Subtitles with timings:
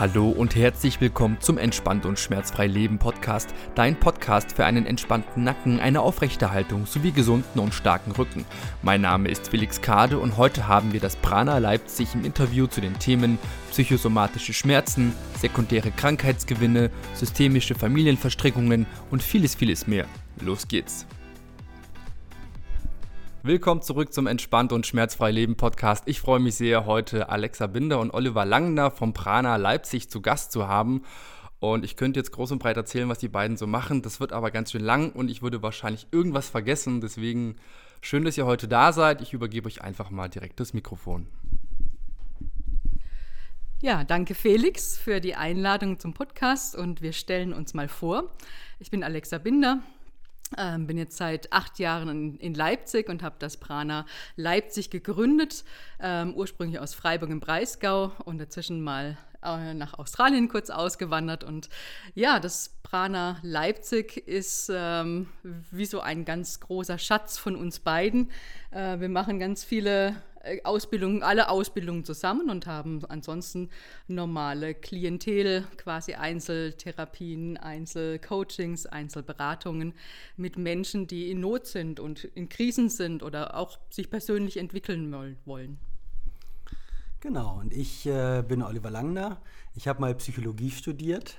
[0.00, 5.44] Hallo und herzlich willkommen zum Entspannt und Schmerzfrei Leben Podcast, dein Podcast für einen entspannten
[5.44, 8.46] Nacken, eine aufrechte Haltung sowie gesunden und starken Rücken.
[8.80, 12.80] Mein Name ist Felix Kade und heute haben wir das Prana Leipzig im Interview zu
[12.80, 13.38] den Themen
[13.72, 20.06] psychosomatische Schmerzen, sekundäre Krankheitsgewinne, systemische Familienverstrickungen und vieles, vieles mehr.
[20.40, 21.04] Los geht's!
[23.42, 26.02] Willkommen zurück zum Entspannt und Schmerzfrei Leben Podcast.
[26.06, 30.52] Ich freue mich sehr, heute Alexa Binder und Oliver Langner vom Prana Leipzig zu Gast
[30.52, 31.04] zu haben.
[31.58, 34.02] Und ich könnte jetzt groß und breit erzählen, was die beiden so machen.
[34.02, 37.00] Das wird aber ganz schön lang und ich würde wahrscheinlich irgendwas vergessen.
[37.00, 37.56] Deswegen
[38.02, 39.22] schön, dass ihr heute da seid.
[39.22, 41.26] Ich übergebe euch einfach mal direkt das Mikrofon.
[43.80, 48.24] Ja, danke Felix für die Einladung zum Podcast und wir stellen uns mal vor.
[48.80, 49.80] Ich bin Alexa Binder,
[50.58, 55.64] ähm, bin jetzt seit acht Jahren in, in Leipzig und habe das Prana Leipzig gegründet,
[56.00, 61.44] ähm, ursprünglich aus Freiburg im Breisgau und dazwischen mal äh, nach Australien kurz ausgewandert.
[61.44, 61.68] Und
[62.14, 65.28] ja, das Prana Leipzig ist ähm,
[65.70, 68.30] wie so ein ganz großer Schatz von uns beiden.
[68.70, 73.70] Äh, wir machen ganz viele äh, Ausbildungen, alle Ausbildungen zusammen und haben ansonsten
[74.08, 79.94] normale Klientel, quasi Einzeltherapien, Einzelcoachings, Einzelberatungen
[80.36, 85.12] mit Menschen, die in Not sind und in Krisen sind oder auch sich persönlich entwickeln
[85.44, 85.78] wollen.
[87.20, 89.42] Genau, und ich äh, bin Oliver Langner.
[89.74, 91.36] Ich habe mal Psychologie studiert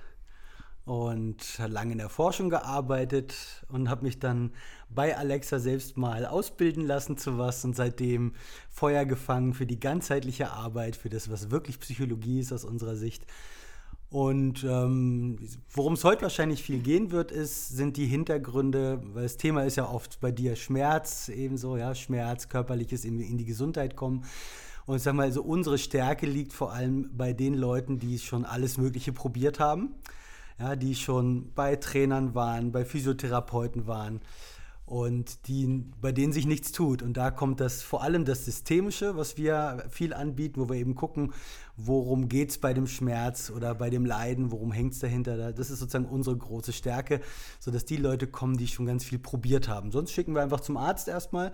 [0.85, 4.51] und lange in der Forschung gearbeitet und habe mich dann
[4.93, 8.33] bei Alexa selbst mal ausbilden lassen zu was und seitdem
[8.69, 13.25] Feuer gefangen für die ganzheitliche Arbeit, für das, was wirklich Psychologie ist aus unserer Sicht.
[14.09, 15.37] Und ähm,
[15.69, 19.77] worum es heute wahrscheinlich viel gehen wird, ist, sind die Hintergründe, weil das Thema ist
[19.77, 24.25] ja oft bei dir Schmerz, ebenso, ja, Schmerz, körperliches in, in die Gesundheit kommen.
[24.85, 28.43] Und ich sag mal, also unsere Stärke liegt vor allem bei den Leuten, die schon
[28.43, 29.95] alles Mögliche probiert haben
[30.61, 34.21] ja, die schon bei Trainern waren, bei Physiotherapeuten waren
[34.91, 37.01] und die, bei denen sich nichts tut.
[37.01, 40.95] Und da kommt das vor allem das Systemische, was wir viel anbieten, wo wir eben
[40.95, 41.31] gucken,
[41.77, 45.53] worum geht es bei dem Schmerz oder bei dem Leiden, worum hängt es dahinter.
[45.53, 47.21] Das ist sozusagen unsere große Stärke,
[47.61, 49.91] sodass die Leute kommen, die schon ganz viel probiert haben.
[49.91, 51.53] Sonst schicken wir einfach zum Arzt erstmal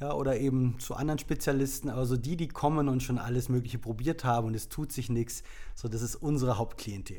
[0.00, 1.90] ja, oder eben zu anderen Spezialisten.
[1.90, 5.42] Also die, die kommen und schon alles Mögliche probiert haben und es tut sich nichts,
[5.74, 7.18] so das ist unsere Hauptklientel.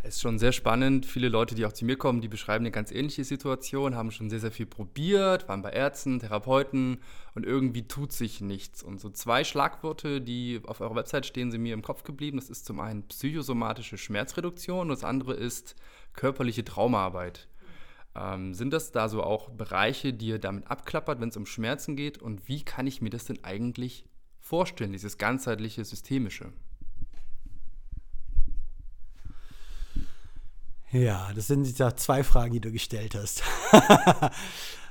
[0.11, 1.05] ist schon sehr spannend.
[1.05, 4.29] Viele Leute, die auch zu mir kommen, die beschreiben eine ganz ähnliche Situation, haben schon
[4.29, 6.99] sehr, sehr viel probiert, waren bei Ärzten, Therapeuten
[7.33, 8.83] und irgendwie tut sich nichts.
[8.83, 12.37] Und so zwei Schlagworte, die auf eurer Website stehen, sind mir im Kopf geblieben.
[12.37, 15.75] Das ist zum einen psychosomatische Schmerzreduktion und das andere ist
[16.13, 17.47] körperliche Traumaarbeit.
[18.13, 21.95] Ähm, sind das da so auch Bereiche, die ihr damit abklappert, wenn es um Schmerzen
[21.95, 22.17] geht?
[22.17, 24.05] Und wie kann ich mir das denn eigentlich
[24.41, 26.51] vorstellen, dieses ganzheitliche, systemische?
[30.91, 33.43] Ja, das sind ja zwei Fragen, die du gestellt hast.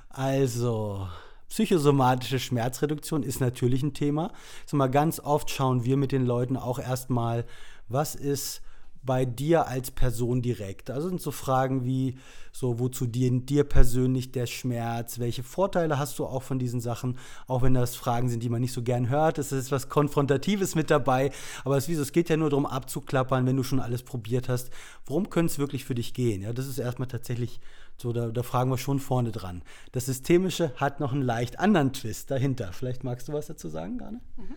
[0.09, 1.07] also,
[1.51, 4.33] psychosomatische Schmerzreduktion ist natürlich ein Thema.
[4.73, 7.45] Mal ganz oft schauen wir mit den Leuten auch erstmal,
[7.89, 8.63] was ist
[9.03, 10.91] bei dir als Person direkt?
[10.91, 12.17] Also sind so Fragen wie,
[12.53, 15.19] so wozu dient dir persönlich der Schmerz?
[15.19, 17.19] Welche Vorteile hast du auch von diesen Sachen?
[17.47, 19.39] Auch wenn das Fragen sind, die man nicht so gern hört.
[19.39, 21.31] Es ist was Konfrontatives mit dabei.
[21.65, 24.71] Aber es, es geht ja nur darum, abzuklappern, wenn du schon alles probiert hast.
[25.07, 26.43] Worum könnte es wirklich für dich gehen?
[26.43, 27.61] Ja, das ist erstmal tatsächlich
[27.97, 29.63] so, da, da fragen wir schon vorne dran.
[29.93, 32.73] Das Systemische hat noch einen leicht anderen Twist dahinter.
[32.73, 34.21] Vielleicht magst du was dazu sagen, Garne?
[34.39, 34.55] Mhm.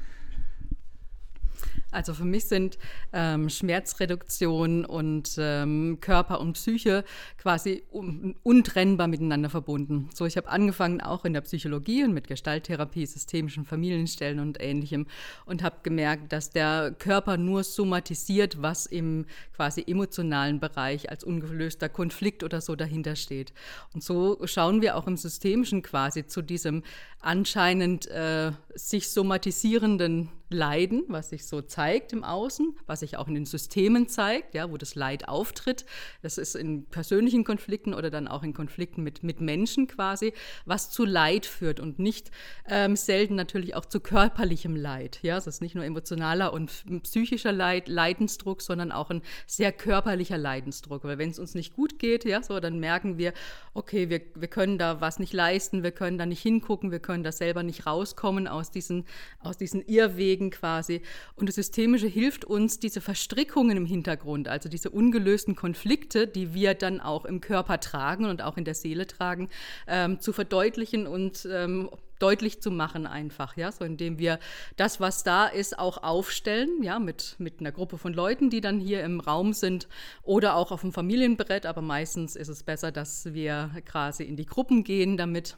[1.94, 2.78] Also für mich sind
[3.14, 7.04] ähm, Schmerzreduktion und ähm, Körper und Psyche
[7.38, 10.10] quasi un untrennbar miteinander verbunden.
[10.14, 15.08] So, ich habe angefangen auch in der Psychologie und mit Gestalttherapie, systemischen Familienstellen und ähnlichem
[15.46, 21.90] und habe gemerkt, dass der Körper nur somatisiert, was im quasi emotionalen Bereich als ungelöster
[21.90, 23.54] Konflikt oder so dahinter steht.
[23.94, 26.84] Und so schauen wir auch im Systemischen quasi zu diesem
[27.22, 33.34] anscheinend äh, sich somatisierenden Leiden, was sich so zeigt im Außen, was sich auch in
[33.34, 35.86] den Systemen zeigt, ja, wo das Leid auftritt.
[36.22, 40.34] Das ist in persönlichen Konflikten oder dann auch in Konflikten mit, mit Menschen quasi,
[40.66, 42.32] was zu Leid führt und nicht
[42.68, 45.20] ähm, selten natürlich auch zu körperlichem Leid.
[45.22, 50.38] Ja, es ist nicht nur emotionaler und psychischer Leid, Leidensdruck, sondern auch ein sehr körperlicher
[50.38, 51.04] Leidensdruck.
[51.04, 53.34] Weil wenn es uns nicht gut geht, ja, so, dann merken wir,
[53.74, 57.24] okay, wir, wir können da was nicht leisten, wir können da nicht hingucken, wir können
[57.24, 59.06] da selber nicht rauskommen aus diesen,
[59.40, 61.02] aus diesen Irrwegen Anliegen quasi.
[61.36, 66.74] Und das Systemische hilft uns, diese Verstrickungen im Hintergrund, also diese ungelösten Konflikte, die wir
[66.74, 69.50] dann auch im Körper tragen und auch in der Seele tragen,
[69.88, 74.40] ähm, zu verdeutlichen und ähm, deutlich zu machen einfach, ja, so indem wir
[74.78, 78.80] das, was da ist, auch aufstellen, ja, mit, mit einer Gruppe von Leuten, die dann
[78.80, 79.88] hier im Raum sind
[80.24, 84.46] oder auch auf dem Familienbrett, aber meistens ist es besser, dass wir quasi in die
[84.46, 85.58] Gruppen gehen damit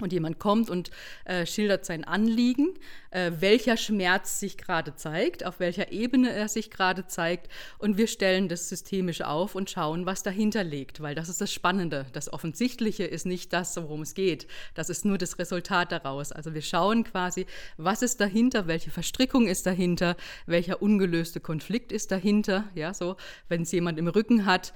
[0.00, 0.90] und jemand kommt und
[1.24, 2.74] äh, schildert sein Anliegen,
[3.10, 7.48] äh, welcher Schmerz sich gerade zeigt, auf welcher Ebene er sich gerade zeigt.
[7.78, 11.52] Und wir stellen das systemisch auf und schauen, was dahinter liegt, weil das ist das
[11.52, 12.06] Spannende.
[12.12, 14.46] Das Offensichtliche ist nicht das, worum es geht.
[14.74, 16.32] Das ist nur das Resultat daraus.
[16.32, 17.46] Also wir schauen quasi,
[17.76, 20.16] was ist dahinter, welche Verstrickung ist dahinter,
[20.46, 22.64] welcher ungelöste Konflikt ist dahinter.
[22.74, 23.16] Ja, so,
[23.48, 24.72] wenn es jemand im Rücken hat,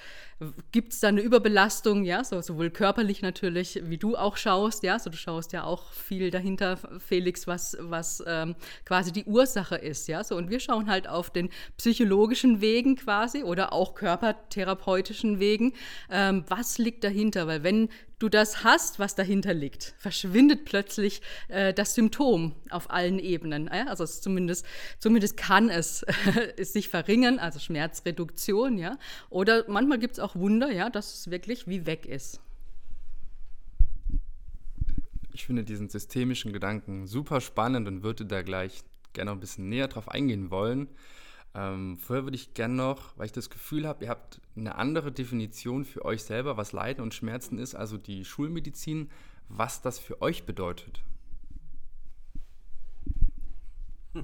[0.71, 4.99] gibt es da eine Überbelastung, ja, so, sowohl körperlich natürlich, wie du auch schaust, ja,
[4.99, 8.55] so du schaust ja auch viel dahinter, Felix, was, was ähm,
[8.85, 10.37] quasi die Ursache ist, ja, so.
[10.37, 11.49] Und wir schauen halt auf den
[11.79, 15.73] psychologischen Wegen quasi oder auch körpertherapeutischen Wegen,
[16.11, 17.89] ähm, was liegt dahinter, weil wenn
[18.19, 23.69] du das hast, was dahinter liegt, verschwindet plötzlich äh, das Symptom auf allen Ebenen.
[23.73, 23.87] Ja?
[23.89, 24.65] Also zumindest,
[24.99, 26.05] zumindest kann es,
[26.57, 28.99] es sich verringern, also Schmerzreduktion, ja.
[29.29, 32.41] Oder manchmal gibt es auch Wunder, ja, dass es wirklich wie weg ist.
[35.33, 39.69] Ich finde diesen systemischen Gedanken super spannend und würde da gleich gerne noch ein bisschen
[39.69, 40.89] näher drauf eingehen wollen.
[41.57, 45.11] Ähm, vorher würde ich gerne noch, weil ich das Gefühl habe, ihr habt eine andere
[45.11, 49.11] Definition für euch selber, was Leiden und Schmerzen ist, also die Schulmedizin,
[49.49, 51.03] was das für euch bedeutet.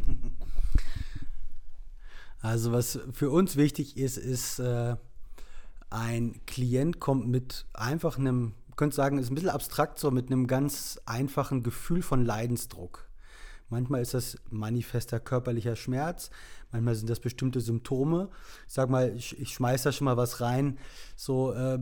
[2.45, 4.97] Also was für uns wichtig ist, ist, äh,
[5.91, 10.49] ein Klient kommt mit einfach einem, könnte sagen, ist ein bisschen abstrakt so, mit einem
[10.49, 13.09] ganz einfachen Gefühl von Leidensdruck.
[13.69, 16.31] Manchmal ist das manifester körperlicher Schmerz,
[16.73, 18.29] manchmal sind das bestimmte Symptome.
[18.67, 20.79] Ich sag mal, ich, ich schmeiß da schon mal was rein.
[21.17, 21.79] So, äh,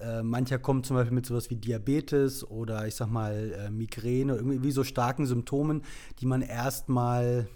[0.00, 4.34] äh, mancher kommt zum Beispiel mit sowas wie Diabetes oder ich sag mal äh, Migräne,
[4.34, 5.82] irgendwie so starken Symptomen,
[6.20, 7.48] die man erstmal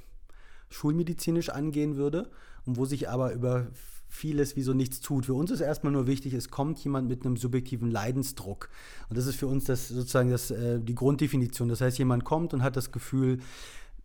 [0.71, 2.31] schulmedizinisch angehen würde
[2.65, 3.69] und wo sich aber über
[4.09, 5.27] vieles wie so nichts tut.
[5.27, 8.69] Für uns ist erstmal nur wichtig, es kommt jemand mit einem subjektiven Leidensdruck.
[9.09, 11.69] Und das ist für uns das sozusagen das, äh, die Grunddefinition.
[11.69, 13.41] Das heißt, jemand kommt und hat das Gefühl,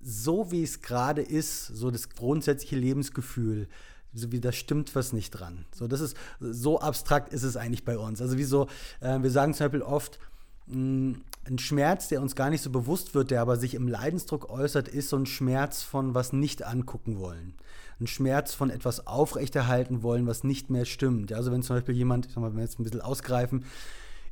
[0.03, 3.67] so wie es gerade ist, so das grundsätzliche Lebensgefühl,
[4.13, 5.65] so wie da stimmt was nicht dran.
[5.73, 8.21] So, das ist, so abstrakt ist es eigentlich bei uns.
[8.21, 8.67] Also wie so,
[8.99, 10.19] äh, wir sagen zum Beispiel oft,
[10.67, 13.87] mh, mm, ein Schmerz, der uns gar nicht so bewusst wird, der aber sich im
[13.87, 17.55] Leidensdruck äußert, ist so ein Schmerz von was nicht angucken wollen
[18.01, 21.31] einen Schmerz von etwas aufrechterhalten wollen, was nicht mehr stimmt.
[21.31, 23.63] Also wenn zum Beispiel jemand, ich sag mal, wenn wir jetzt ein bisschen ausgreifen,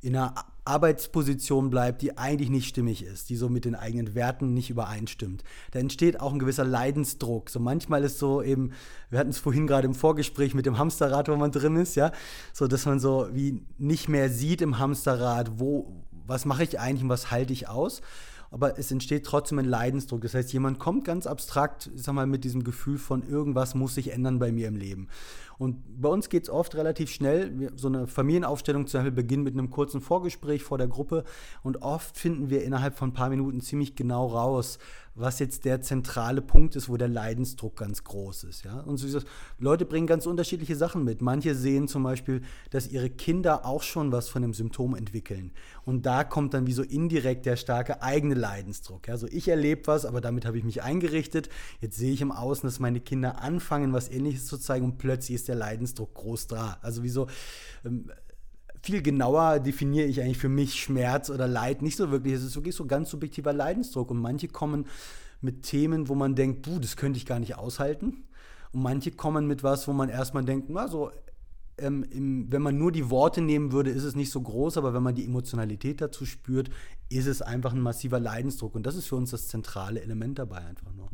[0.02, 0.34] in einer
[0.66, 5.44] Arbeitsposition bleibt, die eigentlich nicht stimmig ist, die so mit den eigenen Werten nicht übereinstimmt.
[5.72, 7.50] Da entsteht auch ein gewisser Leidensdruck.
[7.50, 8.72] So manchmal ist so eben,
[9.10, 12.12] wir hatten es vorhin gerade im Vorgespräch mit dem Hamsterrad, wo man drin ist, ja,
[12.54, 17.04] so dass man so wie nicht mehr sieht im Hamsterrad, wo, was mache ich eigentlich
[17.04, 18.02] und was halte ich aus
[18.52, 20.22] aber es entsteht trotzdem ein Leidensdruck.
[20.22, 24.12] Das heißt, jemand kommt ganz abstrakt, sag mal, mit diesem Gefühl von irgendwas muss sich
[24.12, 25.08] ändern bei mir im Leben.
[25.60, 27.72] Und bei uns geht es oft relativ schnell.
[27.76, 31.26] So eine Familienaufstellung zum Beispiel beginnt mit einem kurzen Vorgespräch vor der Gruppe
[31.64, 34.80] und oft finden wir innerhalb von ein paar Minuten ziemlich genau raus,
[35.16, 38.64] was jetzt der zentrale Punkt ist, wo der Leidensdruck ganz groß ist.
[38.64, 38.80] Ja?
[38.80, 39.20] Und so
[39.58, 41.22] Leute bringen ganz unterschiedliche Sachen mit.
[41.22, 45.52] Manche sehen zum Beispiel, dass ihre Kinder auch schon was von dem Symptom entwickeln.
[45.84, 49.10] Und da kommt dann wie so indirekt der starke eigene Leidensdruck.
[49.10, 51.50] Also ich erlebe was, aber damit habe ich mich eingerichtet.
[51.82, 55.36] Jetzt sehe ich im Außen, dass meine Kinder anfangen, was Ähnliches zu zeigen und plötzlich
[55.36, 56.78] ist der Leidensdruck groß da.
[56.82, 57.28] Also wieso
[57.84, 58.10] ähm,
[58.82, 62.34] viel genauer definiere ich eigentlich für mich Schmerz oder Leid nicht so wirklich.
[62.34, 64.12] Es ist wirklich so ganz subjektiver Leidensdruck.
[64.12, 64.86] Und manche kommen
[65.42, 68.24] mit Themen, wo man denkt, puh, das könnte ich gar nicht aushalten.
[68.72, 71.12] Und manche kommen mit was, wo man erstmal denkt, na, so,
[71.78, 74.94] ähm, im, wenn man nur die Worte nehmen würde, ist es nicht so groß, aber
[74.94, 76.70] wenn man die Emotionalität dazu spürt,
[77.10, 78.76] ist es einfach ein massiver Leidensdruck.
[78.76, 81.10] Und das ist für uns das zentrale Element dabei einfach nur.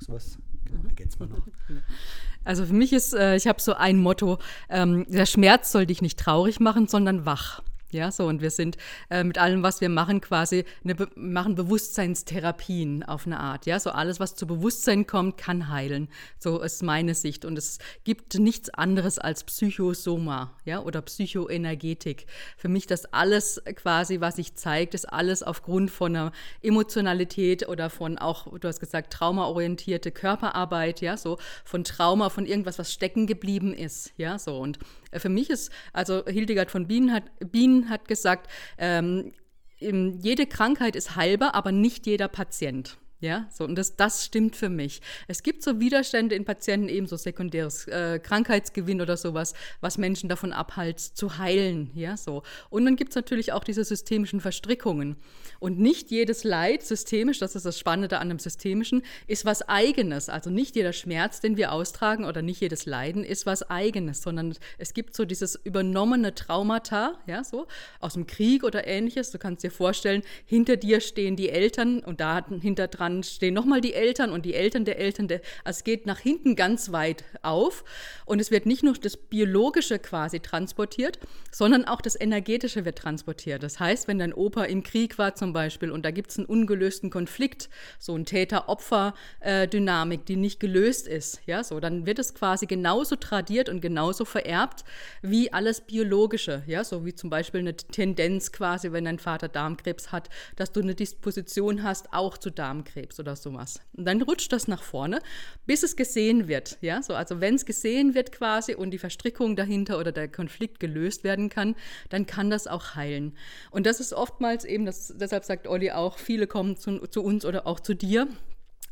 [0.00, 1.46] So was genau, ergänzt man noch.
[2.44, 6.02] Also für mich ist, äh, ich habe so ein Motto, ähm, der Schmerz soll dich
[6.02, 7.62] nicht traurig machen, sondern wach.
[7.94, 8.76] Ja, so und wir sind
[9.08, 13.66] äh, mit allem, was wir machen, quasi eine, Be machen Bewusstseinstherapien auf eine Art.
[13.66, 16.08] Ja, so alles, was zu Bewusstsein kommt, kann heilen.
[16.40, 17.44] So ist meine Sicht.
[17.44, 22.26] Und es gibt nichts anderes als Psychosoma, ja, oder Psychoenergetik.
[22.56, 26.32] Für mich das alles quasi, was sich zeigt, ist alles aufgrund von einer
[26.62, 32.80] Emotionalität oder von auch, du hast gesagt, traumaorientierte Körperarbeit, ja, so von Trauma, von irgendwas,
[32.80, 34.80] was stecken geblieben ist, ja, so und
[35.18, 39.32] für mich ist, also Hildegard von Bienen hat, Bienen hat gesagt, ähm,
[39.78, 42.96] jede Krankheit ist heilbar, aber nicht jeder Patient.
[43.24, 45.00] Ja, so, und das, das stimmt für mich.
[45.28, 50.28] Es gibt so Widerstände in Patienten, eben so sekundäres äh, Krankheitsgewinn oder sowas, was Menschen
[50.28, 51.90] davon abhält, zu heilen.
[51.94, 52.42] Ja, so.
[52.68, 55.16] Und dann gibt es natürlich auch diese systemischen Verstrickungen.
[55.58, 60.28] Und nicht jedes Leid systemisch, das ist das Spannende an dem Systemischen, ist was Eigenes.
[60.28, 64.54] Also nicht jeder Schmerz, den wir austragen oder nicht jedes Leiden ist was Eigenes, sondern
[64.76, 67.68] es gibt so dieses übernommene Traumata, ja, so
[68.00, 69.30] aus dem Krieg oder ähnliches.
[69.30, 73.54] Du kannst dir vorstellen, hinter dir stehen die Eltern und da hinter dran dann stehen
[73.54, 75.28] nochmal die Eltern und die Eltern der Eltern.
[75.28, 77.84] Der, also es geht nach hinten ganz weit auf
[78.26, 81.18] und es wird nicht nur das Biologische quasi transportiert,
[81.50, 83.62] sondern auch das Energetische wird transportiert.
[83.62, 86.46] Das heißt, wenn dein Opa im Krieg war zum Beispiel und da gibt es einen
[86.46, 87.68] ungelösten Konflikt,
[87.98, 93.68] so ein Täter-Opfer-Dynamik, die nicht gelöst ist, ja, so, dann wird es quasi genauso tradiert
[93.68, 94.84] und genauso vererbt
[95.22, 100.12] wie alles Biologische, ja, so wie zum Beispiel eine Tendenz quasi, wenn dein Vater Darmkrebs
[100.12, 103.03] hat, dass du eine Disposition hast, auch zu Darmkrebs.
[103.04, 103.80] Krebs oder sowas.
[103.96, 105.20] Und dann rutscht das nach vorne,
[105.66, 106.78] bis es gesehen wird.
[106.80, 107.02] Ja?
[107.02, 111.24] So, also wenn es gesehen wird quasi und die Verstrickung dahinter oder der Konflikt gelöst
[111.24, 111.76] werden kann,
[112.08, 113.36] dann kann das auch heilen.
[113.70, 117.44] Und das ist oftmals eben, das, deshalb sagt Olli auch, viele kommen zu, zu uns
[117.44, 118.26] oder auch zu dir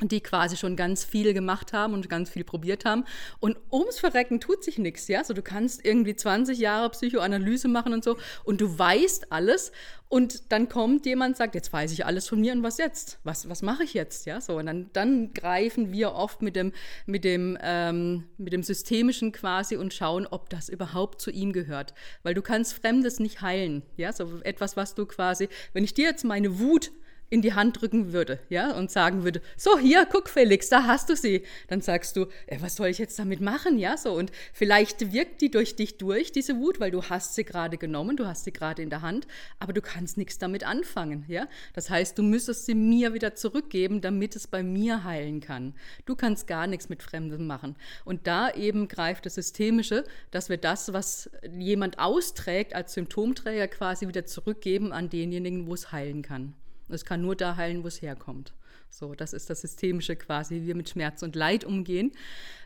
[0.09, 3.05] die quasi schon ganz viel gemacht haben und ganz viel probiert haben.
[3.41, 5.23] Und ums Verrecken tut sich nichts, ja.
[5.25, 9.73] So, du kannst irgendwie 20 Jahre Psychoanalyse machen und so und du weißt alles
[10.13, 13.19] und dann kommt jemand, sagt, jetzt weiß ich alles von mir und was jetzt?
[13.25, 14.27] Was, was mache ich jetzt?
[14.27, 14.59] Ja, so.
[14.59, 16.73] Und dann, dann greifen wir oft mit dem,
[17.07, 21.95] mit, dem, ähm, mit dem Systemischen quasi und schauen, ob das überhaupt zu ihm gehört.
[22.25, 23.85] Weil du kannst Fremdes nicht heilen.
[23.97, 26.91] Ja, so etwas, was du quasi, wenn ich dir jetzt meine Wut
[27.33, 31.09] in die Hand drücken würde, ja, und sagen würde, so, hier, guck Felix, da hast
[31.09, 31.45] du sie.
[31.69, 34.13] Dann sagst du, äh, was soll ich jetzt damit machen, ja, so.
[34.13, 38.19] Und vielleicht wirkt die durch dich durch, diese Wut, weil du hast sie gerade genommen,
[38.19, 39.27] du hast sie gerade in der Hand,
[39.59, 41.49] aber du kannst nichts damit anfangen, ja.
[41.73, 45.73] Das heißt, du müsstest sie mir wieder zurückgeben, damit es bei mir heilen kann.
[46.05, 47.77] Du kannst gar nichts mit Fremdem machen.
[48.05, 54.07] Und da eben greift das Systemische, dass wir das, was jemand austrägt, als Symptomträger quasi
[54.07, 56.53] wieder zurückgeben an denjenigen, wo es heilen kann.
[56.95, 58.53] Es kann nur da heilen, wo es herkommt.
[58.93, 62.13] So, das ist das Systemische quasi, wie wir mit Schmerz und Leid umgehen.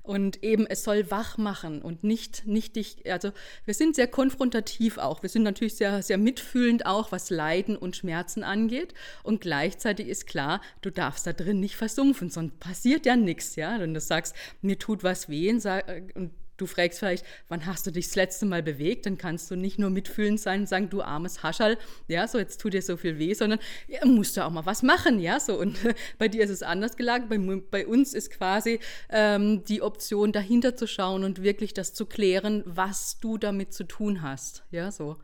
[0.02, 3.33] Und eben, es soll wach machen und nicht, nicht dich, also
[3.64, 5.23] wir sind sehr konfrontativ auch.
[5.23, 8.92] Wir sind natürlich sehr, sehr mitfühlend auch, was Leiden und Schmerzen angeht.
[9.23, 13.78] Und gleichzeitig ist klar, du darfst da drin nicht versumpfen, sonst passiert ja nichts, ja.
[13.78, 18.07] Wenn du sagst, mir tut was weh und Du fragst vielleicht, wann hast du dich
[18.07, 19.07] das letzte Mal bewegt?
[19.07, 21.77] Dann kannst du nicht nur mitfühlend sein und sagen, du armes Haschall,
[22.09, 23.59] ja, so jetzt tut dir so viel weh, sondern
[23.89, 25.59] ja, musst du auch mal was machen, ja, so.
[25.59, 25.79] Und
[26.19, 27.29] bei dir ist es anders gelagert.
[27.29, 32.07] Bei, bei uns ist quasi ähm, die Option, dahinter zu schauen und wirklich das zu
[32.07, 35.17] klären, was du damit zu tun hast, ja, so.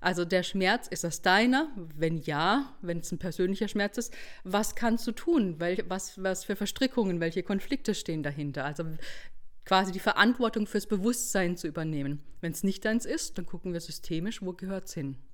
[0.00, 1.68] Also der Schmerz, ist das deiner?
[1.96, 4.14] Wenn ja, wenn es ein persönlicher Schmerz ist,
[4.44, 5.58] was kannst du tun?
[5.58, 8.64] Wel was, was für Verstrickungen, welche Konflikte stehen dahinter?
[8.64, 8.84] Also
[9.68, 12.22] quasi die Verantwortung fürs Bewusstsein zu übernehmen.
[12.40, 15.16] Wenn es nicht deins ist, dann gucken wir systemisch, wo gehört es hin.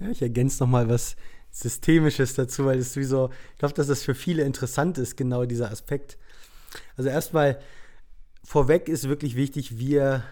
[0.00, 1.16] Ja, ich ergänze nochmal was
[1.50, 5.70] Systemisches dazu, weil es sowieso, ich glaube, dass das für viele interessant ist, genau dieser
[5.70, 6.18] Aspekt.
[6.96, 7.60] Also erstmal,
[8.42, 10.24] vorweg ist wirklich wichtig, wir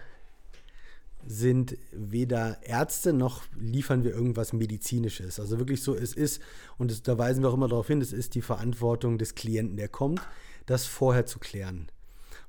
[1.27, 5.39] sind weder Ärzte noch liefern wir irgendwas Medizinisches.
[5.39, 6.41] Also wirklich so, es ist,
[6.77, 9.75] und das, da weisen wir auch immer darauf hin, es ist die Verantwortung des Klienten,
[9.75, 10.21] der kommt,
[10.65, 11.87] das vorher zu klären.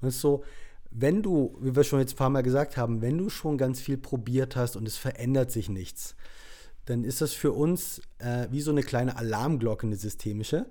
[0.01, 0.45] Und es ist so,
[0.91, 3.81] wenn du, wie wir schon jetzt ein paar Mal gesagt haben, wenn du schon ganz
[3.81, 6.15] viel probiert hast und es verändert sich nichts,
[6.85, 10.67] dann ist das für uns äh, wie so eine kleine Alarmglocke, eine systemische,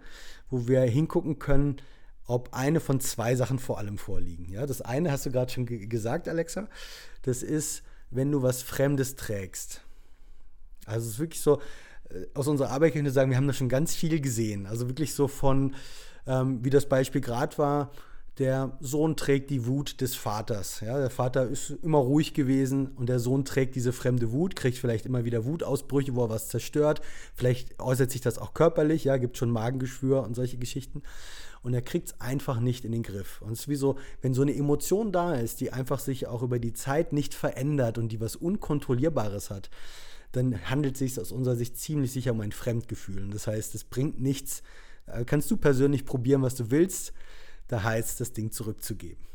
[0.49, 1.77] wo wir hingucken können,
[2.25, 4.51] ob eine von zwei Sachen vor allem vorliegen.
[4.51, 6.67] Ja, das eine hast du gerade schon gesagt, Alexa.
[7.21, 9.81] Das ist, wenn du was Fremdes trägst.
[10.85, 11.59] Also es ist wirklich so,
[12.09, 14.65] äh, aus unserer Arbeit kann ich sagen, wir haben da schon ganz viel gesehen.
[14.65, 15.75] Also wirklich so von,
[16.25, 17.91] ähm, wie das Beispiel gerade war,
[18.39, 20.81] der Sohn trägt die Wut des Vaters.
[20.81, 24.77] Ja, der Vater ist immer ruhig gewesen und der Sohn trägt diese fremde Wut, kriegt
[24.77, 27.01] vielleicht immer wieder Wutausbrüche, wo er was zerstört.
[27.33, 31.01] Vielleicht äußert sich das auch körperlich, ja, gibt schon Magengeschwür und solche Geschichten
[31.63, 33.41] und er kriegt es einfach nicht in den Griff.
[33.41, 36.43] Und es ist wie so, wenn so eine Emotion da ist, die einfach sich auch
[36.43, 39.69] über die Zeit nicht verändert und die was Unkontrollierbares hat,
[40.31, 43.23] dann handelt es sich aus unserer Sicht ziemlich sicher um ein Fremdgefühl.
[43.23, 44.61] Und das heißt, es bringt nichts.
[45.07, 47.13] Äh, kannst du persönlich probieren, was du willst,
[47.67, 49.27] da heißt das Ding zurückzugeben.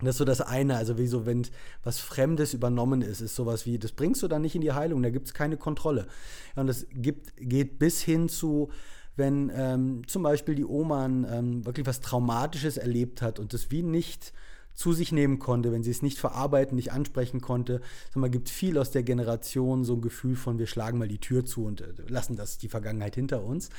[0.00, 1.46] Und das ist so das eine, also wie so, wenn
[1.84, 5.02] was Fremdes übernommen ist, ist sowas wie, das bringst du dann nicht in die Heilung,
[5.02, 6.08] da gibt es keine Kontrolle.
[6.56, 8.70] und das gibt, geht bis hin zu,
[9.16, 13.82] wenn ähm, zum Beispiel die Oma ähm, wirklich was Traumatisches erlebt hat und das wie
[13.82, 14.32] nicht
[14.74, 17.80] zu sich nehmen konnte, wenn sie es nicht verarbeiten, nicht ansprechen konnte.
[18.12, 21.44] Es gibt viel aus der Generation so ein Gefühl von, wir schlagen mal die Tür
[21.44, 23.70] zu und äh, lassen das die Vergangenheit hinter uns.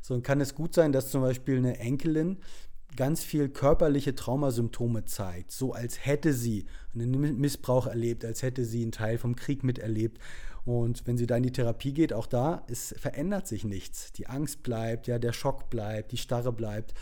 [0.00, 2.38] So und kann es gut sein, dass zum Beispiel eine Enkelin
[2.96, 8.82] ganz viel körperliche Traumasymptome zeigt, so als hätte sie einen Missbrauch erlebt, als hätte sie
[8.82, 10.18] einen Teil vom Krieg miterlebt.
[10.68, 14.12] Und wenn sie da in die Therapie geht, auch da, es verändert sich nichts.
[14.12, 16.92] Die Angst bleibt, ja, der Schock bleibt, die Starre bleibt.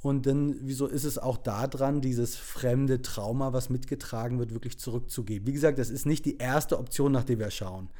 [0.00, 4.78] Und dann, wieso ist es auch da dran, dieses fremde Trauma, was mitgetragen wird, wirklich
[4.78, 5.46] zurückzugeben?
[5.46, 7.90] Wie gesagt, das ist nicht die erste Option, nach der wir schauen.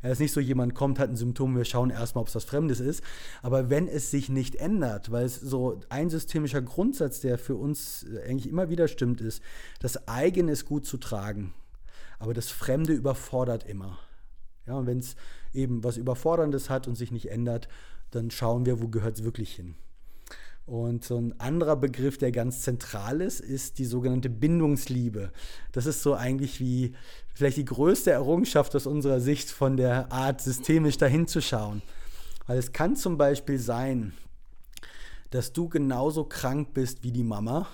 [0.00, 2.44] Es ist nicht so, jemand kommt, hat ein Symptom, wir schauen erstmal, ob es was
[2.44, 3.04] Fremdes ist.
[3.42, 8.06] Aber wenn es sich nicht ändert, weil es so ein systemischer Grundsatz, der für uns
[8.26, 9.42] eigentlich immer wieder stimmt, ist,
[9.80, 11.52] das eigene ist gut zu tragen,
[12.18, 13.98] aber das Fremde überfordert immer.
[14.66, 15.16] Ja, und wenn es
[15.52, 17.68] eben was Überforderndes hat und sich nicht ändert,
[18.10, 19.74] dann schauen wir, wo gehört es wirklich hin.
[20.66, 25.30] Und so ein anderer Begriff, der ganz zentral ist, ist die sogenannte Bindungsliebe.
[25.72, 26.94] Das ist so eigentlich wie
[27.34, 31.82] vielleicht die größte Errungenschaft aus unserer Sicht von der Art, systemisch dahin zu schauen.
[32.46, 34.14] Weil es kann zum Beispiel sein,
[35.30, 37.66] dass du genauso krank bist wie die Mama,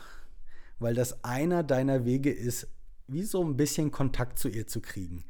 [0.80, 2.66] weil das einer deiner Wege ist,
[3.06, 5.24] wie so ein bisschen Kontakt zu ihr zu kriegen.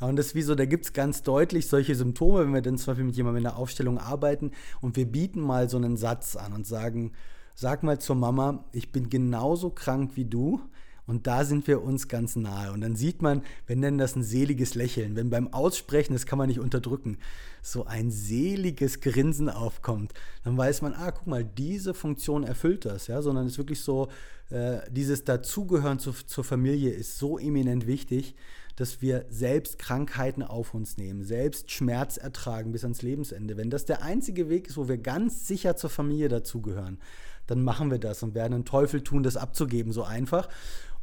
[0.00, 2.76] Und das ist wie so, da gibt es ganz deutlich solche Symptome, wenn wir dann
[2.76, 4.50] zum Beispiel mit jemandem in der Aufstellung arbeiten
[4.80, 7.12] und wir bieten mal so einen Satz an und sagen,
[7.54, 10.60] sag mal zur Mama, ich bin genauso krank wie du.
[11.06, 12.72] Und da sind wir uns ganz nahe.
[12.72, 15.14] Und dann sieht man, wir nennen das ein seliges Lächeln.
[15.14, 17.18] Wenn beim Aussprechen, das kann man nicht unterdrücken,
[17.62, 23.06] so ein seliges Grinsen aufkommt, dann weiß man, ah, guck mal, diese Funktion erfüllt das.
[23.06, 23.22] Ja?
[23.22, 24.08] Sondern es ist wirklich so,
[24.50, 28.34] äh, dieses Dazugehören zu, zur Familie ist so eminent wichtig
[28.76, 33.56] dass wir selbst Krankheiten auf uns nehmen, selbst Schmerz ertragen bis ans Lebensende.
[33.56, 36.98] Wenn das der einzige Weg ist, wo wir ganz sicher zur Familie dazugehören,
[37.46, 40.48] dann machen wir das und werden einen Teufel tun, das abzugeben, so einfach.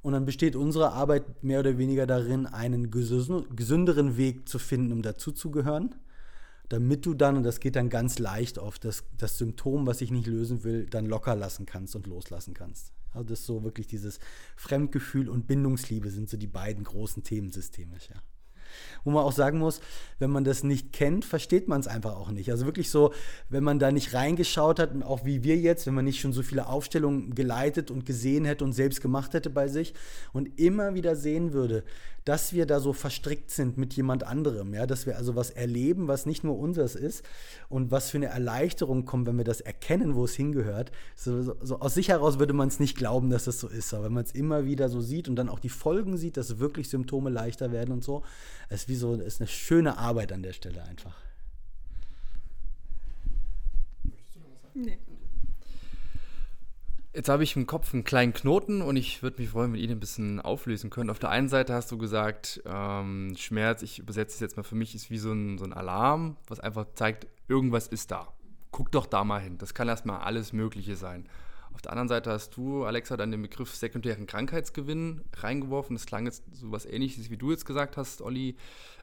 [0.01, 5.01] Und dann besteht unsere Arbeit mehr oder weniger darin, einen gesünderen Weg zu finden, um
[5.01, 5.95] dazuzugehören,
[6.73, 10.09] damit du dann, und das geht dann ganz leicht oft, das, das Symptom, was ich
[10.09, 12.91] nicht lösen will, dann locker lassen kannst und loslassen kannst.
[13.11, 14.17] Also das ist so wirklich dieses
[14.55, 18.19] Fremdgefühl und Bindungsliebe sind so die beiden großen Themen systemisch, ja.
[19.03, 19.81] Wo man auch sagen muss,
[20.19, 22.49] wenn man das nicht kennt, versteht man es einfach auch nicht.
[22.51, 23.13] Also wirklich so,
[23.49, 26.33] wenn man da nicht reingeschaut hat und auch wie wir jetzt, wenn man nicht schon
[26.33, 29.93] so viele Aufstellungen geleitet und gesehen hätte und selbst gemacht hätte bei sich
[30.31, 31.83] und immer wieder sehen würde,
[32.25, 36.07] dass wir da so verstrickt sind mit jemand anderem, ja, dass wir also was erleben,
[36.07, 37.23] was nicht nur unseres ist
[37.67, 40.91] und was für eine Erleichterung kommt, wenn wir das erkennen, wo es hingehört.
[41.15, 43.93] So, so, so aus sich heraus würde man es nicht glauben, dass das so ist,
[43.93, 46.59] aber wenn man es immer wieder so sieht und dann auch die Folgen sieht, dass
[46.59, 48.23] wirklich Symptome leichter werden und so,
[48.69, 51.15] es ist wie so, ist eine schöne Arbeit an der Stelle einfach.
[54.73, 54.97] Nee.
[57.15, 59.85] Jetzt habe ich im Kopf einen kleinen Knoten und ich würde mich freuen, wenn ihr
[59.85, 61.11] ihn ein bisschen auflösen könnt.
[61.11, 64.73] Auf der einen Seite hast du gesagt, ähm, Schmerz, ich übersetze es jetzt mal für
[64.73, 68.33] mich, ist wie so ein, so ein Alarm, was einfach zeigt, irgendwas ist da.
[68.71, 69.59] Guck doch da mal hin.
[69.59, 71.29] Das kann erstmal alles Mögliche sein.
[71.73, 75.95] Auf der anderen Seite hast du, Alexa, dann den Begriff sekundären Krankheitsgewinn reingeworfen.
[75.95, 78.55] Das klang jetzt so was ähnliches, wie du jetzt gesagt hast, Olli.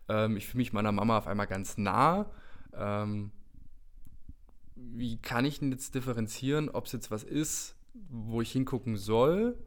[0.08, 2.30] Ähm, ich fühle mich meiner Mama auf einmal ganz nah.
[2.72, 3.32] Ähm,
[4.76, 7.74] wie kann ich denn jetzt differenzieren, ob es jetzt was ist,
[8.08, 9.58] wo ich hingucken soll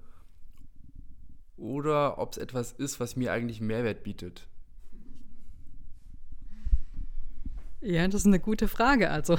[1.58, 4.48] oder ob es etwas ist, was mir eigentlich Mehrwert bietet?
[7.86, 9.12] Ja, das ist eine gute Frage.
[9.12, 9.38] Also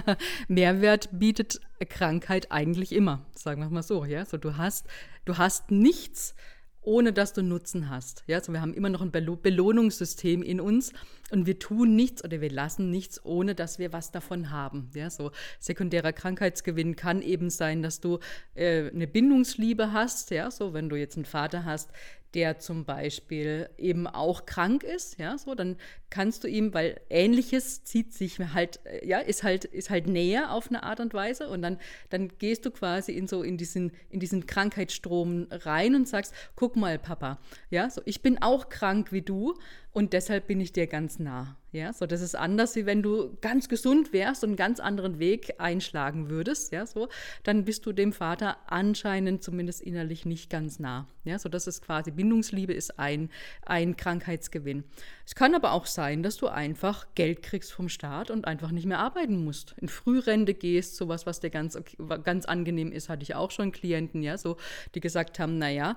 [0.48, 4.04] Mehrwert bietet Krankheit eigentlich immer, sagen wir mal so.
[4.04, 4.86] Ja, so du hast,
[5.24, 6.34] du hast nichts,
[6.82, 8.22] ohne dass du Nutzen hast.
[8.26, 10.92] Ja, also wir haben immer noch ein Belohnungssystem in uns
[11.30, 14.90] und wir tun nichts oder wir lassen nichts, ohne dass wir was davon haben.
[14.94, 18.20] Ja, so sekundärer Krankheitsgewinn kann eben sein, dass du
[18.54, 20.30] äh, eine Bindungsliebe hast.
[20.30, 21.90] Ja, so wenn du jetzt einen Vater hast,
[22.36, 25.76] der zum Beispiel eben auch krank ist, ja, so, dann
[26.10, 30.52] kannst du ihm, weil Ähnliches zieht sich halt, äh, ja, ist halt, ist halt näher
[30.52, 31.78] auf eine Art und Weise und dann,
[32.10, 36.76] dann gehst du quasi in so in diesen, in diesen Krankheitsstrom rein und sagst, guck
[36.76, 37.38] mal, Papa,
[37.70, 39.54] ja, so, ich bin auch krank wie du
[39.96, 41.56] und deshalb bin ich dir ganz nah.
[41.72, 45.18] Ja, so das ist anders, wie wenn du ganz gesund wärst und einen ganz anderen
[45.18, 46.70] Weg einschlagen würdest.
[46.70, 47.08] Ja, so
[47.44, 51.08] dann bist du dem Vater anscheinend zumindest innerlich nicht ganz nah.
[51.24, 53.30] Ja, so das ist quasi Bindungsliebe ist ein,
[53.64, 54.84] ein Krankheitsgewinn.
[55.24, 58.84] Es kann aber auch sein, dass du einfach Geld kriegst vom Staat und einfach nicht
[58.84, 59.76] mehr arbeiten musst.
[59.78, 61.78] In Frührente gehst, sowas, was dir ganz,
[62.22, 64.58] ganz angenehm ist, hatte ich auch schon Klienten, ja, so,
[64.94, 65.96] die gesagt haben, naja,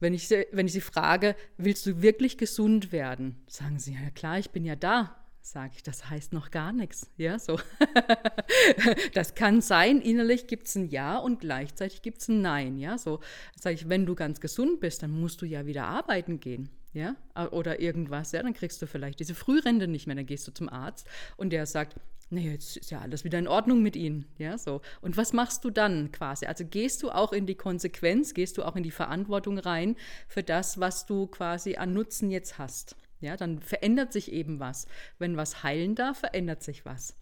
[0.00, 3.36] wenn ich, sie, wenn ich sie frage, willst du wirklich gesund werden?
[3.46, 5.14] Sagen sie, ja klar, ich bin ja da.
[5.40, 7.10] Sage ich, das heißt noch gar nichts.
[7.16, 7.58] Ja, so.
[9.14, 12.76] das kann sein, innerlich gibt es ein Ja und gleichzeitig gibt es ein Nein.
[12.76, 13.20] Ja, so.
[13.58, 17.16] Sage ich, wenn du ganz gesund bist, dann musst du ja wieder arbeiten gehen ja,
[17.50, 20.68] oder irgendwas, ja, dann kriegst du vielleicht diese Frührente nicht mehr, dann gehst du zum
[20.68, 21.06] Arzt
[21.36, 21.94] und der sagt,
[22.30, 24.80] nee, jetzt ist ja alles wieder in Ordnung mit Ihnen, ja, so.
[25.00, 26.46] Und was machst du dann quasi?
[26.46, 30.42] Also gehst du auch in die Konsequenz, gehst du auch in die Verantwortung rein für
[30.42, 32.96] das, was du quasi an Nutzen jetzt hast.
[33.20, 34.86] Ja, dann verändert sich eben was.
[35.18, 37.16] Wenn was heilen darf, verändert sich was.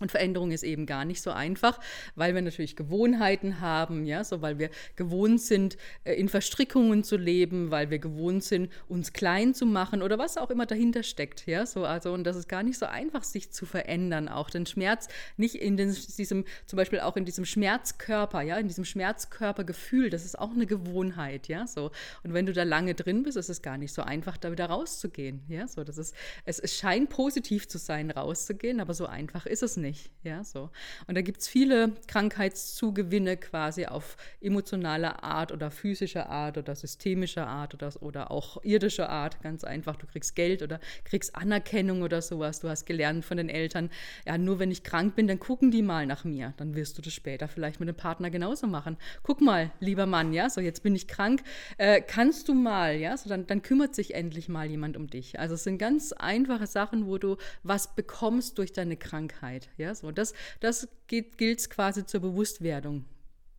[0.00, 1.78] Und Veränderung ist eben gar nicht so einfach,
[2.14, 7.18] weil wir natürlich Gewohnheiten haben, ja, so weil wir gewohnt sind, äh, in Verstrickungen zu
[7.18, 11.46] leben, weil wir gewohnt sind, uns klein zu machen oder was auch immer dahinter steckt,
[11.46, 14.64] ja, so also und das ist gar nicht so einfach, sich zu verändern, auch den
[14.64, 20.08] Schmerz nicht in den, diesem, zum Beispiel auch in diesem Schmerzkörper, ja, in diesem Schmerzkörpergefühl,
[20.08, 21.90] das ist auch eine Gewohnheit, ja, so.
[22.22, 24.66] Und wenn du da lange drin bist, ist es gar nicht so einfach, da wieder
[24.66, 25.84] rauszugehen, ja, so.
[25.84, 26.14] Das ist,
[26.46, 30.10] es, es scheint positiv zu sein, rauszugehen, aber so einfach ist es nicht nicht.
[30.22, 30.70] Ja, so.
[31.06, 37.46] Und da gibt es viele Krankheitszugewinne quasi auf emotionaler Art oder physischer Art oder systemischer
[37.46, 39.40] Art oder, oder auch irdischer Art.
[39.42, 42.60] Ganz einfach, du kriegst Geld oder kriegst Anerkennung oder sowas.
[42.60, 43.90] Du hast gelernt von den Eltern,
[44.26, 46.52] ja, nur wenn ich krank bin, dann gucken die mal nach mir.
[46.58, 48.98] Dann wirst du das später vielleicht mit dem Partner genauso machen.
[49.22, 51.42] Guck mal, lieber Mann, ja, so jetzt bin ich krank,
[51.78, 55.40] äh, kannst du mal, ja, so dann, dann kümmert sich endlich mal jemand um dich.
[55.40, 59.70] Also es sind ganz einfache Sachen, wo du was bekommst durch deine Krankheit.
[59.80, 60.12] Ja, so.
[60.12, 63.04] Das, das gilt es quasi zur Bewusstwerdung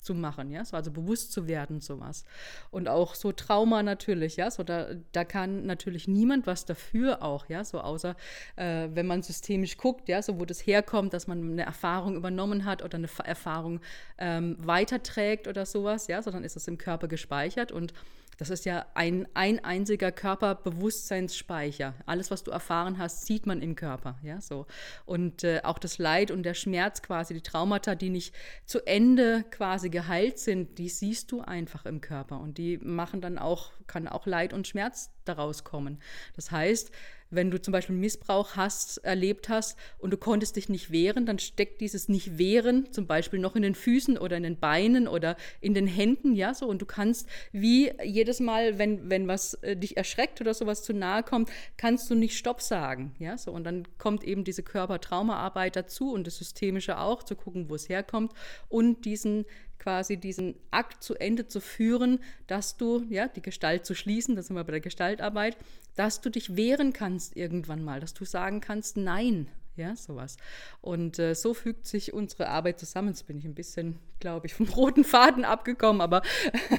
[0.02, 2.26] zu machen, ja, so, also bewusst zu werden, sowas.
[2.72, 4.64] Und auch so Trauma natürlich, ja, so.
[4.64, 8.16] Da, da kann natürlich niemand was dafür auch, ja, so außer
[8.56, 12.66] äh, wenn man systemisch guckt, ja, so wo das herkommt, dass man eine Erfahrung übernommen
[12.66, 13.80] hat oder eine Erfahrung
[14.18, 16.32] ähm, weiterträgt oder sowas, ja, so.
[16.32, 17.94] Dann ist es im Körper gespeichert und
[18.42, 21.94] das ist ja ein, ein einziger Körperbewusstseinsspeicher.
[22.08, 24.18] Alles, was du erfahren hast, sieht man im Körper.
[24.24, 24.66] Ja, so.
[25.06, 28.34] Und äh, auch das Leid und der Schmerz quasi, die Traumata, die nicht
[28.66, 32.40] zu Ende quasi geheilt sind, die siehst du einfach im Körper.
[32.40, 36.02] Und die machen dann auch, kann auch Leid und Schmerz daraus kommen.
[36.36, 36.92] Das heißt,
[37.32, 41.40] wenn du zum Beispiel Missbrauch hast, erlebt hast und du konntest dich nicht wehren, dann
[41.40, 45.74] steckt dieses Nicht-Wehren zum Beispiel noch in den Füßen oder in den Beinen oder in
[45.74, 46.68] den Händen, ja, so.
[46.68, 50.94] Und du kannst wie jedes Mal, wenn, wenn was äh, dich erschreckt oder sowas zu
[50.94, 53.52] nahe kommt, kannst du nicht Stopp sagen, ja, so.
[53.52, 57.90] Und dann kommt eben diese Körpertraumaarbeit dazu und das Systemische auch, zu gucken, wo es
[57.90, 58.34] herkommt
[58.68, 59.46] und diesen
[59.82, 64.48] quasi diesen Akt zu Ende zu führen, dass du, ja, die Gestalt zu schließen, das
[64.48, 65.58] sind wir bei der Gestaltarbeit,
[65.96, 70.38] dass du dich wehren kannst irgendwann mal, dass du sagen kannst, nein, ja, sowas.
[70.82, 73.10] Und äh, so fügt sich unsere Arbeit zusammen.
[73.10, 76.22] Jetzt bin ich ein bisschen, glaube ich, vom roten Faden abgekommen, aber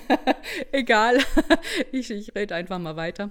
[0.72, 1.18] egal.
[1.92, 3.30] ich, ich rede einfach mal weiter.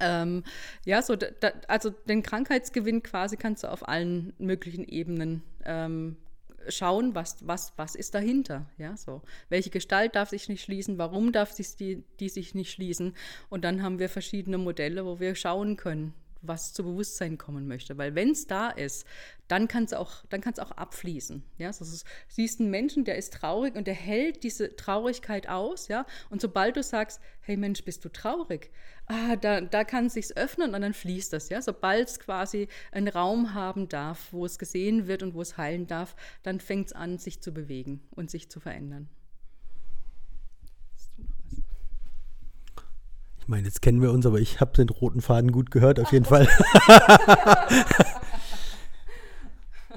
[0.00, 0.42] Ähm,
[0.84, 1.28] ja, so, da,
[1.68, 6.16] also den Krankheitsgewinn quasi kannst du auf allen möglichen Ebenen ähm,
[6.68, 8.66] schauen, was, was, was ist dahinter.
[8.78, 9.22] Ja, so.
[9.48, 13.14] Welche Gestalt darf sich nicht schließen, warum darf sich die, die sich nicht schließen?
[13.48, 17.98] Und dann haben wir verschiedene Modelle, wo wir schauen können, was zu Bewusstsein kommen möchte.
[17.98, 19.06] Weil wenn es da ist,
[19.48, 20.24] dann kann es auch,
[20.58, 21.42] auch abfließen.
[21.56, 21.68] Ja?
[21.68, 25.88] Also, du siehst einen Menschen, der ist traurig und der hält diese Traurigkeit aus.
[25.88, 26.06] Ja?
[26.30, 28.70] Und sobald du sagst, hey Mensch, bist du traurig?
[29.06, 31.48] Ah, da, da kann es sich öffnen und dann fließt das.
[31.48, 31.62] Ja?
[31.62, 35.86] Sobald es quasi einen Raum haben darf, wo es gesehen wird und wo es heilen
[35.86, 39.08] darf, dann fängt es an, sich zu bewegen und sich zu verändern.
[43.48, 46.12] Ich meine, jetzt kennen wir uns, aber ich habe den roten Faden gut gehört, auf
[46.12, 46.46] jeden Fall.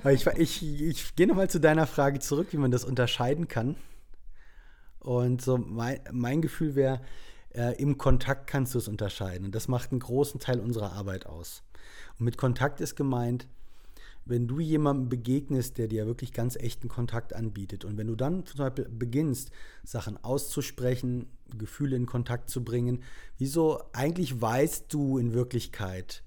[0.10, 3.76] ich, ich, ich gehe nochmal zu deiner Frage zurück, wie man das unterscheiden kann.
[5.00, 7.02] Und so mein, mein Gefühl wäre,
[7.54, 9.48] äh, im Kontakt kannst du es unterscheiden.
[9.48, 11.62] Und das macht einen großen Teil unserer Arbeit aus.
[12.20, 13.50] Und mit Kontakt ist gemeint,
[14.32, 18.46] wenn du jemandem begegnest, der dir wirklich ganz echten Kontakt anbietet und wenn du dann
[18.46, 19.52] zum Beispiel beginnst,
[19.84, 23.04] Sachen auszusprechen, Gefühle in Kontakt zu bringen,
[23.38, 26.24] wieso eigentlich weißt du in Wirklichkeit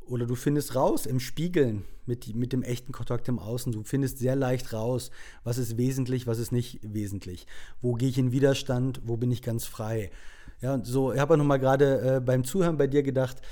[0.00, 4.18] oder du findest raus im Spiegeln mit, mit dem echten Kontakt im Außen, du findest
[4.18, 5.10] sehr leicht raus,
[5.44, 7.46] was ist wesentlich, was ist nicht wesentlich,
[7.82, 10.10] wo gehe ich in Widerstand, wo bin ich ganz frei.
[10.62, 13.42] Ja, und so, ich habe auch nochmal gerade äh, beim Zuhören bei dir gedacht,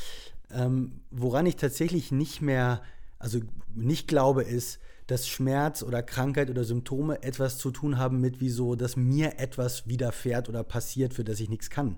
[0.51, 2.81] ähm, woran ich tatsächlich nicht mehr
[3.24, 3.40] also
[3.74, 8.74] nicht glaube, ist, dass Schmerz oder Krankheit oder Symptome etwas zu tun haben mit, wieso,
[8.74, 11.96] dass mir etwas widerfährt oder passiert, für das ich nichts kann.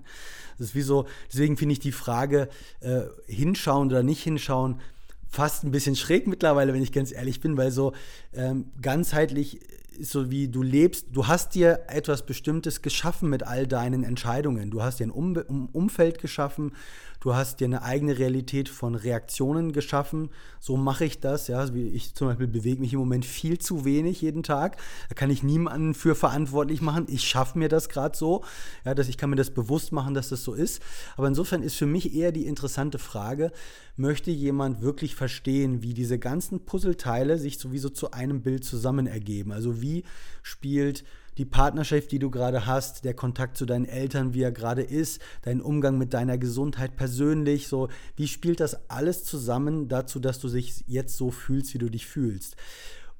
[0.57, 2.47] Das ist wie deswegen finde ich die Frage,
[2.79, 4.79] äh, hinschauen oder nicht hinschauen,
[5.27, 7.91] fast ein bisschen schräg mittlerweile, wenn ich ganz ehrlich bin, weil so
[8.33, 9.59] ähm, ganzheitlich
[9.99, 14.69] so wie du lebst, du hast dir etwas Bestimmtes geschaffen mit all deinen Entscheidungen.
[14.69, 16.73] Du hast dir ein um Umfeld geschaffen,
[17.19, 20.29] du hast dir eine eigene Realität von Reaktionen geschaffen.
[20.59, 21.47] So mache ich das.
[21.47, 24.77] Ja, ich zum Beispiel bewege mich im Moment viel zu wenig jeden Tag.
[25.09, 27.05] Da kann ich niemanden für verantwortlich machen.
[27.09, 28.43] Ich schaffe mir das gerade so.
[28.85, 30.81] Ja, dass ich kann mir das bewusst machen, dass das so ist.
[31.15, 33.51] Aber insofern ist für mich eher die interessante Frage,
[33.95, 39.51] möchte jemand wirklich verstehen, wie diese ganzen Puzzleteile sich sowieso zu einem Bild zusammen ergeben?
[39.51, 40.03] Also wie
[40.43, 41.03] spielt
[41.37, 45.21] die Partnerschaft, die du gerade hast, der Kontakt zu deinen Eltern, wie er gerade ist,
[45.43, 50.49] dein Umgang mit deiner Gesundheit persönlich, so wie spielt das alles zusammen dazu, dass du
[50.49, 52.55] dich jetzt so fühlst, wie du dich fühlst?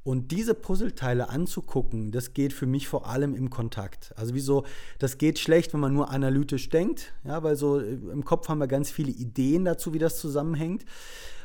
[0.08, 4.14] Und diese Puzzleteile anzugucken, das geht für mich vor allem im Kontakt.
[4.16, 4.64] Also wieso,
[5.00, 8.60] das geht schlecht, wenn man nur analytisch denkt, ja, weil so äh, im Kopf haben
[8.60, 10.86] wir ganz viele Ideen dazu, wie das zusammenhängt.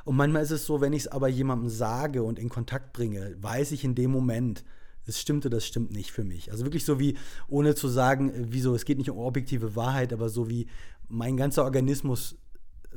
[0.05, 3.37] Und manchmal ist es so, wenn ich es aber jemandem sage und in Kontakt bringe,
[3.41, 4.65] weiß ich in dem Moment,
[5.07, 6.51] es stimmt oder das stimmt nicht für mich.
[6.51, 7.17] Also wirklich so wie,
[7.49, 10.67] ohne zu sagen, äh, wieso, es geht nicht um objektive Wahrheit, aber so wie
[11.09, 12.37] mein ganzer Organismus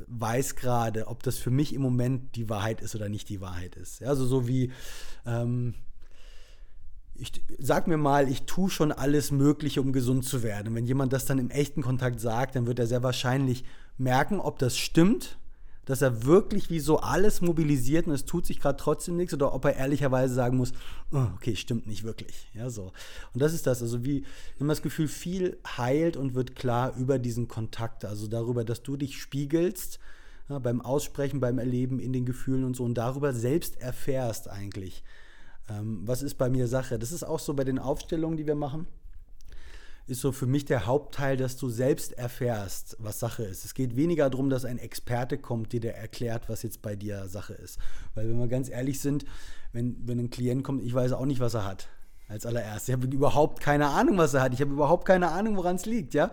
[0.06, 3.76] weiß gerade, ob das für mich im Moment die Wahrheit ist oder nicht die Wahrheit
[3.76, 4.02] ist.
[4.02, 4.70] Also so wie,
[5.24, 5.74] ähm,
[7.14, 10.74] ich sag mir mal, ich tue schon alles Mögliche, um gesund zu werden.
[10.74, 13.64] Wenn jemand das dann im echten Kontakt sagt, dann wird er sehr wahrscheinlich
[13.96, 15.38] merken, ob das stimmt
[15.86, 19.54] dass er wirklich wie so alles mobilisiert und es tut sich gerade trotzdem nichts oder
[19.54, 20.72] ob er ehrlicherweise sagen muss,
[21.12, 22.48] oh, okay, stimmt nicht wirklich.
[22.54, 22.92] Ja, so.
[23.32, 24.24] Und das ist das, also wie,
[24.58, 28.96] man das Gefühl, viel heilt und wird klar über diesen Kontakt, also darüber, dass du
[28.96, 30.00] dich spiegelst,
[30.48, 35.04] ja, beim Aussprechen, beim Erleben in den Gefühlen und so und darüber selbst erfährst eigentlich,
[35.68, 36.98] ähm, was ist bei mir Sache.
[36.98, 38.86] Das ist auch so bei den Aufstellungen, die wir machen
[40.06, 43.64] ist so für mich der Hauptteil, dass du selbst erfährst, was Sache ist.
[43.64, 47.26] Es geht weniger darum, dass ein Experte kommt, dir der erklärt, was jetzt bei dir
[47.28, 47.78] Sache ist.
[48.14, 49.24] Weil wenn wir ganz ehrlich sind,
[49.72, 51.88] wenn, wenn ein Klient kommt, ich weiß auch nicht, was er hat.
[52.28, 52.88] Als allererstes.
[52.88, 54.52] Ich habe überhaupt keine Ahnung, was er hat.
[54.52, 56.30] Ich habe überhaupt keine Ahnung, woran es liegt, ja.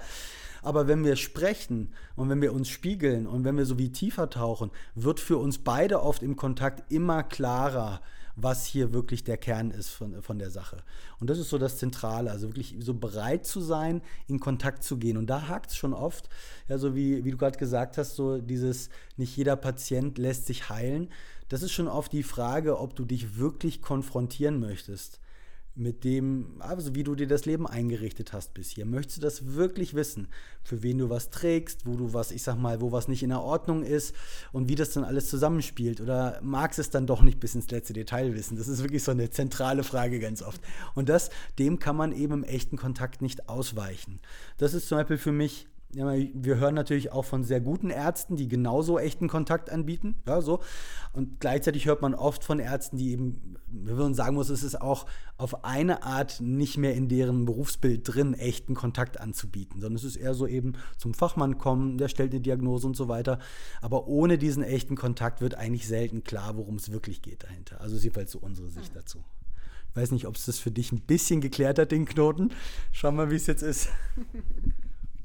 [0.63, 4.29] Aber wenn wir sprechen und wenn wir uns spiegeln und wenn wir so wie tiefer
[4.29, 8.01] tauchen, wird für uns beide oft im Kontakt immer klarer,
[8.35, 10.83] was hier wirklich der Kern ist von, von der Sache.
[11.19, 14.97] Und das ist so das Zentrale, also wirklich so bereit zu sein, in Kontakt zu
[14.97, 15.17] gehen.
[15.17, 16.29] Und da hakt es schon oft,
[16.67, 20.69] ja, so wie, wie du gerade gesagt hast, so dieses, nicht jeder Patient lässt sich
[20.69, 21.09] heilen.
[21.49, 25.19] Das ist schon oft die Frage, ob du dich wirklich konfrontieren möchtest
[25.75, 28.85] mit dem, also wie du dir das Leben eingerichtet hast bis hier.
[28.85, 30.27] Möchtest du das wirklich wissen,
[30.63, 33.29] für wen du was trägst, wo du was, ich sag mal, wo was nicht in
[33.29, 34.15] der Ordnung ist
[34.51, 35.99] und wie das dann alles zusammenspielt?
[35.99, 38.55] Oder magst es dann doch nicht bis ins letzte Detail wissen?
[38.55, 40.61] Das ist wirklich so eine zentrale Frage ganz oft.
[40.93, 44.19] Und das, dem kann man eben im echten Kontakt nicht ausweichen.
[44.59, 48.35] Das ist zum Beispiel für mich ja, wir hören natürlich auch von sehr guten Ärzten,
[48.35, 50.15] die genauso echten Kontakt anbieten.
[50.27, 50.59] Ja, so.
[51.13, 54.81] Und gleichzeitig hört man oft von Ärzten, die eben, wenn man sagen muss, es ist
[54.81, 55.05] auch
[55.37, 60.15] auf eine Art nicht mehr in deren Berufsbild drin, echten Kontakt anzubieten, sondern es ist
[60.15, 63.37] eher so eben zum Fachmann kommen, der stellt eine Diagnose und so weiter.
[63.81, 67.81] Aber ohne diesen echten Kontakt wird eigentlich selten klar, worum es wirklich geht dahinter.
[67.81, 69.23] Also ist jedenfalls so unsere Sicht dazu.
[69.91, 72.49] Ich weiß nicht, ob es das für dich ein bisschen geklärt hat, den Knoten.
[72.91, 73.89] Schauen wir mal, wie es jetzt ist.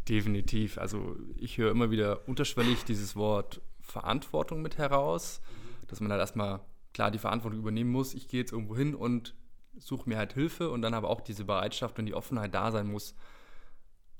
[0.08, 0.78] Definitiv.
[0.78, 5.40] Also ich höre immer wieder unterschwellig dieses Wort Verantwortung mit heraus,
[5.86, 6.60] dass man halt erstmal
[6.94, 8.14] klar die Verantwortung übernehmen muss.
[8.14, 9.34] Ich gehe jetzt irgendwo hin und
[9.76, 12.90] suche mir halt Hilfe und dann aber auch diese Bereitschaft und die Offenheit da sein
[12.90, 13.14] muss,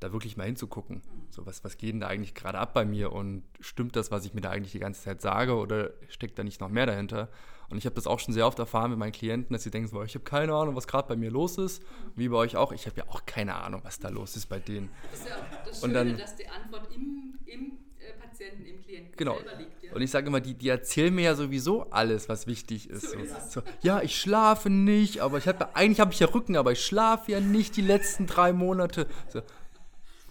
[0.00, 1.02] da wirklich mal hinzugucken.
[1.30, 4.24] So, was, was geht denn da eigentlich gerade ab bei mir und stimmt das, was
[4.24, 7.28] ich mir da eigentlich die ganze Zeit sage oder steckt da nicht noch mehr dahinter?
[7.70, 9.88] Und ich habe das auch schon sehr oft erfahren mit meinen Klienten, dass sie denken,
[9.88, 11.82] so, ich habe keine Ahnung, was gerade bei mir los ist.
[12.16, 12.72] Wie bei euch auch.
[12.72, 14.88] Ich habe ja auch keine Ahnung, was da los ist bei denen.
[15.10, 19.16] Das ist ja das Schöne, dann, dass die Antwort im, im äh, Patienten, im Klienten
[19.16, 19.36] genau.
[19.36, 19.82] selber liegt.
[19.82, 19.92] Ja?
[19.92, 23.10] Und ich sage immer, die, die erzählen mir ja sowieso alles, was wichtig ist.
[23.10, 23.18] So,
[23.50, 26.82] so, ja, ich schlafe nicht, aber ich habe eigentlich habe ich ja Rücken, aber ich
[26.82, 29.06] schlafe ja nicht die letzten drei Monate.
[29.28, 29.42] So,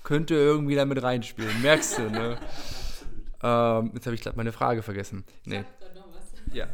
[0.03, 2.39] könnte irgendwie damit reinspielen, merkst du, ne?
[3.43, 5.23] ähm, jetzt habe ich gerade meine Frage vergessen.
[5.45, 5.65] Nee.
[6.53, 6.67] Ja.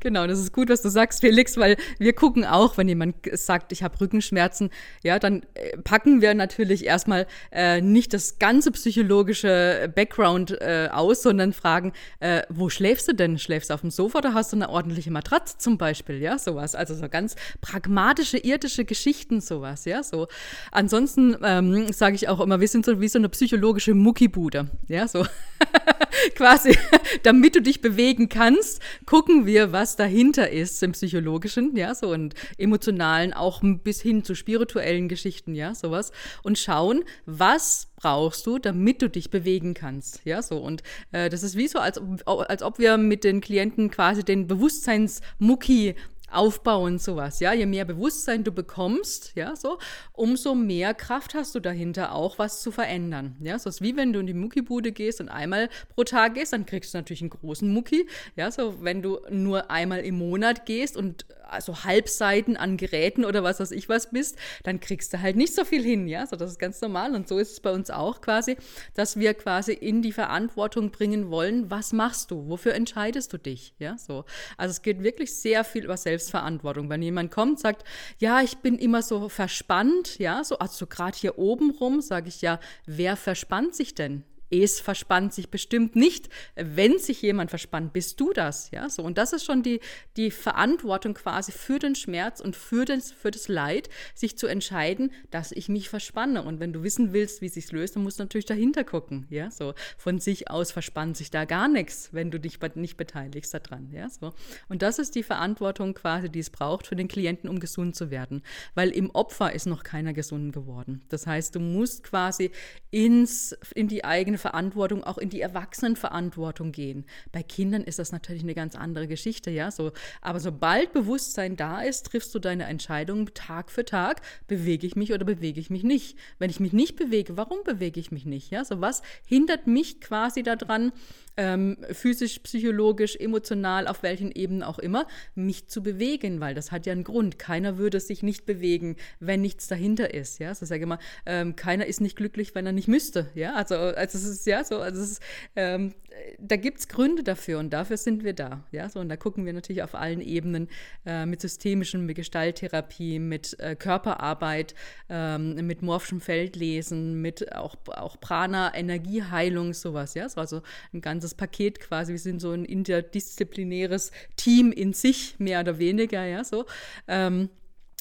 [0.00, 3.72] Genau, das ist gut, was du sagst, Felix, weil wir gucken auch, wenn jemand sagt,
[3.72, 4.70] ich habe Rückenschmerzen,
[5.02, 11.22] ja, dann äh, packen wir natürlich erstmal äh, nicht das ganze psychologische Background äh, aus,
[11.22, 13.38] sondern fragen, äh, wo schläfst du denn?
[13.38, 16.74] Schläfst du auf dem Sofa oder hast du eine ordentliche Matratze zum Beispiel, ja, sowas.
[16.74, 20.28] Also so ganz pragmatische, irdische Geschichten, sowas, ja, so.
[20.72, 25.08] Ansonsten ähm, sage ich auch immer, wir sind so wie so eine psychologische Muckibude, ja,
[25.08, 25.24] so.
[26.34, 26.76] Quasi,
[27.22, 32.10] damit du dich bewegen kannst, gucken gucken wir, was dahinter ist im psychologischen, ja, so
[32.10, 36.10] und emotionalen, auch bis hin zu spirituellen Geschichten, ja, sowas.
[36.42, 40.58] Und schauen, was brauchst du, damit du dich bewegen kannst, ja, so.
[40.58, 44.48] Und äh, das ist wie so, als, als ob wir mit den Klienten quasi den
[44.48, 45.94] Bewusstseinsmucki
[46.30, 47.52] aufbauen, sowas, ja.
[47.52, 49.78] Je mehr Bewusstsein du bekommst, ja, so,
[50.12, 53.36] umso mehr Kraft hast du dahinter auch, was zu verändern.
[53.40, 56.52] Ja, so ist wie wenn du in die Muckibude gehst und einmal pro Tag gehst,
[56.52, 58.06] dann kriegst du natürlich einen großen Mucki.
[58.36, 63.42] Ja, so wenn du nur einmal im Monat gehst und also Halbseiten an Geräten oder
[63.42, 66.36] was weiß ich was bist, dann kriegst du halt nicht so viel hin, ja, so
[66.36, 68.56] das ist ganz normal und so ist es bei uns auch quasi,
[68.94, 73.74] dass wir quasi in die Verantwortung bringen wollen, was machst du, wofür entscheidest du dich,
[73.78, 74.24] ja, so.
[74.56, 76.90] Also es geht wirklich sehr viel über Selbstverantwortung.
[76.90, 77.84] Wenn jemand kommt, sagt,
[78.18, 82.42] ja, ich bin immer so verspannt, ja, so, also gerade hier oben rum, sage ich
[82.42, 84.24] ja, wer verspannt sich denn?
[84.50, 86.28] Es verspannt sich bestimmt nicht.
[86.54, 88.70] Wenn sich jemand verspannt, bist du das.
[88.70, 89.02] Ja, so.
[89.02, 89.80] Und das ist schon die,
[90.16, 95.12] die Verantwortung quasi für den Schmerz und für, den, für das Leid, sich zu entscheiden,
[95.30, 96.42] dass ich mich verspanne.
[96.42, 99.26] Und wenn du wissen willst, wie es sich löst, dann musst du natürlich dahinter gucken.
[99.30, 99.74] Ja, so.
[99.96, 103.90] Von sich aus verspannt sich da gar nichts, wenn du dich nicht beteiligst daran.
[103.92, 104.32] Ja, so.
[104.68, 108.10] Und das ist die Verantwortung quasi, die es braucht für den Klienten, um gesund zu
[108.10, 108.42] werden.
[108.74, 111.02] Weil im Opfer ist noch keiner gesund geworden.
[111.08, 112.50] Das heißt, du musst quasi
[112.90, 117.04] ins, in die eigene Verantwortung, auch in die Erwachsenenverantwortung gehen.
[117.32, 119.70] Bei Kindern ist das natürlich eine ganz andere Geschichte, ja.
[119.70, 124.96] So, aber sobald Bewusstsein da ist, triffst du deine Entscheidung Tag für Tag, bewege ich
[124.96, 126.18] mich oder bewege ich mich nicht.
[126.38, 128.50] Wenn ich mich nicht bewege, warum bewege ich mich nicht?
[128.50, 130.92] Ja, so was hindert mich quasi daran,
[131.38, 136.84] ähm, physisch, psychologisch, emotional, auf welchen Ebenen auch immer, mich zu bewegen, weil das hat
[136.84, 137.38] ja einen Grund.
[137.38, 140.40] Keiner würde sich nicht bewegen, wenn nichts dahinter ist.
[140.40, 143.30] Ja, so sage ich immer, ähm, keiner ist nicht glücklich, wenn er nicht müsste.
[143.34, 145.22] Ja, also, also es ist ja so, also es ist,
[145.54, 145.94] ähm,
[146.38, 148.64] da gibt es Gründe dafür und dafür sind wir da.
[148.72, 150.68] Ja, so und da gucken wir natürlich auf allen Ebenen
[151.06, 154.74] äh, mit systemischen, mit Gestalttherapie, mit äh, Körperarbeit,
[155.08, 160.14] ähm, mit morphischem Feldlesen, mit auch, auch Prana, Energieheilung, sowas.
[160.14, 162.12] Ja, so, also ein ganzes ganzes Paket quasi.
[162.12, 166.64] Wir sind so ein interdisziplinäres Team in sich, mehr oder weniger, ja, so.
[167.06, 167.50] Ähm,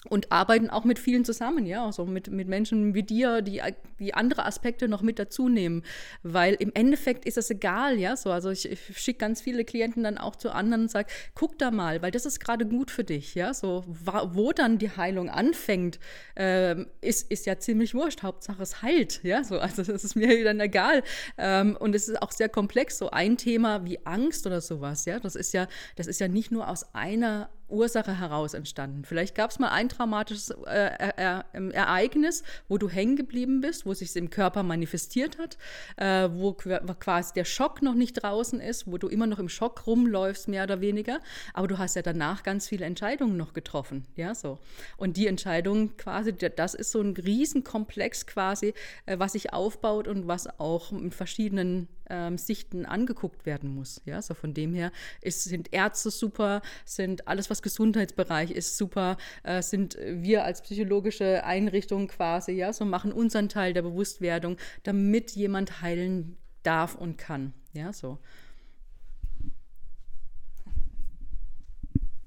[0.09, 3.61] und arbeiten auch mit vielen zusammen, ja, also mit, mit Menschen wie dir, die,
[3.99, 5.83] die andere Aspekte noch mit dazu nehmen.
[6.23, 8.31] Weil im Endeffekt ist das egal, ja, so.
[8.31, 11.71] Also ich, ich schicke ganz viele Klienten dann auch zu anderen und sage, guck da
[11.71, 13.83] mal, weil das ist gerade gut für dich, ja, so.
[13.87, 15.99] Wo dann die Heilung anfängt,
[16.35, 18.23] äh, ist, ist ja ziemlich wurscht.
[18.23, 19.59] Hauptsache es heilt, ja, so.
[19.59, 21.03] Also das ist mir dann egal.
[21.37, 25.19] Ähm, und es ist auch sehr komplex, so ein Thema wie Angst oder sowas, ja,
[25.19, 29.03] das ist ja, das ist ja nicht nur aus einer Ursache heraus entstanden.
[29.05, 33.85] Vielleicht gab es mal ein traumatisches äh, er, er, Ereignis, wo du hängen geblieben bist,
[33.85, 35.57] wo sich im Körper manifestiert hat,
[35.97, 39.85] äh, wo quasi der Schock noch nicht draußen ist, wo du immer noch im Schock
[39.85, 41.19] rumläufst, mehr oder weniger.
[41.53, 44.59] Aber du hast ja danach ganz viele Entscheidungen noch getroffen, ja so.
[44.97, 48.73] Und die Entscheidung quasi, das ist so ein Riesenkomplex quasi,
[49.05, 54.01] äh, was sich aufbaut und was auch mit verschiedenen ähm, Sichten angeguckt werden muss.
[54.05, 59.17] Ja, so von dem her ist, sind Ärzte super, sind alles, was Gesundheitsbereich ist, super,
[59.43, 65.31] äh, sind wir als psychologische Einrichtung quasi, ja, so machen unseren Teil der Bewusstwerdung, damit
[65.31, 67.53] jemand heilen darf und kann.
[67.73, 68.19] Ja, so.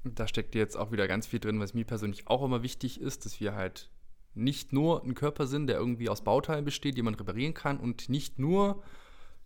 [0.03, 3.25] Da steckt jetzt auch wieder ganz viel drin, was mir persönlich auch immer wichtig ist,
[3.25, 3.89] dass wir halt
[4.33, 8.09] nicht nur ein Körper sind, der irgendwie aus Bauteilen besteht, die man reparieren kann und
[8.09, 8.81] nicht nur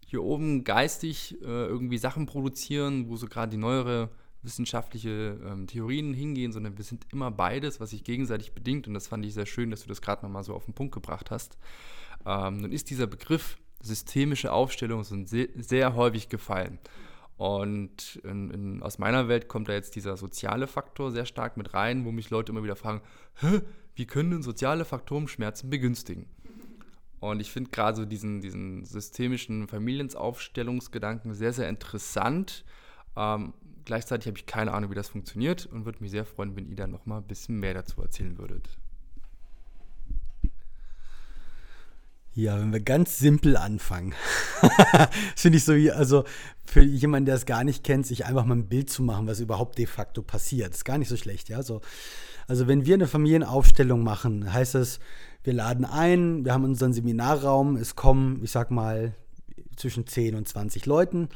[0.06, 4.12] hier oben geistig äh, irgendwie Sachen produzieren, wo so gerade die neuere
[4.45, 8.88] wissenschaftliche ähm, Theorien hingehen, sondern wir sind immer beides, was sich gegenseitig bedingt.
[8.88, 10.93] Und das fand ich sehr schön, dass du das gerade nochmal so auf den Punkt
[10.93, 11.58] gebracht hast.
[12.25, 16.79] Ähm, dann ist dieser Begriff systemische Aufstellung so sehr, sehr häufig gefallen.
[17.38, 21.73] Und in, in, aus meiner Welt kommt da jetzt dieser soziale Faktor sehr stark mit
[21.73, 23.01] rein, wo mich Leute immer wieder fragen,
[23.36, 23.62] Hä,
[23.95, 26.27] wie können denn soziale Faktoren Schmerzen begünstigen?
[27.19, 32.63] Und ich finde gerade so diesen, diesen systemischen Familienaufstellungsgedanken sehr, sehr interessant.
[33.15, 33.53] Ähm,
[33.86, 36.76] gleichzeitig habe ich keine Ahnung, wie das funktioniert und würde mich sehr freuen, wenn ihr
[36.76, 38.69] dann noch mal ein bisschen mehr dazu erzählen würdet.
[42.34, 44.13] Ja, wenn wir ganz simpel anfangen.
[44.62, 46.26] das finde ich so, also
[46.65, 49.39] für jemanden, der es gar nicht kennt, sich einfach mal ein Bild zu machen, was
[49.39, 50.74] überhaupt de facto passiert.
[50.74, 51.63] Ist gar nicht so schlecht, ja.
[51.63, 51.80] So,
[52.48, 55.00] also wenn wir eine Familienaufstellung machen, heißt das,
[55.45, 59.15] wir laden ein, wir haben unseren Seminarraum, es kommen, ich sag mal,
[59.78, 61.30] zwischen 10 und 20 Leuten,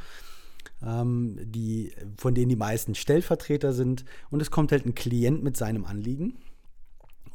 [0.82, 4.06] die, von denen die meisten Stellvertreter sind.
[4.30, 6.38] Und es kommt halt ein Klient mit seinem Anliegen.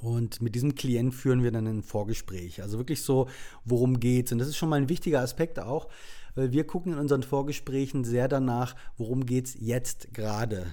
[0.05, 2.63] Und mit diesem Klient führen wir dann ein Vorgespräch.
[2.63, 3.29] Also wirklich so,
[3.65, 4.33] worum geht's?
[4.33, 5.89] Und das ist schon mal ein wichtiger Aspekt auch,
[6.35, 10.67] weil wir gucken in unseren Vorgesprächen sehr danach, worum geht's jetzt gerade.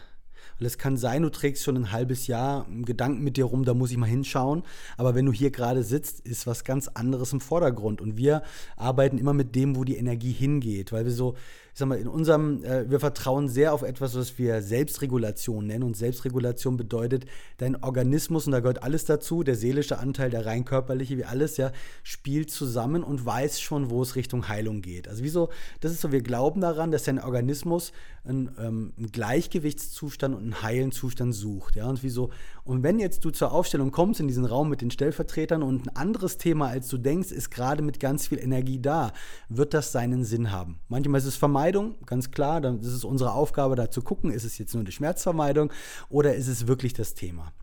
[0.59, 3.73] Weil es kann sein, du trägst schon ein halbes Jahr Gedanken mit dir rum, da
[3.73, 4.63] muss ich mal hinschauen.
[4.97, 8.01] Aber wenn du hier gerade sitzt, ist was ganz anderes im Vordergrund.
[8.01, 8.43] Und wir
[8.75, 11.35] arbeiten immer mit dem, wo die Energie hingeht, weil wir so,
[11.73, 15.83] ich sag mal, in unserem, äh, wir vertrauen sehr auf etwas, was wir Selbstregulation nennen.
[15.83, 17.25] Und Selbstregulation bedeutet,
[17.57, 21.57] dein Organismus, und da gehört alles dazu, der seelische Anteil, der rein körperliche, wie alles,
[21.57, 21.71] ja,
[22.03, 25.07] spielt zusammen und weiß schon, wo es Richtung Heilung geht.
[25.07, 25.49] Also wieso,
[25.79, 27.93] das ist so, wir glauben daran, dass dein Organismus
[28.23, 31.75] einen, ähm, einen Gleichgewichtszustand und einen heilen Zustand sucht.
[31.75, 32.29] Ja, und wieso,
[32.63, 35.95] und wenn jetzt du zur Aufstellung kommst in diesen Raum mit den Stellvertretern und ein
[35.95, 39.13] anderes Thema, als du denkst, ist gerade mit ganz viel Energie da,
[39.49, 40.79] wird das seinen Sinn haben.
[40.87, 44.45] Manchmal ist es Vermeidung, ganz klar, dann ist es unsere Aufgabe, da zu gucken, ist
[44.45, 45.71] es jetzt nur eine Schmerzvermeidung
[46.09, 47.53] oder ist es wirklich das Thema.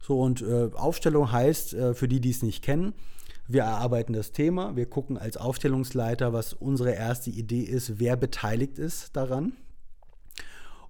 [0.00, 2.92] So, und äh, Aufstellung heißt, äh, für die, die es nicht kennen,
[3.46, 8.80] wir erarbeiten das Thema, wir gucken als Aufstellungsleiter, was unsere erste Idee ist, wer beteiligt
[8.80, 9.52] ist daran.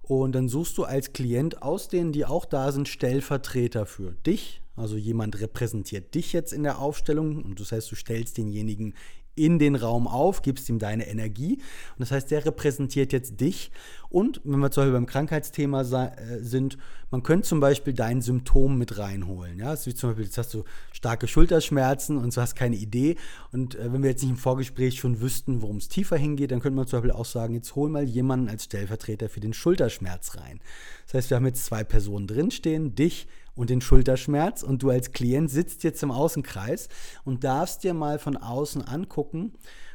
[0.01, 4.61] Und dann suchst du als Klient aus denen, die auch da sind, Stellvertreter für dich.
[4.75, 8.95] Also jemand repräsentiert dich jetzt in der Aufstellung und das heißt, du stellst denjenigen
[9.37, 11.55] in den Raum auf, gibst ihm deine Energie.
[11.55, 13.71] Und das heißt, der repräsentiert jetzt dich.
[14.09, 16.77] Und wenn wir zum Beispiel beim Krankheitsthema äh, sind,
[17.11, 19.59] man könnte zum Beispiel dein Symptom mit reinholen.
[19.59, 23.15] Ja, also wie zum Beispiel, jetzt hast du starke Schulterschmerzen und du hast keine Idee.
[23.51, 26.59] Und äh, wenn wir jetzt nicht im Vorgespräch schon wüssten, worum es tiefer hingeht, dann
[26.59, 30.37] könnte man zum Beispiel auch sagen, jetzt hol mal jemanden als Stellvertreter für den Schulterschmerz
[30.37, 30.59] rein.
[31.05, 33.27] Das heißt, wir haben jetzt zwei Personen drinstehen, dich
[33.57, 36.87] und den Schulterschmerz und du als Klient sitzt jetzt im Außenkreis
[37.25, 39.53] und darfst dir mal von außen angucken,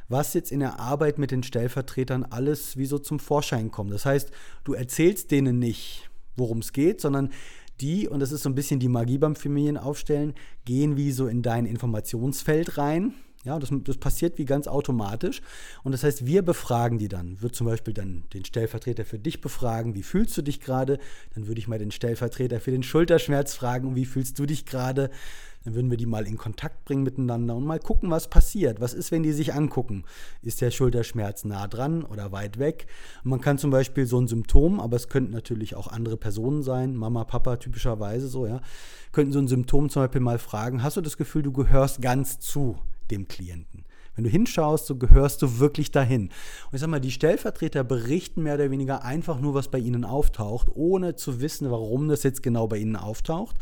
[0.09, 3.91] was jetzt in der Arbeit mit den Stellvertretern alles wie so zum Vorschein kommt.
[3.91, 4.31] Das heißt,
[4.63, 7.29] du erzählst denen nicht, worum es geht, sondern
[7.81, 10.35] die, und das ist so ein bisschen die Magie beim Familienaufstellen,
[10.65, 15.41] gehen wie so in dein Informationsfeld rein ja, das, das, passiert wie ganz automatisch.
[15.83, 17.41] Und das heißt, wir befragen die dann.
[17.41, 20.97] Wird zum Beispiel dann den Stellvertreter für dich befragen, wie fühlst du dich gerade?
[21.35, 25.09] Dann würde ich mal den Stellvertreter für den Schulterschmerz fragen, wie fühlst du dich gerade?
[25.63, 28.81] Dann würden wir die mal in Kontakt bringen miteinander und mal gucken, was passiert.
[28.81, 30.03] Was ist, wenn die sich angucken?
[30.41, 32.87] Ist der Schulterschmerz nah dran oder weit weg?
[33.23, 36.63] Und man kann zum Beispiel so ein Symptom, aber es könnten natürlich auch andere Personen
[36.63, 38.61] sein, Mama, Papa typischerweise so, ja,
[39.11, 42.39] könnten so ein Symptom zum Beispiel mal fragen, hast du das Gefühl, du gehörst ganz
[42.39, 42.77] zu?
[43.13, 43.85] Dem Klienten.
[44.15, 46.23] Wenn du hinschaust, so gehörst du wirklich dahin.
[46.23, 50.05] Und ich sag mal, die Stellvertreter berichten mehr oder weniger einfach nur, was bei ihnen
[50.05, 53.57] auftaucht, ohne zu wissen, warum das jetzt genau bei ihnen auftaucht.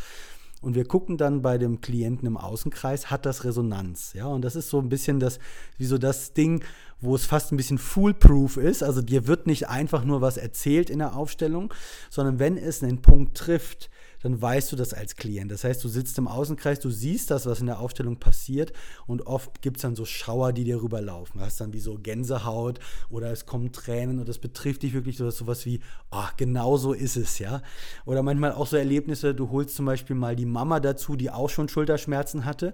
[0.62, 4.14] Und wir gucken dann bei dem Klienten im Außenkreis, hat das Resonanz?
[4.14, 5.40] Ja, und das ist so ein bisschen das,
[5.78, 6.64] wie so das Ding,
[7.00, 8.84] wo es fast ein bisschen foolproof ist.
[8.84, 11.74] Also dir wird nicht einfach nur was erzählt in der Aufstellung,
[12.12, 13.90] sondern wenn es einen Punkt trifft,
[14.24, 15.52] dann weißt du das als Klient.
[15.52, 18.74] Das heißt, du sitzt im Außenkreis, du siehst das, was in der Aufstellung passiert
[19.08, 21.40] und oft gibt es dann so Schauer, die dir rüberlaufen.
[21.40, 25.18] Du hast dann wie so Gänsehaut oder es kommen Tränen und das betrifft dich wirklich
[25.18, 27.62] so sowas wie, oh, genau so ist es, ja.
[28.06, 31.50] Oder manchmal auch so Erlebnisse, du holst zum Beispiel mal die Mama dazu, die auch
[31.50, 32.74] schon Schulterschmerzen hatte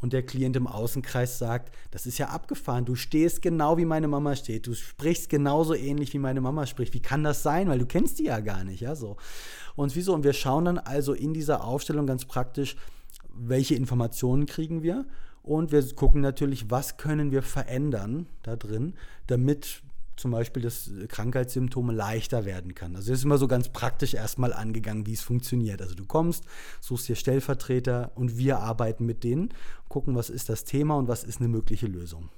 [0.00, 4.08] und der Klient im Außenkreis sagt, das ist ja abgefahren, du stehst genau wie meine
[4.08, 6.94] Mama steht, du sprichst genauso ähnlich wie meine Mama spricht.
[6.94, 7.68] Wie kann das sein?
[7.68, 9.16] Weil du kennst die ja gar nicht, ja so.
[9.78, 10.12] Und wieso?
[10.12, 12.74] Und wir schauen dann also in dieser Aufstellung ganz praktisch,
[13.32, 15.06] welche Informationen kriegen wir
[15.44, 18.94] und wir gucken natürlich, was können wir verändern da drin,
[19.28, 19.84] damit
[20.16, 22.96] zum Beispiel das Krankheitssymptome leichter werden kann.
[22.96, 25.80] Also das ist immer so ganz praktisch erstmal angegangen, wie es funktioniert.
[25.80, 26.42] Also du kommst,
[26.80, 29.50] suchst dir Stellvertreter und wir arbeiten mit denen,
[29.88, 32.30] gucken, was ist das Thema und was ist eine mögliche Lösung.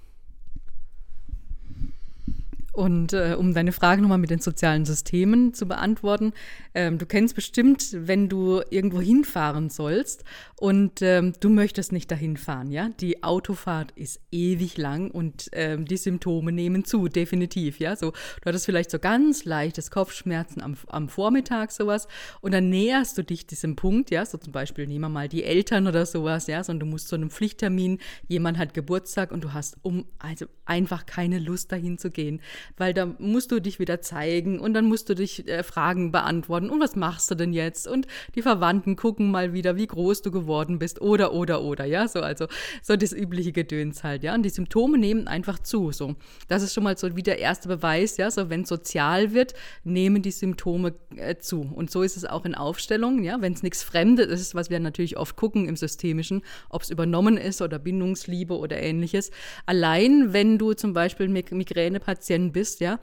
[2.72, 6.32] Und äh, um deine Frage nochmal mit den sozialen Systemen zu beantworten,
[6.74, 10.24] ähm, du kennst bestimmt, wenn du irgendwo hinfahren sollst
[10.56, 12.90] und ähm, du möchtest nicht dahin fahren, ja?
[13.00, 17.96] Die Autofahrt ist ewig lang und ähm, die Symptome nehmen zu, definitiv, ja?
[17.96, 22.06] So, du hattest vielleicht so ganz leichtes Kopfschmerzen am, am Vormittag, sowas,
[22.40, 24.24] und dann näherst du dich diesem Punkt, ja?
[24.24, 26.62] So zum Beispiel, nehmen wir mal die Eltern oder sowas, ja?
[26.62, 27.98] Sondern du musst zu einem Pflichttermin,
[28.28, 32.40] jemand hat Geburtstag und du hast um, also einfach keine Lust dahin zu gehen
[32.76, 36.70] weil da musst du dich wieder zeigen und dann musst du dich äh, Fragen beantworten.
[36.70, 37.88] Und was machst du denn jetzt?
[37.88, 41.00] Und die Verwandten gucken mal wieder, wie groß du geworden bist.
[41.00, 42.46] Oder oder oder ja, so also
[42.82, 46.16] so das übliche Gedöns halt, ja, und die Symptome nehmen einfach zu, so.
[46.48, 49.54] Das ist schon mal so wie der erste Beweis, ja, so wenn sozial wird,
[49.84, 51.60] nehmen die Symptome äh, zu.
[51.74, 54.80] Und so ist es auch in Aufstellungen, ja, wenn es nichts Fremdes ist, was wir
[54.80, 59.30] natürlich oft gucken im systemischen, ob es übernommen ist oder Bindungsliebe oder ähnliches.
[59.66, 62.98] Allein wenn du zum Beispiel Migränepatient bist ja,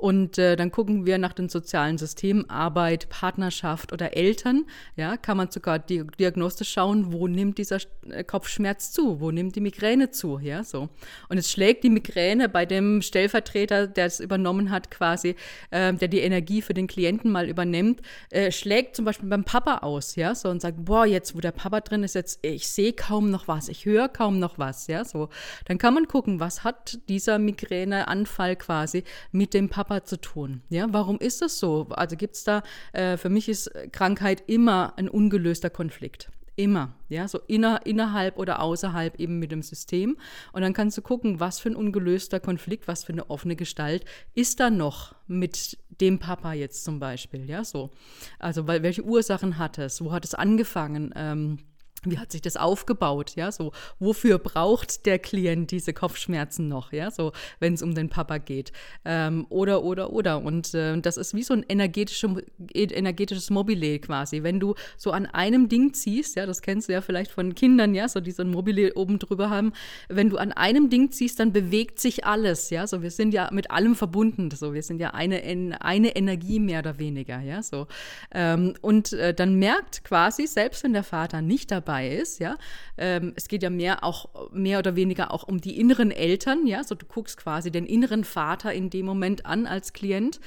[0.00, 4.64] Und äh, dann gucken wir nach den sozialen Systemen, Arbeit, Partnerschaft oder Eltern.
[4.96, 9.56] Ja, kann man sogar di diagnostisch schauen, wo nimmt dieser äh, Kopfschmerz zu, wo nimmt
[9.56, 10.38] die Migräne zu.
[10.38, 10.88] Ja, so.
[11.28, 15.36] Und es schlägt die Migräne bei dem Stellvertreter, der es übernommen hat, quasi,
[15.70, 19.78] äh, der die Energie für den Klienten mal übernimmt, äh, schlägt zum Beispiel beim Papa
[19.78, 22.94] aus, ja, so und sagt, boah, jetzt, wo der Papa drin ist, jetzt, ich sehe
[22.94, 25.28] kaum noch was, ich höre kaum noch was, ja, so.
[25.66, 30.62] Dann kann man gucken, was hat dieser Migräneanfall quasi mit dem Papa Papa zu tun.
[30.68, 31.88] Ja, warum ist das so?
[31.90, 32.62] Also gibt es da,
[32.92, 36.30] äh, für mich ist Krankheit immer ein ungelöster Konflikt.
[36.54, 40.16] Immer, ja, so inner, innerhalb oder außerhalb eben mit dem System.
[40.52, 44.04] Und dann kannst du gucken, was für ein ungelöster Konflikt, was für eine offene Gestalt
[44.34, 47.90] ist da noch mit dem Papa jetzt zum Beispiel, ja, so.
[48.38, 50.04] Also, weil, welche Ursachen hat es?
[50.04, 51.12] Wo hat es angefangen?
[51.16, 51.58] Ähm,
[52.04, 53.36] wie hat sich das aufgebaut?
[53.36, 56.92] Ja, so wofür braucht der Klient diese Kopfschmerzen noch?
[56.92, 58.72] Ja, so wenn es um den Papa geht
[59.04, 62.42] ähm, oder oder oder und äh, das ist wie so ein energetische,
[62.72, 64.42] energetisches Mobile quasi.
[64.42, 67.94] Wenn du so an einem Ding ziehst, ja, das kennst du ja vielleicht von Kindern,
[67.94, 69.72] ja, so die so ein Mobile oben drüber haben.
[70.08, 72.70] Wenn du an einem Ding ziehst, dann bewegt sich alles.
[72.70, 74.50] Ja, so wir sind ja mit allem verbunden.
[74.50, 75.40] So wir sind ja eine
[75.80, 77.40] eine Energie mehr oder weniger.
[77.40, 77.88] Ja, so
[78.32, 82.56] ähm, und äh, dann merkt quasi selbst wenn der Vater nicht dabei dabei ist, ja.
[82.96, 86.84] Ähm, es geht ja mehr auch mehr oder weniger auch um die inneren Eltern, ja.
[86.84, 90.40] So du guckst quasi den inneren Vater in dem Moment an als Klient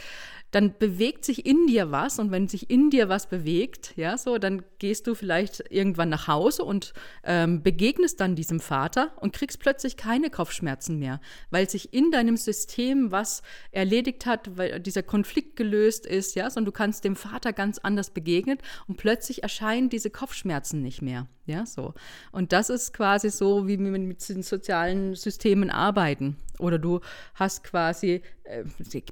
[0.54, 4.38] dann bewegt sich in dir was und wenn sich in dir was bewegt, ja, so,
[4.38, 6.94] dann gehst du vielleicht irgendwann nach Hause und
[7.24, 12.38] ähm, begegnest dann diesem Vater und kriegst plötzlich keine Kopfschmerzen mehr, weil sich in deinem
[12.38, 13.42] System was
[13.72, 18.12] erledigt hat, weil dieser Konflikt gelöst ist, ja, sondern du kannst dem Vater ganz anders
[18.12, 21.96] begegnen und plötzlich erscheinen diese Kopfschmerzen nicht mehr, ja, so.
[22.32, 26.38] Und das ist quasi so, wie wir mit den sozialen Systemen arbeiten.
[26.64, 27.02] Oder du
[27.36, 28.64] hast quasi, äh,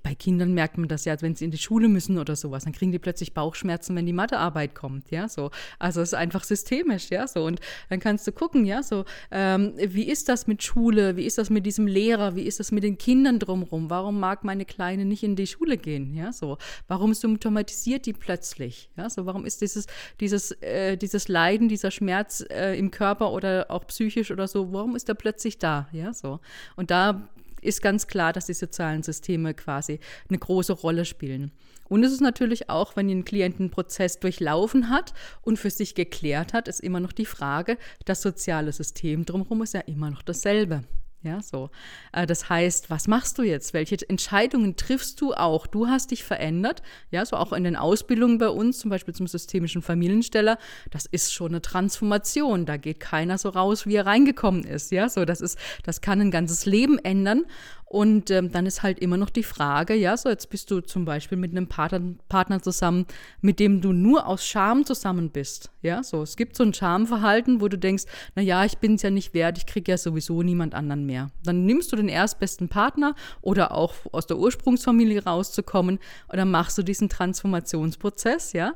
[0.03, 2.73] bei Kindern merkt man das ja, wenn sie in die Schule müssen oder sowas, dann
[2.73, 5.51] kriegen die plötzlich Bauchschmerzen, wenn die Mathearbeit kommt, ja, so.
[5.77, 7.43] Also es ist einfach systemisch, ja, so.
[7.45, 11.37] Und dann kannst du gucken, ja, so, ähm, wie ist das mit Schule, wie ist
[11.37, 15.03] das mit diesem Lehrer, wie ist das mit den Kindern drumherum, warum mag meine Kleine
[15.03, 16.57] nicht in die Schule gehen, ja, so.
[16.87, 19.87] Warum symptomatisiert die plötzlich, ja, so, warum ist dieses,
[20.21, 24.95] dieses, äh, dieses Leiden, dieser Schmerz äh, im Körper oder auch psychisch oder so, warum
[24.95, 26.39] ist er plötzlich da, ja, so.
[26.77, 27.29] Und da
[27.61, 29.99] ist ganz klar, dass die sozialen Systeme quasi
[30.29, 31.51] eine große Rolle spielen.
[31.87, 35.93] Und es ist natürlich auch, wenn ein Klient einen Prozess durchlaufen hat und für sich
[35.93, 40.21] geklärt hat, ist immer noch die Frage, das soziale System drumherum ist ja immer noch
[40.21, 40.83] dasselbe.
[41.23, 41.69] Ja, so.
[42.13, 43.73] Äh, das heißt, was machst du jetzt?
[43.73, 45.67] Welche Entscheidungen triffst du auch?
[45.67, 46.81] Du hast dich verändert.
[47.11, 50.57] Ja, so auch in den Ausbildungen bei uns, zum Beispiel zum systemischen Familiensteller.
[50.89, 52.65] Das ist schon eine Transformation.
[52.65, 54.91] Da geht keiner so raus, wie er reingekommen ist.
[54.91, 55.23] Ja, so.
[55.23, 57.45] Das ist, das kann ein ganzes Leben ändern.
[57.91, 61.03] Und ähm, dann ist halt immer noch die Frage, ja, so jetzt bist du zum
[61.03, 63.05] Beispiel mit einem Partner, Partner zusammen,
[63.41, 65.71] mit dem du nur aus Scham zusammen bist.
[65.81, 66.21] Ja, so.
[66.21, 69.33] Es gibt so ein Schamverhalten, wo du denkst, na ja, ich bin es ja nicht
[69.33, 71.31] wert, ich kriege ja sowieso niemand anderen mehr.
[71.43, 76.77] Dann nimmst du den erstbesten Partner oder auch aus der Ursprungsfamilie rauszukommen und dann machst
[76.77, 78.73] du diesen Transformationsprozess, ja.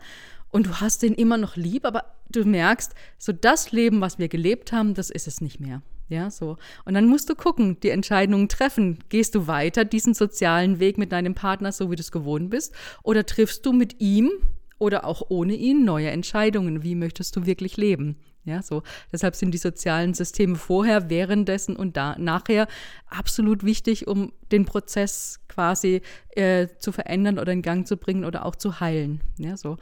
[0.50, 4.28] Und du hast den immer noch lieb, aber du merkst, so das Leben, was wir
[4.28, 5.82] gelebt haben, das ist es nicht mehr.
[6.08, 6.58] Ja, so.
[6.86, 9.00] Und dann musst du gucken, die Entscheidungen treffen.
[9.10, 12.76] Gehst du weiter diesen sozialen Weg mit deinem Partner, so wie du es gewohnt bist?
[13.02, 14.32] Oder triffst du mit ihm
[14.78, 16.84] oder auch ohne ihn neue Entscheidungen?
[16.84, 18.18] Wie möchtest du wirklich leben?
[18.44, 18.84] Ja, so.
[19.12, 22.68] Deshalb sind die sozialen Systeme vorher, währenddessen und da, nachher
[23.10, 26.04] absolut wichtig, um den Prozess quasi
[26.36, 29.22] äh, zu verändern oder in Gang zu bringen oder auch zu heilen.
[29.40, 29.78] Ja, so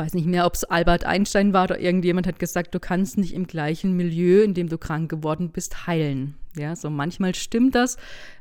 [0.00, 3.34] weiß nicht mehr, ob es Albert Einstein war oder irgendjemand hat gesagt, du kannst nicht
[3.34, 6.36] im gleichen Milieu, in dem du krank geworden bist, heilen.
[6.56, 7.96] Ja, so manchmal stimmt das,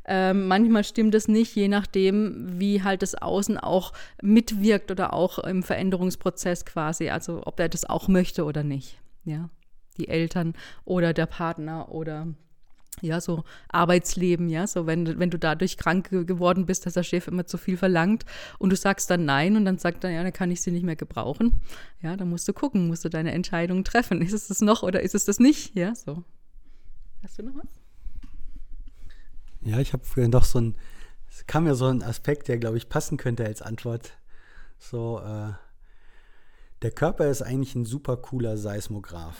[0.05, 3.91] äh, manchmal stimmt es nicht, je nachdem, wie halt das Außen auch
[4.21, 8.97] mitwirkt oder auch im Veränderungsprozess quasi, also ob er das auch möchte oder nicht.
[9.25, 9.49] Ja,
[9.97, 10.53] die Eltern
[10.85, 12.27] oder der Partner oder
[13.01, 17.27] ja, so Arbeitsleben, ja, so wenn, wenn du dadurch krank geworden bist, dass der Chef
[17.27, 18.25] immer zu viel verlangt
[18.57, 20.83] und du sagst dann nein und dann sagt er, ja, dann kann ich sie nicht
[20.83, 21.61] mehr gebrauchen.
[22.01, 24.21] Ja, dann musst du gucken, musst du deine Entscheidung treffen.
[24.21, 25.75] Ist es das noch oder ist es das nicht?
[25.75, 26.23] Ja, so.
[27.23, 27.67] Hast du noch was?
[29.61, 30.75] Ja, ich habe vorhin doch so ein,
[31.29, 34.13] es kam mir so ein Aspekt, der, glaube ich, passen könnte als Antwort.
[34.77, 35.51] So, äh,
[36.81, 39.37] der Körper ist eigentlich ein super cooler Seismograph.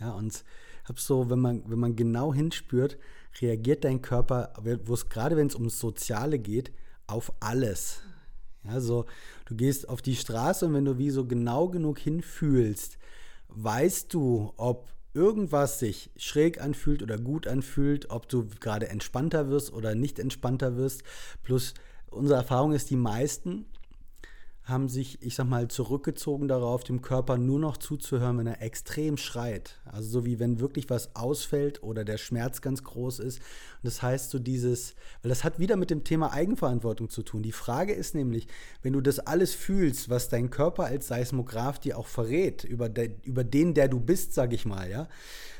[0.00, 0.42] Ja, und
[0.88, 2.98] habe so, wenn man, wenn man genau hinspürt,
[3.40, 4.52] reagiert dein Körper,
[4.84, 6.72] wo es gerade wenn es ums Soziale geht,
[7.06, 8.00] auf alles.
[8.64, 9.04] Ja, du
[9.50, 12.98] gehst auf die Straße und wenn du wie so genau genug hinfühlst,
[13.48, 19.72] weißt du, ob irgendwas sich schräg anfühlt oder gut anfühlt, ob du gerade entspannter wirst
[19.72, 21.04] oder nicht entspannter wirst.
[21.42, 21.74] Plus
[22.10, 23.66] unsere Erfahrung ist, die meisten
[24.66, 29.16] haben sich, ich sag mal, zurückgezogen darauf, dem Körper nur noch zuzuhören, wenn er extrem
[29.16, 29.78] schreit.
[29.84, 33.38] Also so wie wenn wirklich was ausfällt oder der Schmerz ganz groß ist.
[33.38, 37.44] Und das heißt so dieses, weil das hat wieder mit dem Thema Eigenverantwortung zu tun.
[37.44, 38.48] Die Frage ist nämlich,
[38.82, 43.12] wenn du das alles fühlst, was dein Körper als Seismograph dir auch verrät, über, de,
[43.22, 45.08] über den, der du bist, sag ich mal, ja,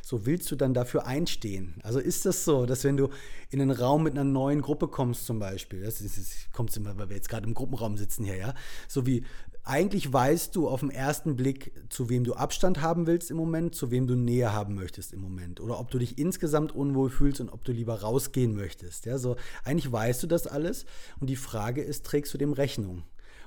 [0.06, 1.80] so willst du dann dafür einstehen?
[1.82, 3.08] Also ist das so, dass wenn du
[3.50, 6.96] in einen Raum mit einer neuen Gruppe kommst zum Beispiel, das, ist, das kommt immer,
[6.96, 8.54] weil wir jetzt gerade im Gruppenraum sitzen hier, ja,
[8.86, 9.24] so wie
[9.64, 13.74] eigentlich weißt du auf den ersten Blick, zu wem du Abstand haben willst im Moment,
[13.74, 15.60] zu wem du Nähe haben möchtest im Moment.
[15.60, 19.06] Oder ob du dich insgesamt unwohl fühlst und ob du lieber rausgehen möchtest.
[19.06, 19.34] Ja, so,
[19.64, 20.86] eigentlich weißt du das alles.
[21.18, 23.02] Und die Frage ist, trägst du dem Rechnung?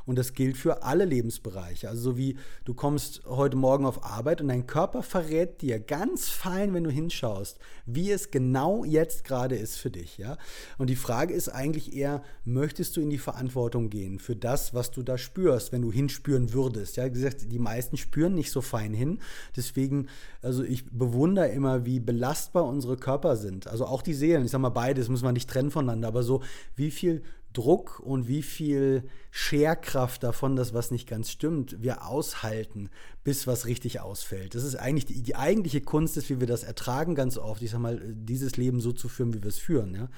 [0.06, 1.90] Und das gilt für alle Lebensbereiche.
[1.90, 6.30] Also so wie du kommst heute Morgen auf Arbeit und dein Körper verrät dir ganz
[6.30, 10.18] fein, wenn du hinschaust, wie es genau jetzt gerade ist für dich.
[10.18, 10.38] Ja?
[10.78, 14.92] Und die Frage ist eigentlich eher, möchtest du in die Verantwortung gehen für das, was
[14.92, 16.98] du da spürst, wenn du hinspüren würdest?
[16.98, 19.20] Ja, wie gesagt, die meisten spüren nicht so fein hin.
[19.56, 20.08] Deswegen,
[20.42, 23.68] also ich bewundere immer, wie belastbar unsere Körper sind.
[23.68, 24.46] Also auch die Seelen.
[24.46, 26.08] Ich sage mal, beides muss man nicht trennen voneinander.
[26.08, 26.42] Aber so,
[26.76, 27.24] wie viel
[27.54, 32.90] Druck und wie viel Scherkraft davon, das was nicht ganz stimmt, wir aushalten,
[33.24, 34.56] bis was richtig ausfällt.
[34.56, 37.62] Das ist eigentlich die, die eigentliche Kunst, ist, wie wir das ertragen ganz oft.
[37.62, 39.96] Ich sag mal, dieses Leben so zu führen, wie wir es führen.
[39.96, 40.10] Ja?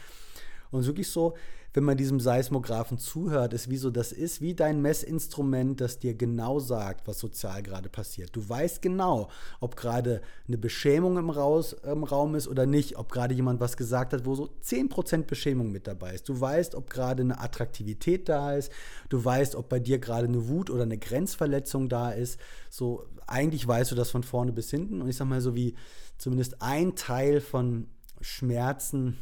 [0.71, 1.35] Und wirklich so,
[1.73, 6.13] wenn man diesem Seismographen zuhört, ist wie so, das ist wie dein Messinstrument, das dir
[6.13, 8.35] genau sagt, was sozial gerade passiert.
[8.35, 13.11] Du weißt genau, ob gerade eine Beschämung im, Raus, im Raum ist oder nicht, ob
[13.11, 16.27] gerade jemand was gesagt hat, wo so 10% Beschämung mit dabei ist.
[16.27, 18.71] Du weißt, ob gerade eine Attraktivität da ist.
[19.07, 22.39] Du weißt, ob bei dir gerade eine Wut oder eine Grenzverletzung da ist.
[22.69, 25.01] So, eigentlich weißt du das von vorne bis hinten.
[25.01, 25.75] Und ich sag mal so wie
[26.17, 27.87] zumindest ein Teil von
[28.19, 29.17] Schmerzen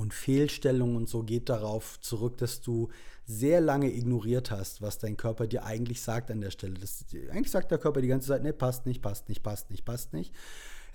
[0.00, 2.88] und Fehlstellungen und so geht darauf zurück, dass du
[3.26, 6.74] sehr lange ignoriert hast, was dein Körper dir eigentlich sagt an der Stelle.
[6.74, 9.84] Das, eigentlich sagt der Körper die ganze Zeit, ne, passt nicht, passt nicht, passt nicht,
[9.84, 10.34] passt nicht.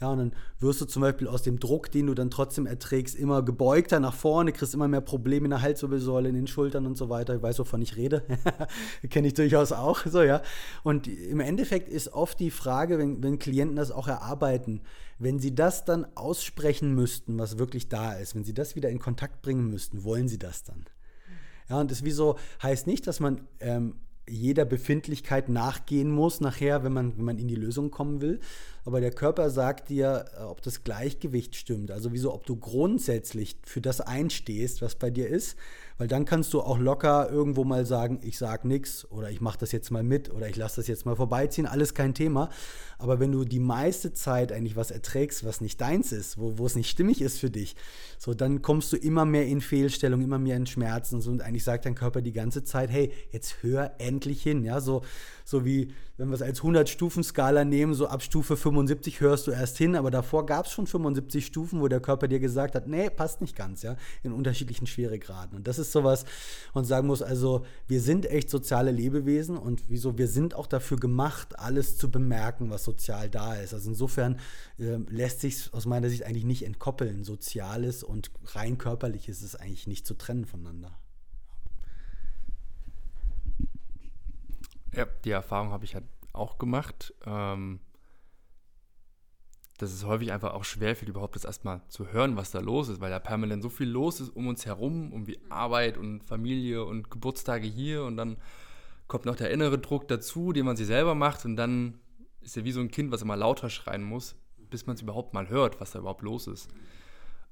[0.02, 3.16] Ja, und dann wirst du zum Beispiel aus dem Druck, den du dann trotzdem erträgst,
[3.16, 6.98] immer gebeugter nach vorne, kriegst immer mehr Probleme in der Halswirbelsäule, in den Schultern und
[6.98, 7.36] so weiter.
[7.36, 8.24] Ich weiß, wovon ich rede.
[9.10, 10.06] Kenne ich durchaus auch.
[10.06, 10.42] So, ja.
[10.84, 14.82] Und im Endeffekt ist oft die Frage, wenn, wenn Klienten das auch erarbeiten,
[15.18, 19.00] wenn sie das dann aussprechen müssten, was wirklich da ist, wenn sie das wieder in
[19.00, 20.86] Kontakt bringen müssten, wollen sie das dann?
[21.70, 23.96] Ja, und das wieso heißt nicht, dass man ähm,
[24.28, 28.40] jeder Befindlichkeit nachgehen muss, nachher, wenn man, wenn man in die Lösung kommen will.
[28.84, 31.92] Aber der Körper sagt dir, äh, ob das Gleichgewicht stimmt.
[31.92, 35.58] Also wieso, ob du grundsätzlich für das einstehst, was bei dir ist.
[35.98, 39.58] Weil dann kannst du auch locker irgendwo mal sagen, ich sag nichts oder ich mache
[39.60, 42.50] das jetzt mal mit oder ich lasse das jetzt mal vorbeiziehen, alles kein Thema.
[42.98, 46.66] Aber wenn du die meiste Zeit eigentlich was erträgst, was nicht deins ist, wo, wo
[46.66, 47.76] es nicht stimmig ist für dich,
[48.18, 51.64] so dann kommst du immer mehr in Fehlstellung, immer mehr in Schmerzen so, und eigentlich
[51.64, 55.02] sagt dein Körper die ganze Zeit, hey, jetzt hör endlich hin, ja, so
[55.46, 59.78] so wie wenn wir es als 100-Stufen-Skala nehmen, so ab Stufe 75 hörst du erst
[59.78, 63.10] hin, aber davor gab es schon 75 Stufen, wo der Körper dir gesagt hat, nee,
[63.10, 65.58] passt nicht ganz, ja, in unterschiedlichen Schweregraden.
[65.58, 66.24] Und das ist sowas,
[66.74, 70.98] und sagen muss, also wir sind echt soziale Lebewesen und wieso, wir sind auch dafür
[70.98, 73.74] gemacht, alles zu bemerken, was sozial da ist.
[73.74, 74.40] Also insofern
[74.80, 77.24] äh, lässt sich aus meiner Sicht eigentlich nicht entkoppeln.
[77.24, 80.98] Soziales und rein körperliches ist eigentlich nicht zu trennen voneinander.
[84.94, 87.14] Ja, die Erfahrung habe ich halt auch gemacht.
[87.26, 87.80] Ähm,
[89.78, 93.02] dass es häufig einfach auch schwerfällt, überhaupt das erstmal zu hören, was da los ist,
[93.02, 96.86] weil da permanent so viel los ist um uns herum, um wie Arbeit und Familie
[96.86, 98.38] und Geburtstage hier und dann
[99.08, 102.00] kommt noch der innere Druck dazu, den man sich selber macht und dann
[102.46, 104.36] ist ja wie so ein Kind, was immer lauter schreien muss,
[104.70, 106.70] bis man es überhaupt mal hört, was da überhaupt los ist.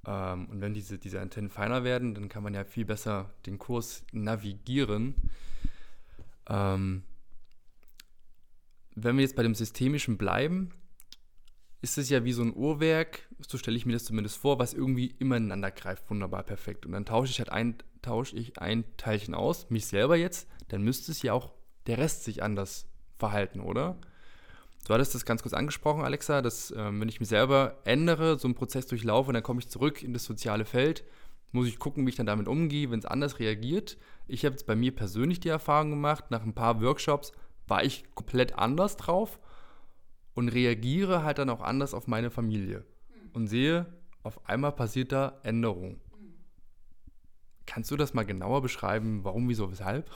[0.06, 3.58] Ähm, und wenn diese, diese Antennen feiner werden, dann kann man ja viel besser den
[3.58, 5.16] Kurs navigieren.
[6.48, 7.04] Ähm,
[8.96, 10.72] wenn wir jetzt bei dem Systemischen bleiben,
[11.82, 14.74] ist es ja wie so ein Uhrwerk, so stelle ich mir das zumindest vor, was
[14.74, 16.86] irgendwie immer ineinander greift, wunderbar perfekt.
[16.86, 20.84] Und dann tausche ich halt ein, tausche ich ein Teilchen aus, mich selber jetzt, dann
[20.84, 21.52] müsste es ja auch
[21.88, 23.98] der Rest sich anders verhalten, oder?
[24.86, 28.48] Du hattest das ganz kurz angesprochen, Alexa, dass äh, wenn ich mich selber ändere, so
[28.48, 31.06] einen Prozess durchlaufe, dann komme ich zurück in das soziale Feld,
[31.52, 33.98] muss ich gucken, wie ich dann damit umgehe, wenn es anders reagiert.
[34.28, 37.32] Ich habe jetzt bei mir persönlich die Erfahrung gemacht, nach ein paar Workshops,
[37.68, 39.40] war ich komplett anders drauf
[40.34, 42.84] und reagiere halt dann auch anders auf meine Familie
[43.34, 43.86] und sehe,
[44.24, 46.00] auf einmal passiert da Änderung.
[47.66, 50.10] Kannst du das mal genauer beschreiben, warum, wieso, weshalb?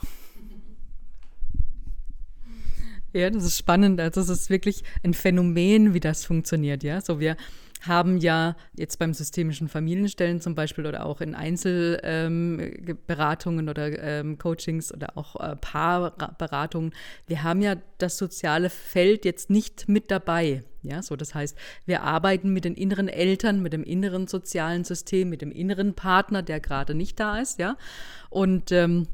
[3.12, 4.00] Ja, das ist spannend.
[4.00, 6.82] Also es ist wirklich ein Phänomen, wie das funktioniert.
[6.82, 7.36] Ja, so wir
[7.82, 14.38] haben ja jetzt beim systemischen Familienstellen zum Beispiel oder auch in Einzelberatungen ähm, oder ähm,
[14.38, 16.92] Coachings oder auch äh, Paarberatungen,
[17.26, 20.64] wir haben ja das soziale Feld jetzt nicht mit dabei.
[20.82, 21.56] Ja, so das heißt,
[21.86, 26.42] wir arbeiten mit den inneren Eltern, mit dem inneren sozialen System, mit dem inneren Partner,
[26.42, 27.76] der gerade nicht da ist, ja.
[28.30, 29.08] Und ähm,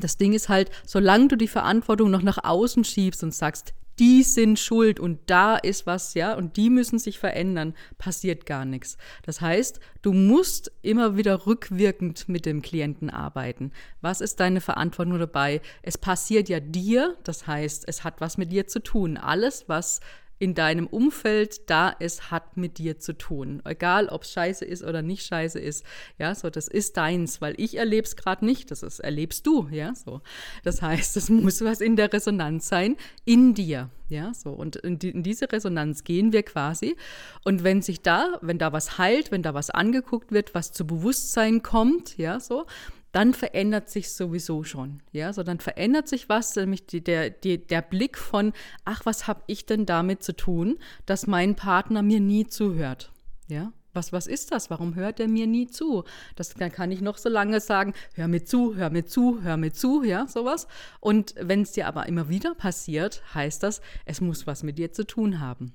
[0.00, 4.22] das Ding ist halt, solange du die Verantwortung noch nach außen schiebst und sagst, die
[4.22, 8.96] sind schuld und da ist was, ja, und die müssen sich verändern, passiert gar nichts.
[9.24, 13.72] Das heißt, du musst immer wieder rückwirkend mit dem Klienten arbeiten.
[14.00, 15.60] Was ist deine Verantwortung dabei?
[15.82, 19.16] Es passiert ja dir, das heißt, es hat was mit dir zu tun.
[19.16, 20.00] Alles, was
[20.38, 23.60] in deinem Umfeld da ist, hat mit dir zu tun.
[23.64, 25.84] Egal, ob es scheiße ist oder nicht scheiße ist.
[26.18, 28.70] Ja, so, das ist deins, weil ich erlebe es gerade nicht.
[28.70, 30.20] Das ist, erlebst du, ja, so.
[30.62, 33.90] Das heißt, es muss was in der Resonanz sein, in dir.
[34.08, 34.50] Ja, so.
[34.50, 36.96] Und in, die, in diese Resonanz gehen wir quasi.
[37.44, 40.86] Und wenn sich da, wenn da was heilt, wenn da was angeguckt wird, was zu
[40.86, 42.66] Bewusstsein kommt, ja, so,
[43.12, 45.02] dann verändert sich sowieso schon.
[45.12, 48.52] Ja, so dann verändert sich was, nämlich die, der, die, der Blick von,
[48.84, 53.12] ach, was habe ich denn damit zu tun, dass mein Partner mir nie zuhört.
[53.48, 54.70] Ja, was, was ist das?
[54.70, 56.04] Warum hört er mir nie zu?
[56.36, 59.56] Das dann kann ich noch so lange sagen, hör mir zu, hör mir zu, hör
[59.56, 60.68] mir zu, ja, sowas.
[61.00, 64.92] Und wenn es dir aber immer wieder passiert, heißt das, es muss was mit dir
[64.92, 65.72] zu tun haben.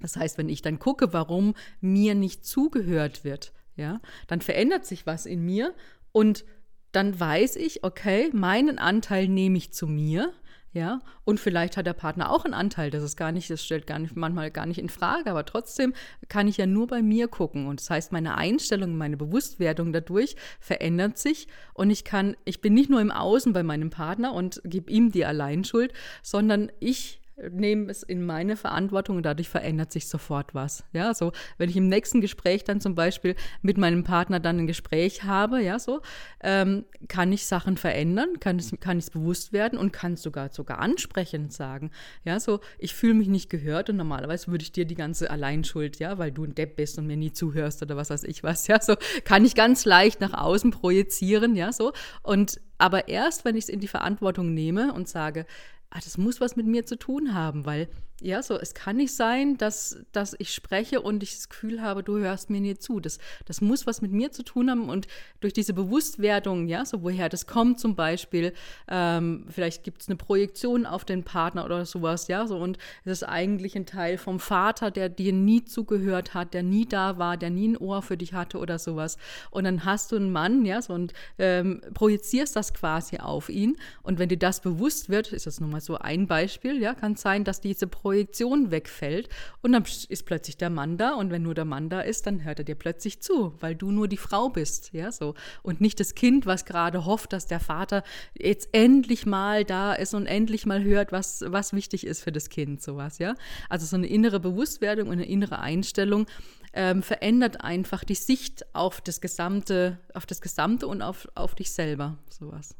[0.00, 5.06] Das heißt, wenn ich dann gucke, warum mir nicht zugehört wird, ja, dann verändert sich
[5.06, 5.74] was in mir
[6.10, 6.44] und
[6.92, 10.32] dann weiß ich, okay, meinen Anteil nehme ich zu mir,
[10.74, 13.86] ja, und vielleicht hat der Partner auch einen Anteil, das ist gar nicht, das stellt
[13.86, 15.92] gar nicht, manchmal gar nicht in Frage, aber trotzdem
[16.28, 17.66] kann ich ja nur bei mir gucken.
[17.66, 22.72] Und das heißt, meine Einstellung, meine Bewusstwerdung dadurch verändert sich und ich kann, ich bin
[22.72, 27.90] nicht nur im Außen bei meinem Partner und gebe ihm die Alleinschuld, sondern ich nehme
[27.90, 30.84] es in meine Verantwortung und dadurch verändert sich sofort was.
[30.92, 34.66] Ja, so, wenn ich im nächsten Gespräch dann zum Beispiel mit meinem Partner dann ein
[34.66, 36.02] Gespräch habe, ja, so,
[36.42, 40.50] ähm, kann ich Sachen verändern, kann es, kann es bewusst werden und kann es sogar,
[40.52, 41.90] sogar ansprechend sagen.
[42.24, 45.98] Ja, so, ich fühle mich nicht gehört und normalerweise würde ich dir die ganze Alleinschuld,
[45.98, 48.66] ja, weil du ein Depp bist und mir nie zuhörst oder was weiß ich was,
[48.66, 53.54] ja, so, kann ich ganz leicht nach außen projizieren, ja, so, und aber erst, wenn
[53.54, 55.46] ich es in die Verantwortung nehme und sage,
[55.92, 57.88] ah, das muss was mit mir zu tun haben, weil
[58.22, 62.04] ja, so, es kann nicht sein, dass, dass ich spreche und ich das Gefühl habe,
[62.04, 63.00] du hörst mir nie zu.
[63.00, 65.08] Das, das muss was mit mir zu tun haben und
[65.40, 68.52] durch diese Bewusstwerdung, ja, so woher das kommt zum Beispiel,
[68.88, 73.12] ähm, vielleicht gibt es eine Projektion auf den Partner oder sowas, ja, so und es
[73.12, 77.36] ist eigentlich ein Teil vom Vater, der dir nie zugehört hat, der nie da war,
[77.36, 79.16] der nie ein Ohr für dich hatte oder sowas.
[79.50, 83.76] Und dann hast du einen Mann, ja, so und ähm, projizierst das quasi auf ihn.
[84.02, 87.16] Und wenn dir das bewusst wird, ist das nun mal so ein Beispiel, ja, kann
[87.16, 89.30] sein, dass diese Projektion Projektion wegfällt
[89.62, 92.44] und dann ist plötzlich der Mann da und wenn nur der Mann da ist, dann
[92.44, 95.98] hört er dir plötzlich zu, weil du nur die Frau bist, ja, so und nicht
[95.98, 98.02] das Kind, was gerade hofft, dass der Vater
[98.38, 102.50] jetzt endlich mal da ist und endlich mal hört, was was wichtig ist für das
[102.50, 103.34] Kind, sowas, ja.
[103.70, 106.26] Also so eine innere Bewusstwerdung und eine innere Einstellung
[106.74, 111.72] ähm, verändert einfach die Sicht auf das Gesamte, auf das Gesamte und auf, auf dich
[111.72, 112.74] selber, sowas.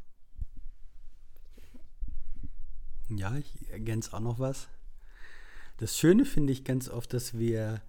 [3.08, 4.68] Ja, ich ergänze auch noch was.
[5.82, 7.82] Das Schöne finde ich ganz oft, dass wir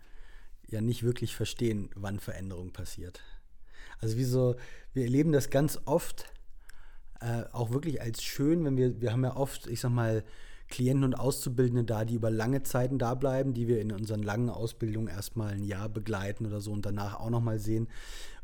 [0.68, 3.22] ja nicht wirklich verstehen, wann Veränderung passiert.
[4.00, 4.56] Also wie so,
[4.94, 6.26] wir erleben das ganz oft
[7.22, 10.24] äh, auch wirklich als schön, wenn wir, wir haben ja oft, ich sag mal,
[10.70, 14.50] Klienten und Auszubildende da, die über lange Zeiten da bleiben, die wir in unseren langen
[14.50, 17.88] Ausbildungen erstmal ein Jahr begleiten oder so und danach auch nochmal sehen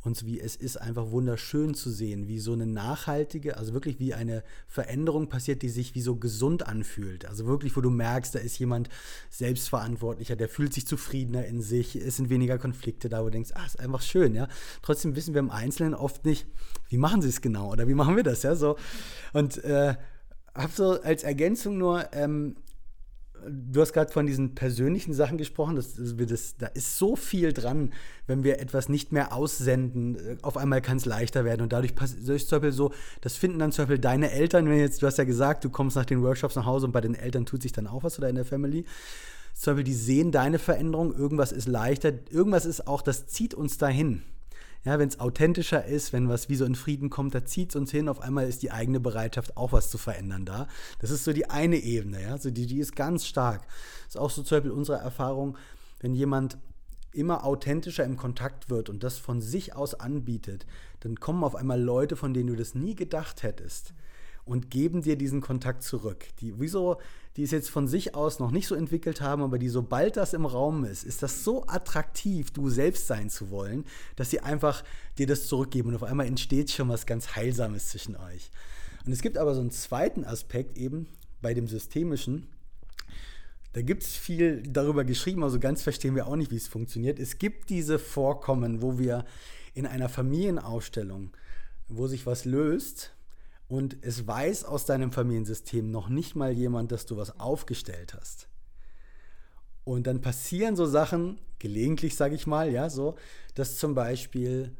[0.04, 4.14] und wie es ist einfach wunderschön zu sehen, wie so eine nachhaltige, also wirklich wie
[4.14, 7.26] eine Veränderung passiert, die sich wie so gesund anfühlt.
[7.26, 8.90] Also wirklich, wo du merkst, da ist jemand
[9.30, 13.52] selbstverantwortlicher, der fühlt sich zufriedener in sich, es sind weniger Konflikte da, wo du denkst,
[13.56, 14.48] ah, ist einfach schön, ja.
[14.82, 16.48] Trotzdem wissen wir im Einzelnen oft nicht,
[16.88, 18.78] wie machen sie es genau oder wie machen wir das, ja, so.
[19.34, 19.96] Und äh,
[20.56, 22.56] habe so als Ergänzung nur, ähm,
[23.50, 25.76] du hast gerade von diesen persönlichen Sachen gesprochen.
[25.76, 27.94] Das, das, da ist so viel dran,
[28.28, 30.38] wenn wir etwas nicht mehr aussenden.
[30.42, 32.92] Auf einmal kann es leichter werden und dadurch zum Beispiel so,
[33.22, 36.06] das finden dann Beispiel deine Eltern, wenn jetzt, du hast ja gesagt, du kommst nach
[36.06, 38.36] den Workshops nach Hause und bei den Eltern tut sich dann auch was oder in
[38.36, 38.86] der Family.
[39.72, 44.24] Beispiel, die sehen deine Veränderung, irgendwas ist leichter, irgendwas ist auch, das zieht uns dahin.
[44.86, 47.76] Ja, wenn es authentischer ist, wenn was wie so in Frieden kommt, da zieht es
[47.76, 48.08] uns hin.
[48.08, 50.68] Auf einmal ist die eigene Bereitschaft, auch was zu verändern da.
[51.00, 52.38] Das ist so die eine Ebene, ja.
[52.38, 53.68] So die, die ist ganz stark.
[54.06, 55.58] Das ist auch so zum Beispiel unsere Erfahrung,
[56.00, 56.58] wenn jemand
[57.12, 60.66] immer authentischer im Kontakt wird und das von sich aus anbietet,
[61.02, 63.94] dann kommen auf einmal Leute, von denen du das nie gedacht hättest
[64.46, 66.26] und geben dir diesen Kontakt zurück.
[66.40, 66.98] Die, wieso,
[67.40, 70.34] die es jetzt von sich aus noch nicht so entwickelt haben, aber die sobald das
[70.34, 73.86] im Raum ist, ist das so attraktiv, du selbst sein zu wollen,
[74.18, 74.84] dass sie einfach
[75.18, 78.52] dir das zurückgeben und auf einmal entsteht schon was ganz Heilsames zwischen euch.
[79.06, 81.08] Und es gibt aber so einen zweiten Aspekt eben
[81.42, 82.48] bei dem Systemischen.
[83.72, 87.20] Da gibt es viel darüber geschrieben, also ganz verstehen wir auch nicht, wie es funktioniert.
[87.20, 89.24] Es gibt diese Vorkommen, wo wir
[89.74, 91.32] in einer Familienaufstellung,
[91.88, 93.14] wo sich was löst,
[93.70, 98.50] und es weiß aus deinem Familiensystem noch nicht mal jemand, dass du was aufgestellt hast.
[99.84, 103.16] Und dann passieren so Sachen, gelegentlich sage ich mal, ja, so,
[103.54, 104.76] dass zum Beispiel,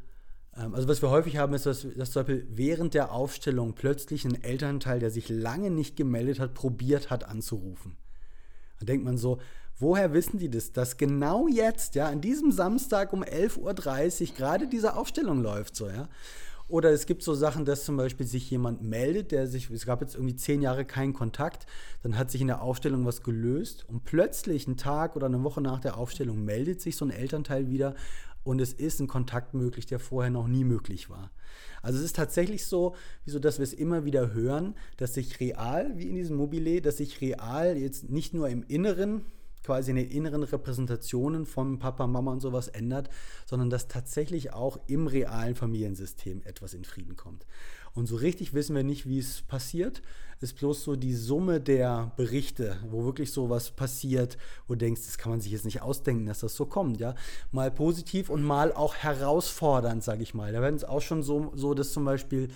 [0.56, 4.24] ähm, also was wir häufig haben, ist, dass, dass zum Beispiel während der Aufstellung plötzlich
[4.24, 7.96] ein Elternteil, der sich lange nicht gemeldet hat, probiert hat anzurufen.
[8.80, 9.38] Dann denkt man so,
[9.78, 14.66] woher wissen die das, dass genau jetzt, ja, an diesem Samstag um 11.30 Uhr gerade
[14.66, 16.08] diese Aufstellung läuft, so, ja.
[16.70, 20.00] Oder es gibt so Sachen, dass zum Beispiel sich jemand meldet, der sich, es gab
[20.02, 21.66] jetzt irgendwie zehn Jahre keinen Kontakt,
[22.04, 25.60] dann hat sich in der Aufstellung was gelöst und plötzlich einen Tag oder eine Woche
[25.60, 27.96] nach der Aufstellung meldet sich so ein Elternteil wieder
[28.44, 31.32] und es ist ein Kontakt möglich, der vorher noch nie möglich war.
[31.82, 32.94] Also es ist tatsächlich so,
[33.24, 36.98] wieso, dass wir es immer wieder hören, dass sich real, wie in diesem Mobile, dass
[36.98, 39.24] sich real jetzt nicht nur im Inneren
[39.62, 43.10] quasi in den inneren Repräsentationen von Papa, Mama und sowas ändert,
[43.46, 47.46] sondern dass tatsächlich auch im realen Familiensystem etwas in Frieden kommt.
[47.94, 50.02] Und so richtig wissen wir nicht, wie es passiert.
[50.40, 55.02] Ist bloß so die Summe der Berichte, wo wirklich so was passiert, wo du denkst,
[55.04, 56.98] das kann man sich jetzt nicht ausdenken, dass das so kommt.
[56.98, 57.14] Ja?
[57.52, 60.52] Mal positiv und mal auch herausfordernd, sage ich mal.
[60.52, 62.48] Da werden es auch schon so, so dass zum Beispiel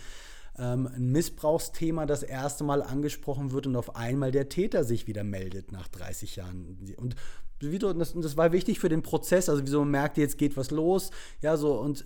[0.58, 5.24] ähm, ein Missbrauchsthema das erste Mal angesprochen wird und auf einmal der Täter sich wieder
[5.24, 6.94] meldet nach 30 Jahren.
[6.96, 7.16] Und
[7.60, 11.10] das, das war wichtig für den Prozess, also wieso man merkt, jetzt geht was los,
[11.40, 12.04] ja, so und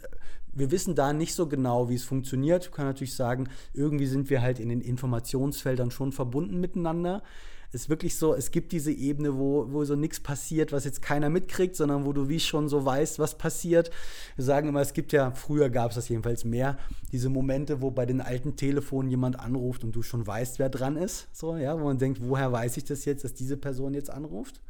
[0.52, 2.66] wir wissen da nicht so genau, wie es funktioniert.
[2.66, 7.22] Ich kann natürlich sagen, irgendwie sind wir halt in den Informationsfeldern schon verbunden miteinander
[7.72, 11.28] ist wirklich so, es gibt diese Ebene, wo, wo so nichts passiert, was jetzt keiner
[11.28, 13.90] mitkriegt, sondern wo du wie schon so weißt, was passiert.
[14.36, 16.78] Wir sagen immer, es gibt ja, früher gab es das jedenfalls mehr,
[17.12, 20.96] diese Momente, wo bei den alten Telefonen jemand anruft und du schon weißt, wer dran
[20.96, 21.28] ist.
[21.32, 24.60] So, ja, wo man denkt, woher weiß ich das jetzt, dass diese Person jetzt anruft?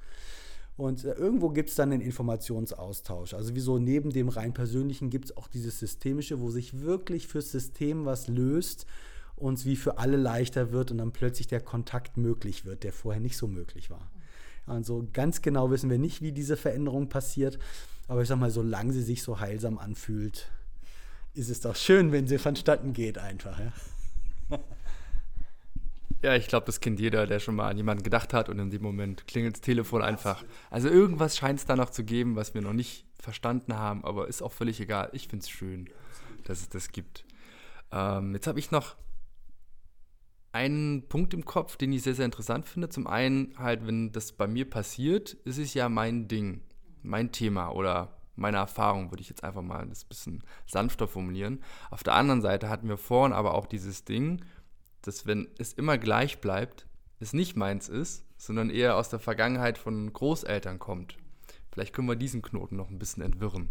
[0.77, 3.35] Und äh, irgendwo gibt es dann einen Informationsaustausch.
[3.35, 7.51] Also wieso neben dem rein persönlichen gibt es auch dieses Systemische, wo sich wirklich fürs
[7.51, 8.87] System was löst
[9.41, 13.21] uns wie für alle leichter wird und dann plötzlich der Kontakt möglich wird, der vorher
[13.21, 14.11] nicht so möglich war.
[14.67, 17.59] Also ganz genau wissen wir nicht, wie diese Veränderung passiert,
[18.07, 20.51] aber ich sag mal, solange sie sich so heilsam anfühlt,
[21.35, 23.59] ist es doch schön, wenn sie vonstatten geht einfach.
[23.59, 23.73] Ja,
[26.23, 28.71] ja ich glaube, das kennt jeder, der schon mal an jemanden gedacht hat und in
[28.71, 30.45] dem Moment klingelt das Telefon einfach.
[30.71, 34.29] Also irgendwas scheint es da noch zu geben, was wir noch nicht verstanden haben, aber
[34.29, 35.11] ist auch völlig egal.
[35.13, 35.89] Ich finde es schön,
[36.45, 37.25] dass es das gibt.
[37.91, 38.97] Ähm, jetzt habe ich noch
[40.53, 42.89] einen Punkt im Kopf, den ich sehr, sehr interessant finde.
[42.89, 46.63] Zum einen halt, wenn das bei mir passiert, ist es ja mein Ding,
[47.03, 51.61] mein Thema oder meine Erfahrung, würde ich jetzt einfach mal das bisschen sanfter formulieren.
[51.91, 54.45] Auf der anderen Seite hatten wir vorhin aber auch dieses Ding,
[55.03, 56.87] dass wenn es immer gleich bleibt,
[57.21, 61.17] es nicht meins ist, sondern eher aus der Vergangenheit von Großeltern kommt.
[61.73, 63.69] Vielleicht können wir diesen Knoten noch ein bisschen entwirren.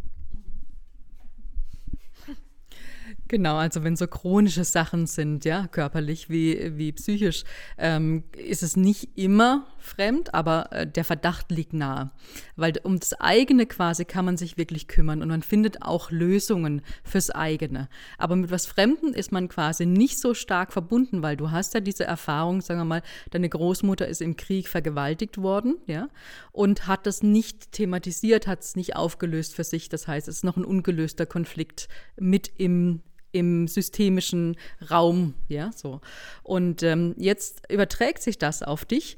[3.28, 7.44] Genau, also wenn so chronische Sachen sind, ja, körperlich wie, wie psychisch,
[7.78, 12.12] ähm, ist es nicht immer fremd, aber äh, der Verdacht liegt nahe.
[12.56, 16.82] Weil um das eigene quasi kann man sich wirklich kümmern und man findet auch Lösungen
[17.04, 17.90] fürs eigene.
[18.18, 21.80] Aber mit was Fremden ist man quasi nicht so stark verbunden, weil du hast ja
[21.80, 26.10] diese Erfahrung, sagen wir mal, deine Großmutter ist im Krieg vergewaltigt worden, ja,
[26.52, 29.90] und hat das nicht thematisiert, hat es nicht aufgelöst für sich.
[29.90, 31.88] Das heißt, es ist noch ein ungelöster Konflikt
[32.18, 32.97] mit im
[33.32, 34.58] im systemischen
[34.90, 36.02] Raum, ja, so.
[36.44, 39.18] Und ähm, jetzt überträgt sich das auf dich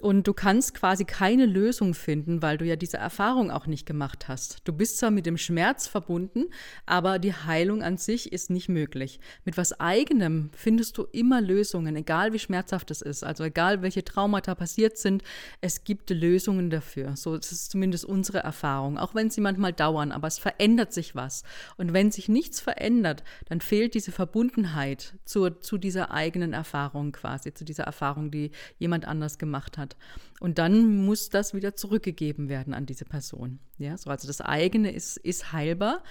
[0.00, 4.28] und du kannst quasi keine Lösung finden, weil du ja diese Erfahrung auch nicht gemacht
[4.28, 4.60] hast.
[4.64, 6.46] Du bist zwar mit dem Schmerz verbunden,
[6.84, 9.20] aber die Heilung an sich ist nicht möglich.
[9.44, 13.24] Mit was eigenem findest du immer Lösungen, egal wie schmerzhaft es ist.
[13.24, 15.22] Also egal welche Traumata passiert sind,
[15.62, 17.16] es gibt Lösungen dafür.
[17.16, 21.14] So das ist zumindest unsere Erfahrung, auch wenn sie manchmal dauern, aber es verändert sich
[21.14, 21.42] was.
[21.78, 27.54] Und wenn sich nichts verändert, dann fehlt diese Verbundenheit zu, zu dieser eigenen Erfahrung quasi,
[27.54, 29.96] zu dieser Erfahrung, die jemand anders gemacht hat hat.
[30.40, 33.58] Und dann muss das wieder zurückgegeben werden an diese Person.
[33.78, 36.02] Ja, so, also das eigene ist, ist heilbar,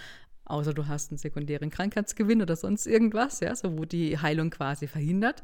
[0.46, 4.88] außer du hast einen sekundären Krankheitsgewinn oder sonst irgendwas, ja, so wo die Heilung quasi
[4.88, 5.44] verhindert.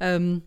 [0.00, 0.42] Ähm,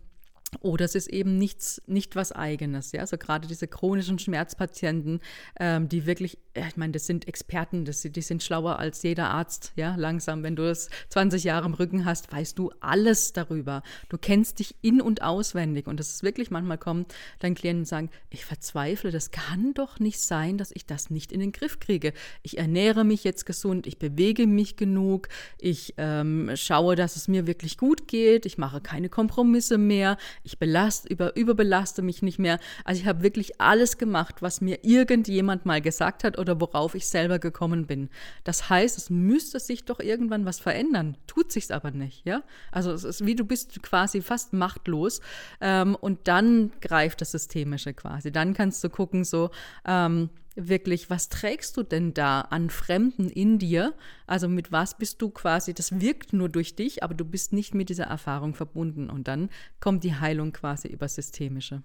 [0.60, 2.92] oder es ist eben nichts, nicht was Eigenes.
[2.92, 3.00] Ja?
[3.00, 5.20] Also gerade diese chronischen Schmerzpatienten,
[5.58, 9.72] ähm, die wirklich, ich meine, das sind Experten, das, die sind schlauer als jeder Arzt.
[9.76, 13.82] Ja, langsam, wenn du es 20 Jahre im Rücken hast, weißt du alles darüber.
[14.08, 15.86] Du kennst dich in- und auswendig.
[15.86, 17.06] Und das ist wirklich, manchmal kommen
[17.38, 21.40] dann Klienten sagen, ich verzweifle, das kann doch nicht sein, dass ich das nicht in
[21.40, 22.12] den Griff kriege.
[22.42, 25.28] Ich ernähre mich jetzt gesund, ich bewege mich genug,
[25.58, 30.58] ich ähm, schaue, dass es mir wirklich gut geht, ich mache keine Kompromisse mehr ich
[30.58, 32.58] belast, über, überbelaste mich nicht mehr.
[32.84, 37.08] Also ich habe wirklich alles gemacht, was mir irgendjemand mal gesagt hat oder worauf ich
[37.08, 38.08] selber gekommen bin.
[38.44, 41.16] Das heißt, es müsste sich doch irgendwann was verändern.
[41.26, 42.42] Tut sich's aber nicht, ja?
[42.70, 45.20] Also es ist wie du bist quasi fast machtlos
[45.60, 48.30] ähm, und dann greift das Systemische quasi.
[48.30, 49.50] Dann kannst du gucken so,
[49.84, 53.94] ähm, wirklich, was trägst du denn da an Fremden in dir?
[54.26, 57.74] Also mit was bist du quasi, das wirkt nur durch dich, aber du bist nicht
[57.74, 59.10] mit dieser Erfahrung verbunden.
[59.10, 59.50] Und dann
[59.80, 61.82] kommt die Heilung quasi über Systemische.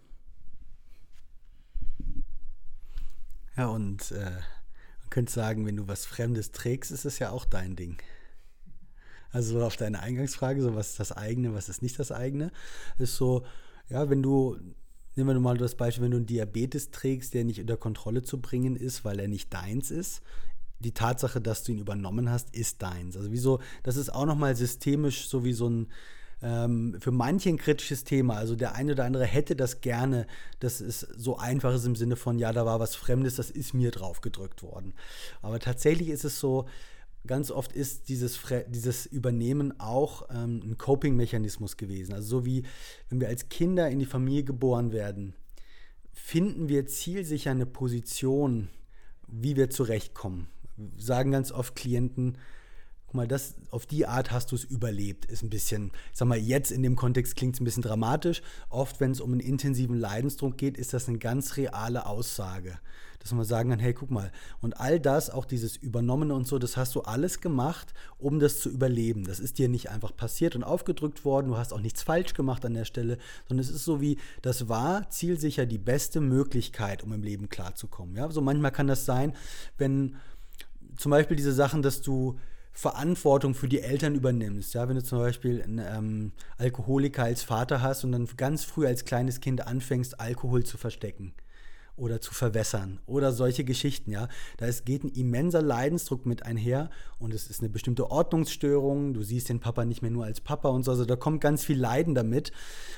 [3.58, 7.46] Ja, und äh, man könnte sagen, wenn du was Fremdes trägst, ist es ja auch
[7.46, 8.02] dein Ding.
[9.32, 12.52] Also auf deine Eingangsfrage, so was ist das eigene, was ist nicht das eigene,
[12.98, 13.46] ist so,
[13.88, 14.58] ja, wenn du
[15.16, 18.40] Nehmen wir mal das Beispiel, wenn du einen Diabetes trägst, der nicht unter Kontrolle zu
[18.40, 20.22] bringen ist, weil er nicht deins ist.
[20.80, 23.18] Die Tatsache, dass du ihn übernommen hast, ist deins.
[23.18, 25.88] Also wieso, das ist auch nochmal systemisch so wie so ein,
[26.42, 28.36] ähm, für manche ein kritisches Thema.
[28.36, 30.26] Also der eine oder andere hätte das gerne,
[30.60, 33.74] dass es so einfach ist im Sinne von, ja, da war was Fremdes, das ist
[33.74, 34.94] mir drauf gedrückt worden.
[35.42, 36.68] Aber tatsächlich ist es so,
[37.28, 42.14] ganz oft ist dieses, dieses Übernehmen auch ähm, ein Coping-Mechanismus gewesen.
[42.14, 42.64] Also so wie
[43.10, 45.36] wenn wir als Kinder in die Familie geboren werden,
[46.14, 48.70] finden wir zielsicher eine Position,
[49.28, 50.48] wie wir zurechtkommen.
[50.98, 52.38] Sagen ganz oft Klienten,
[53.12, 55.26] guck mal, das, auf die Art hast du es überlebt.
[55.26, 58.42] Ist ein bisschen, ich sag mal, jetzt in dem Kontext klingt es ein bisschen dramatisch.
[58.70, 62.80] Oft, wenn es um einen intensiven Leidensdruck geht, ist das eine ganz reale Aussage
[63.20, 64.32] dass man sagen kann, hey, guck mal,
[64.62, 68.60] und all das, auch dieses Übernommene und so, das hast du alles gemacht, um das
[68.60, 69.26] zu überleben.
[69.26, 72.66] Das ist dir nicht einfach passiert und aufgedrückt worden, du hast auch nichts falsch gemacht
[72.66, 77.14] an der Stelle, sondern es ist so wie, das war zielsicher die beste Möglichkeit, um
[77.14, 78.16] im Leben klarzukommen.
[78.16, 78.32] Ja?
[78.32, 79.36] So manchmal kann das sein,
[79.78, 80.16] wenn
[80.98, 82.40] zum Beispiel diese Sachen, dass du
[82.74, 84.74] Verantwortung für die Eltern übernimmst.
[84.74, 88.88] Ja, wenn du zum Beispiel einen ähm, Alkoholiker als Vater hast und dann ganz früh
[88.88, 91.34] als kleines Kind anfängst, Alkohol zu verstecken
[91.98, 94.28] oder zu verwässern oder solche Geschichten, ja.
[94.58, 99.14] Da ist, geht ein immenser Leidensdruck mit einher und es ist eine bestimmte Ordnungsstörung.
[99.14, 101.64] Du siehst den Papa nicht mehr nur als Papa und so, also da kommt ganz
[101.64, 102.52] viel Leiden damit.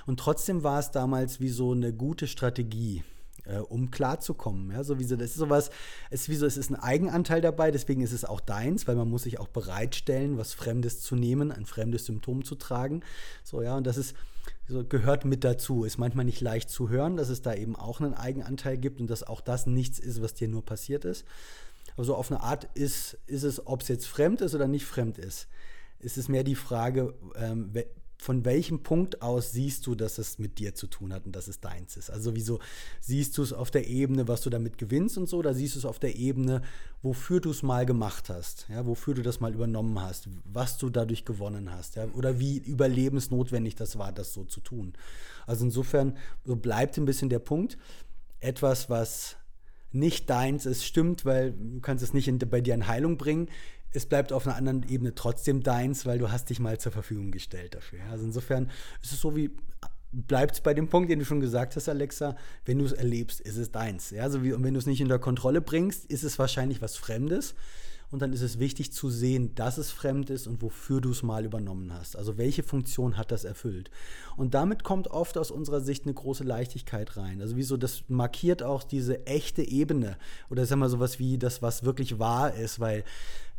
[0.06, 3.04] Und trotzdem war es damals wie so eine gute Strategie.
[3.46, 4.72] Äh, um klarzukommen.
[4.72, 5.70] Ja, sowieso, das ist sowas,
[6.10, 8.96] es ist wie so, es ist ein Eigenanteil dabei, deswegen ist es auch deins, weil
[8.96, 13.02] man muss sich auch bereitstellen, was Fremdes zu nehmen, ein fremdes Symptom zu tragen.
[13.44, 14.16] So, ja, und das ist,
[14.70, 15.84] so, gehört mit dazu.
[15.84, 19.10] Ist manchmal nicht leicht zu hören, dass es da eben auch einen Eigenanteil gibt und
[19.10, 21.26] dass auch das nichts ist, was dir nur passiert ist.
[21.96, 24.86] Aber so auf eine Art ist, ist es, ob es jetzt fremd ist oder nicht
[24.86, 25.48] fremd ist.
[26.00, 27.74] Es ist mehr die Frage, ähm,
[28.24, 31.50] von welchem Punkt aus siehst du, dass es mit dir zu tun hat und dass
[31.50, 32.10] es deins ist?
[32.10, 32.60] Also wieso
[33.02, 35.80] siehst du es auf der Ebene, was du damit gewinnst und so, oder siehst du
[35.80, 36.62] es auf der Ebene,
[37.02, 40.90] wofür du es mal gemacht hast, ja, wofür du das mal übernommen hast, was du
[40.90, 44.94] dadurch gewonnen hast, ja, oder wie überlebensnotwendig das war, das so zu tun.
[45.46, 47.78] Also insofern so bleibt ein bisschen der Punkt,
[48.40, 49.36] etwas, was
[49.92, 53.50] nicht deins ist, stimmt, weil du kannst es nicht in, bei dir in Heilung bringen
[53.94, 57.32] es bleibt auf einer anderen Ebene trotzdem deins, weil du hast dich mal zur Verfügung
[57.32, 58.00] gestellt dafür.
[58.12, 58.70] Also insofern
[59.02, 59.52] ist es so wie,
[60.12, 62.36] bleibt es bei dem Punkt, den du schon gesagt hast, Alexa,
[62.66, 64.12] wenn du es erlebst, ist es deins.
[64.12, 66.96] Ja, so wie, und wenn du es nicht unter Kontrolle bringst, ist es wahrscheinlich was
[66.96, 67.56] Fremdes.
[68.12, 71.24] Und dann ist es wichtig zu sehen, dass es fremd ist und wofür du es
[71.24, 72.16] mal übernommen hast.
[72.16, 73.90] Also welche Funktion hat das erfüllt?
[74.38, 77.42] Und damit kommt oft aus unserer Sicht eine große Leichtigkeit rein.
[77.42, 80.16] Also wieso, das markiert auch diese echte Ebene
[80.52, 83.04] oder sagen wir sowas wie das, was wirklich wahr ist, weil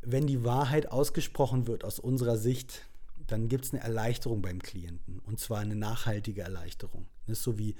[0.07, 2.83] wenn die Wahrheit ausgesprochen wird aus unserer Sicht,
[3.27, 5.21] dann gibt es eine Erleichterung beim Klienten.
[5.27, 7.07] Und zwar eine nachhaltige Erleichterung.
[7.27, 7.75] Das ist so wie,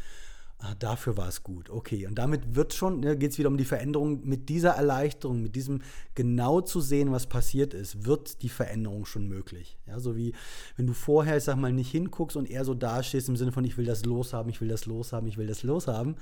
[0.59, 1.69] ah, dafür war es gut.
[1.69, 4.27] Okay, und damit wird schon, ne, geht es wieder um die Veränderung.
[4.27, 5.83] Mit dieser Erleichterung, mit diesem
[6.15, 9.77] genau zu sehen, was passiert ist, wird die Veränderung schon möglich.
[9.87, 10.35] Ja, so wie
[10.77, 13.65] wenn du vorher, ich sag mal, nicht hinguckst und eher so dastehst im Sinne von,
[13.65, 16.17] ich will das loshaben, ich will das loshaben, ich will das loshaben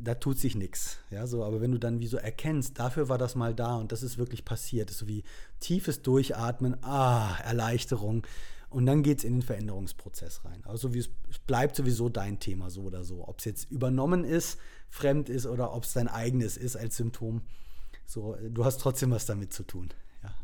[0.00, 0.98] da tut sich nichts.
[1.10, 3.92] Ja, so, aber wenn du dann wie so erkennst, dafür war das mal da und
[3.92, 5.24] das ist wirklich passiert, ist so wie
[5.60, 8.26] tiefes Durchatmen, ah, Erleichterung.
[8.70, 10.62] Und dann geht es in den Veränderungsprozess rein.
[10.64, 11.08] Also wie es
[11.46, 13.26] bleibt sowieso dein Thema so oder so.
[13.26, 14.58] Ob es jetzt übernommen ist,
[14.90, 17.42] fremd ist oder ob es dein eigenes ist als Symptom.
[18.04, 19.88] So, du hast trotzdem was damit zu tun.
[20.22, 20.34] Ja.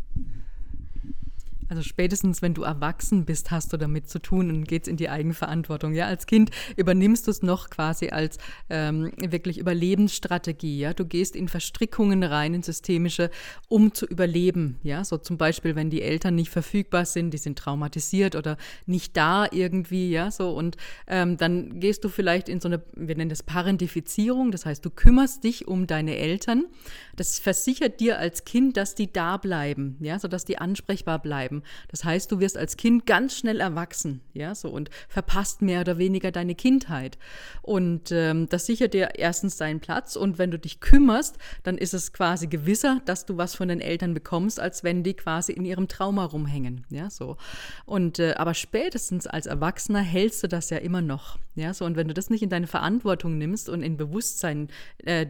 [1.68, 5.08] Also spätestens, wenn du erwachsen bist, hast du damit zu tun und geht's in die
[5.08, 5.94] Eigenverantwortung.
[5.94, 8.38] Ja, als Kind übernimmst du es noch quasi als
[8.68, 10.78] ähm, wirklich Überlebensstrategie.
[10.78, 13.30] Ja, du gehst in Verstrickungen rein, in systemische,
[13.68, 14.78] um zu überleben.
[14.82, 18.56] Ja, so zum Beispiel, wenn die Eltern nicht verfügbar sind, die sind traumatisiert oder
[18.86, 20.10] nicht da irgendwie.
[20.10, 24.50] Ja, so und ähm, dann gehst du vielleicht in so eine, wir nennen das Parentifizierung.
[24.50, 26.66] Das heißt, du kümmerst dich um deine Eltern.
[27.16, 29.96] Das versichert dir als Kind, dass die da bleiben.
[30.00, 31.53] Ja, so dass die ansprechbar bleiben.
[31.88, 34.20] Das heißt, du wirst als Kind ganz schnell erwachsen.
[34.32, 37.18] Ja, so und verpasst mehr oder weniger deine Kindheit.
[37.62, 40.16] Und ähm, das sichert dir erstens deinen Platz.
[40.16, 43.80] Und wenn du dich kümmerst, dann ist es quasi gewisser, dass du was von den
[43.80, 46.84] Eltern bekommst, als wenn die quasi in ihrem Trauma rumhängen.
[46.90, 47.36] Ja, so.
[47.84, 51.38] Und äh, aber spätestens als Erwachsener hältst du das ja immer noch.
[51.54, 51.84] Ja, so.
[51.84, 54.68] Und wenn du das nicht in deine Verantwortung nimmst und in Bewusstsein
[55.04, 55.26] äh,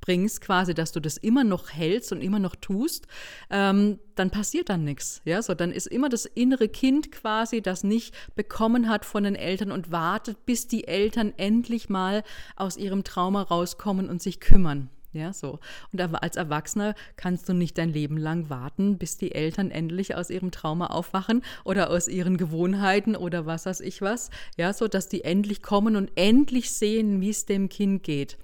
[0.00, 3.06] bringst, quasi, dass du das immer noch hältst und immer noch tust,
[3.50, 5.20] ähm, dann passiert dann nichts.
[5.24, 9.34] Ja, so dann ist immer das innere Kind quasi, das nicht bekommen hat von den
[9.34, 12.22] Eltern und wartet, bis die Eltern endlich mal
[12.56, 14.90] aus ihrem Trauma rauskommen und sich kümmern.
[15.12, 15.60] Ja, so.
[15.92, 20.28] Und als Erwachsener kannst du nicht dein Leben lang warten, bis die Eltern endlich aus
[20.28, 24.28] ihrem Trauma aufwachen oder aus ihren Gewohnheiten oder was weiß ich was.
[24.58, 28.36] Ja, so, dass die endlich kommen und endlich sehen, wie es dem Kind geht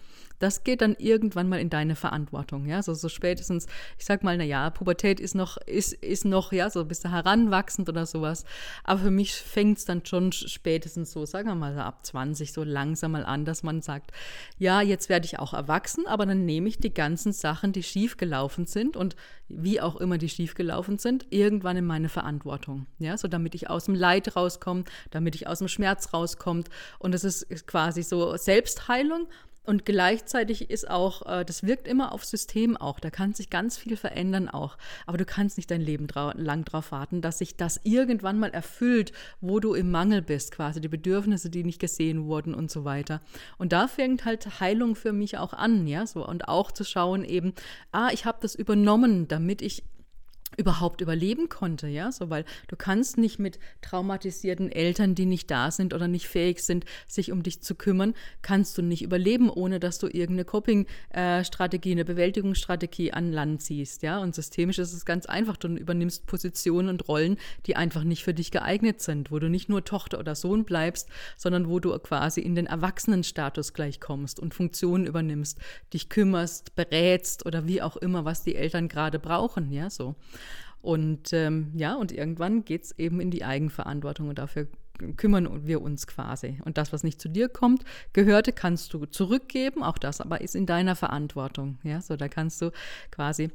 [0.43, 3.67] das geht dann irgendwann mal in deine Verantwortung, ja, so, so spätestens,
[3.97, 7.13] ich sag mal, na ja, Pubertät ist noch, ist, ist noch, ja, so ein bisschen
[7.13, 8.45] heranwachsend oder sowas,
[8.83, 12.65] aber für mich fängt es dann schon spätestens so, sagen wir mal, ab 20 so
[12.65, 14.11] langsam mal an, dass man sagt,
[14.59, 18.17] ja, jetzt werde ich auch erwachsen, aber dann nehme ich die ganzen Sachen, die schief
[18.17, 19.15] gelaufen sind und
[19.49, 23.71] wie auch immer die schief gelaufen sind, irgendwann in meine Verantwortung, ja, so damit ich
[23.71, 26.65] aus dem Leid rauskomme, damit ich aus dem Schmerz rauskomme.
[26.99, 29.29] Und das ist quasi so Selbstheilung
[29.65, 32.99] und gleichzeitig ist auch, äh, das wirkt immer auf System auch.
[32.99, 34.77] Da kann sich ganz viel verändern auch.
[35.07, 39.13] Aber du kannst nicht dein Leben lang darauf warten, dass sich das irgendwann mal erfüllt,
[39.41, 43.21] wo du im Mangel bist, quasi die Bedürfnisse, die nicht gesehen wurden und so weiter.
[43.57, 46.27] Und da fängt halt Heilung für mich auch an, ja, so.
[46.27, 47.55] Und auch zu schauen eben,
[47.93, 49.85] ah, ich habe das übernommen, damit ich
[50.57, 55.71] überhaupt überleben konnte, ja, so weil du kannst nicht mit traumatisierten Eltern, die nicht da
[55.71, 59.81] sind oder nicht fähig sind, sich um dich zu kümmern, kannst du nicht überleben, ohne
[59.81, 64.19] dass du irgendeine Coping-Strategie, eine Bewältigungsstrategie an Land ziehst, ja.
[64.19, 67.37] Und systemisch ist es ganz einfach, du übernimmst Positionen und Rollen,
[67.67, 71.09] die einfach nicht für dich geeignet sind, wo du nicht nur Tochter oder Sohn bleibst,
[71.37, 75.59] sondern wo du quasi in den Erwachsenenstatus gleich kommst und Funktionen übernimmst,
[75.93, 80.15] dich kümmerst, berätst oder wie auch immer, was die Eltern gerade brauchen, ja, so.
[80.83, 84.67] Und ähm, ja, und irgendwann geht es eben in die Eigenverantwortung und dafür
[85.17, 86.61] kümmern wir uns quasi.
[86.65, 89.83] Und das, was nicht zu dir kommt, gehörte, kannst du zurückgeben.
[89.83, 91.79] Auch das aber ist in deiner Verantwortung.
[91.83, 92.71] Ja, so da kannst du
[93.11, 93.51] quasi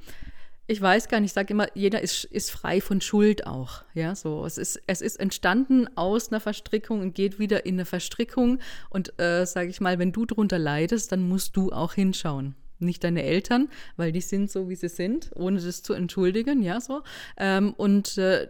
[0.70, 3.84] ich weiß gar nicht, ich sage immer, jeder ist, ist frei von Schuld auch.
[3.94, 4.46] Ja, so.
[4.46, 8.60] Es ist, es ist entstanden aus einer Verstrickung und geht wieder in eine Verstrickung.
[8.90, 13.04] Und äh, sage ich mal, wenn du drunter leidest, dann musst du auch hinschauen nicht
[13.04, 17.04] deine Eltern, weil die sind so, wie sie sind, ohne das zu entschuldigen, ja, so.
[17.38, 18.48] Ähm, und äh,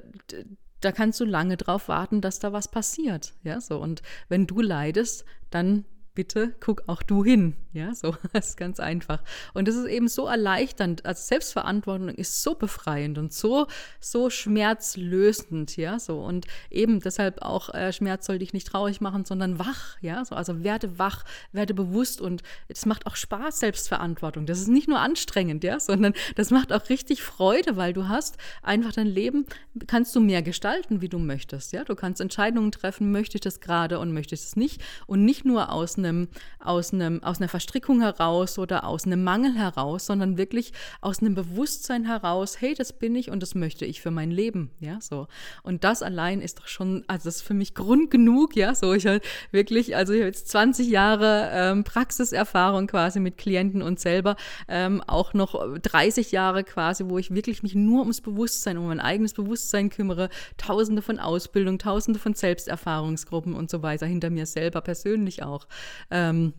[0.82, 3.78] da kannst du lange drauf warten, dass da was passiert, ja, so.
[3.80, 5.86] Und wenn du leidest, dann
[6.18, 7.53] bitte guck auch du hin.
[7.74, 9.24] Ja, so das ist ganz einfach.
[9.53, 11.05] Und das ist eben so erleichternd.
[11.05, 13.68] Also Selbstverantwortung ist so befreiend und so,
[13.99, 16.20] so schmerzlösend, ja, so.
[16.24, 20.34] Und eben deshalb auch äh, Schmerz soll dich nicht traurig machen, sondern wach, ja, so.
[20.34, 24.47] Also werde wach, werde bewusst und es macht auch Spaß, Selbstverantwortung.
[24.47, 28.38] Das ist nicht nur anstrengend, ja, sondern das macht auch richtig Freude, weil du hast
[28.63, 29.45] einfach dein Leben,
[29.86, 31.84] kannst du mehr gestalten, wie du möchtest, ja.
[31.84, 35.45] Du kannst Entscheidungen treffen, möchte ich das gerade und möchte ich es nicht und nicht
[35.45, 36.28] nur aus einer einem,
[36.60, 41.36] aus, einem, aus einer Verstrickung heraus oder aus einem Mangel heraus, sondern wirklich aus einem
[41.36, 45.28] Bewusstsein heraus, hey, das bin ich und das möchte ich für mein Leben, ja, so.
[45.64, 48.93] Und das allein ist doch schon, also das ist für mich Grund genug, ja, so.
[48.93, 53.99] Ich halt wirklich, also ich habe jetzt 20 Jahre ähm, Praxiserfahrung quasi mit Klienten und
[53.99, 54.36] selber
[54.68, 58.99] ähm, auch noch 30 Jahre quasi, wo ich wirklich mich nur ums Bewusstsein, um mein
[58.99, 64.82] eigenes Bewusstsein kümmere, tausende von Ausbildung, tausende von Selbsterfahrungsgruppen und so weiter hinter mir selber
[64.82, 65.68] persönlich auch.
[66.12, 66.54] Ähm,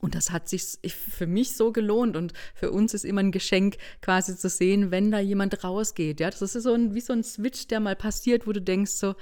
[0.00, 3.78] und das hat sich für mich so gelohnt und für uns ist immer ein Geschenk
[4.00, 6.20] quasi zu sehen, wenn da jemand rausgeht.
[6.20, 8.92] Ja, das ist so ein, wie so ein Switch, der mal passiert, wo du denkst
[8.92, 9.14] so,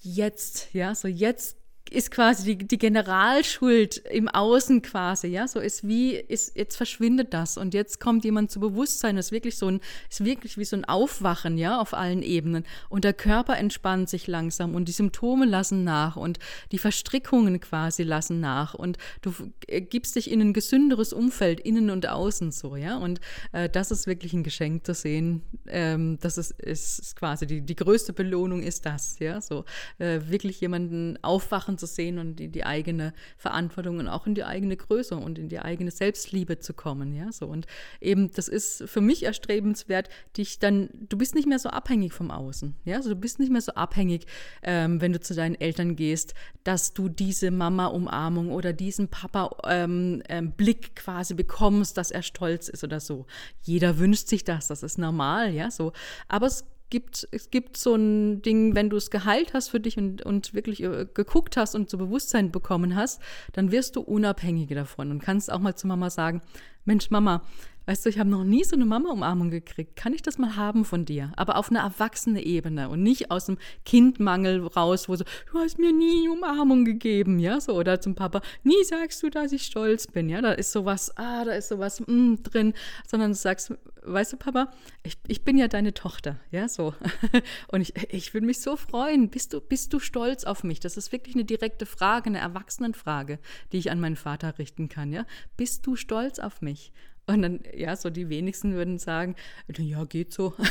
[0.00, 1.56] jetzt, ja, so jetzt
[1.90, 7.34] ist quasi die, die Generalschuld im Außen quasi, ja, so ist wie, ist, jetzt verschwindet
[7.34, 7.56] das.
[7.56, 9.80] Und jetzt kommt jemand zu Bewusstsein, das ist wirklich so ein,
[10.10, 12.64] ist wirklich wie so ein Aufwachen, ja, auf allen Ebenen.
[12.88, 16.38] Und der Körper entspannt sich langsam und die Symptome lassen nach und
[16.72, 18.74] die Verstrickungen quasi lassen nach.
[18.74, 19.32] Und du
[19.66, 23.20] gibst dich in ein gesünderes Umfeld, innen und außen so, ja, und
[23.52, 27.76] äh, das ist wirklich ein Geschenk zu sehen, ähm, das ist, ist quasi die, die
[27.76, 29.64] größte Belohnung ist das, ja, so
[29.98, 34.44] äh, wirklich jemanden aufwachen zu sehen und in die eigene Verantwortung und auch in die
[34.44, 37.66] eigene Größe und in die eigene Selbstliebe zu kommen, ja, so und
[38.00, 42.30] eben das ist für mich erstrebenswert, dich dann, du bist nicht mehr so abhängig vom
[42.30, 44.26] Außen, ja, also du bist nicht mehr so abhängig,
[44.62, 46.34] ähm, wenn du zu deinen Eltern gehst,
[46.64, 52.84] dass du diese Mama-Umarmung oder diesen Papa-Blick ähm, ähm, quasi bekommst, dass er stolz ist
[52.84, 53.26] oder so.
[53.62, 55.92] Jeder wünscht sich das, das ist normal, ja, so,
[56.28, 56.64] aber es
[56.94, 60.54] gibt, es gibt so ein Ding, wenn du es geheilt hast für dich und, und
[60.54, 63.20] wirklich äh, geguckt hast und so Bewusstsein bekommen hast,
[63.52, 66.40] dann wirst du unabhängiger davon und kannst auch mal zu Mama sagen,
[66.84, 67.42] Mensch, Mama,
[67.86, 69.96] Weißt du, ich habe noch nie so eine Mama-Umarmung gekriegt.
[69.96, 71.32] Kann ich das mal haben von dir?
[71.36, 75.78] Aber auf einer erwachsenen Ebene und nicht aus dem Kindmangel raus, wo so, du hast
[75.78, 77.74] mir nie Umarmung gegeben, ja, so.
[77.74, 80.40] Oder zum Papa, nie sagst du, dass ich stolz bin, ja.
[80.40, 82.72] Da ist sowas, ah, da ist sowas mm, drin.
[83.06, 84.70] Sondern du sagst, weißt du, Papa,
[85.02, 86.94] ich, ich bin ja deine Tochter, ja, so.
[87.68, 89.28] Und ich, ich würde mich so freuen.
[89.28, 90.80] Bist du, bist du stolz auf mich?
[90.80, 93.38] Das ist wirklich eine direkte Frage, eine Erwachsenenfrage,
[93.72, 95.26] die ich an meinen Vater richten kann, ja.
[95.58, 96.92] Bist du stolz auf mich?
[97.26, 99.34] Und dann, ja, so die wenigsten würden sagen,
[99.78, 100.54] ja, geht so.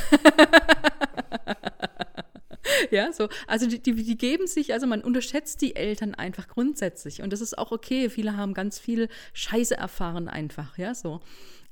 [2.91, 3.27] ja, so.
[3.47, 7.21] Also die, die, die, geben sich, also man unterschätzt die Eltern einfach grundsätzlich.
[7.21, 8.09] Und das ist auch okay.
[8.09, 11.21] Viele haben ganz viel Scheiße erfahren einfach, ja, so.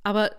[0.04, 0.32] Aber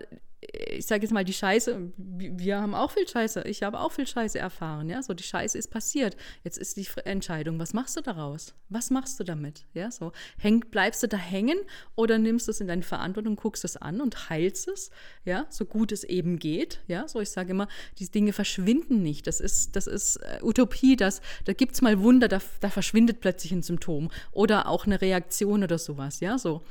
[0.51, 4.07] ich sage jetzt mal, die Scheiße, wir haben auch viel Scheiße, ich habe auch viel
[4.07, 6.15] Scheiße erfahren, ja, so die Scheiße ist passiert.
[6.43, 8.53] Jetzt ist die Entscheidung, was machst du daraus?
[8.69, 9.65] Was machst du damit?
[9.73, 11.57] Ja, so Häng, bleibst du da hängen
[11.95, 14.91] oder nimmst du es in deine Verantwortung, guckst es an und heilst es,
[15.25, 17.67] ja, so gut es eben geht, ja, so ich sage immer,
[17.99, 22.01] diese Dinge verschwinden nicht, das ist, das ist äh, Utopie, das, da gibt es mal
[22.01, 26.63] Wunder, da, da verschwindet plötzlich ein Symptom oder auch eine Reaktion oder sowas, ja, so.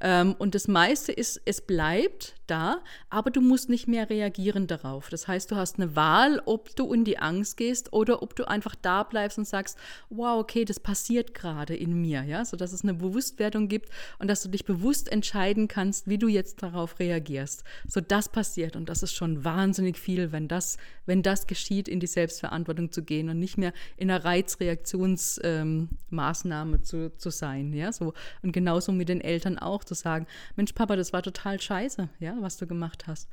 [0.00, 5.08] Ähm, und das meiste ist, es bleibt da, aber du musst nicht mehr reagieren darauf.
[5.08, 8.48] Das heißt, du hast eine Wahl, ob du in die Angst gehst oder ob du
[8.48, 9.78] einfach da bleibst und sagst,
[10.08, 14.28] wow, okay, das passiert gerade in mir, ja, so dass es eine Bewusstwerdung gibt und
[14.28, 17.64] dass du dich bewusst entscheiden kannst, wie du jetzt darauf reagierst.
[17.86, 20.76] So das passiert und das ist schon wahnsinnig viel, wenn das,
[21.10, 26.84] wenn das geschieht, in die Selbstverantwortung zu gehen und nicht mehr in einer Reizreaktionsmaßnahme ähm,
[26.84, 30.94] zu, zu sein, ja, so und genauso mit den Eltern auch zu sagen, Mensch, Papa,
[30.94, 33.28] das war total scheiße, ja, was du gemacht hast.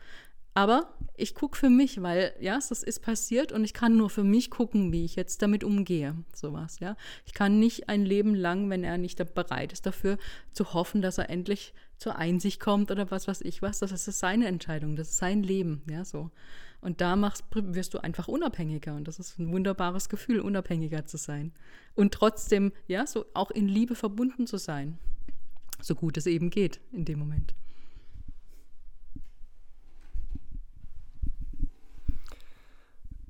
[0.56, 4.24] Aber ich gucke für mich, weil ja, das ist passiert und ich kann nur für
[4.24, 6.16] mich gucken, wie ich jetzt damit umgehe.
[6.34, 6.98] Sowas, ja.
[7.28, 10.18] Ich kann nicht ein Leben lang, wenn er nicht bereit ist dafür,
[10.54, 13.78] zu hoffen, dass er endlich zur Einsicht kommt oder was weiß ich was.
[13.78, 16.32] Das ist seine Entscheidung, das ist sein Leben, ja, so.
[16.88, 21.18] Und da machst, wirst du einfach unabhängiger und das ist ein wunderbares Gefühl, unabhängiger zu
[21.18, 21.52] sein.
[21.96, 24.98] Und trotzdem, ja, so auch in Liebe verbunden zu sein.
[25.82, 27.54] So gut es eben geht in dem Moment.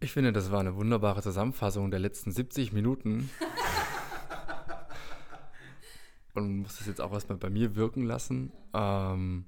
[0.01, 3.31] Ich finde, das war eine wunderbare Zusammenfassung der letzten 70 Minuten.
[6.35, 8.51] Und muss das jetzt auch erstmal bei mir wirken lassen.
[8.75, 9.45] Ähm,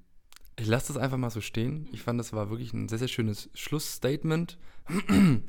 [0.59, 1.87] ich lasse das einfach mal so stehen.
[1.91, 4.57] Ich fand, das war wirklich ein sehr, sehr schönes Schlussstatement.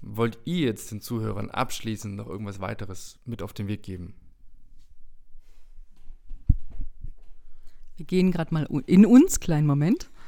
[0.00, 4.14] Wollt ihr jetzt den Zuhörern abschließend noch irgendwas weiteres mit auf den Weg geben?
[7.96, 10.08] Wir gehen gerade mal in uns, kleinen Moment.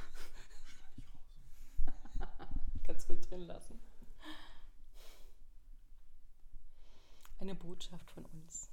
[7.38, 8.70] eine Botschaft von uns.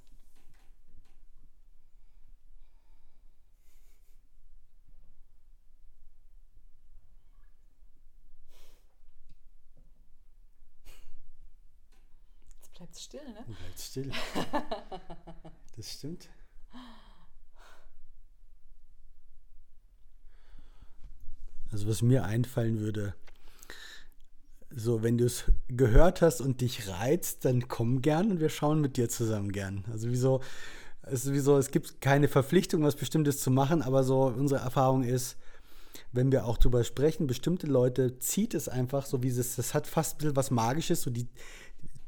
[12.42, 13.44] Jetzt bleibt still, ne?
[13.46, 14.10] Bleibt still.
[15.76, 16.28] Das stimmt.
[21.70, 23.14] Also was mir einfallen würde,
[24.70, 28.80] so, wenn du es gehört hast und dich reizt, dann komm gern und wir schauen
[28.80, 29.84] mit dir zusammen gern.
[29.92, 30.40] Also wieso,
[31.02, 35.04] es ist wieso, es gibt keine Verpflichtung, was Bestimmtes zu machen, aber so unsere Erfahrung
[35.04, 35.36] ist,
[36.12, 39.86] wenn wir auch drüber sprechen, bestimmte Leute zieht es einfach so, wie es, das hat
[39.86, 41.28] fast ein bisschen was Magisches, so die,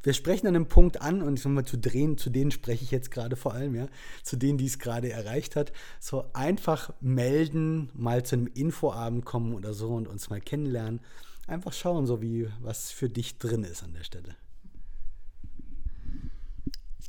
[0.02, 2.85] wir sprechen an einem Punkt an und ich sag mal, zu drehen, zu denen spreche
[2.85, 3.86] ich jetzt gerade vor allem, ja,
[4.22, 9.55] zu denen, die es gerade erreicht hat, so einfach melden, mal zu einem Infoabend kommen
[9.55, 11.01] oder so und uns mal kennenlernen
[11.51, 14.36] einfach schauen, so wie was für dich drin ist an der Stelle.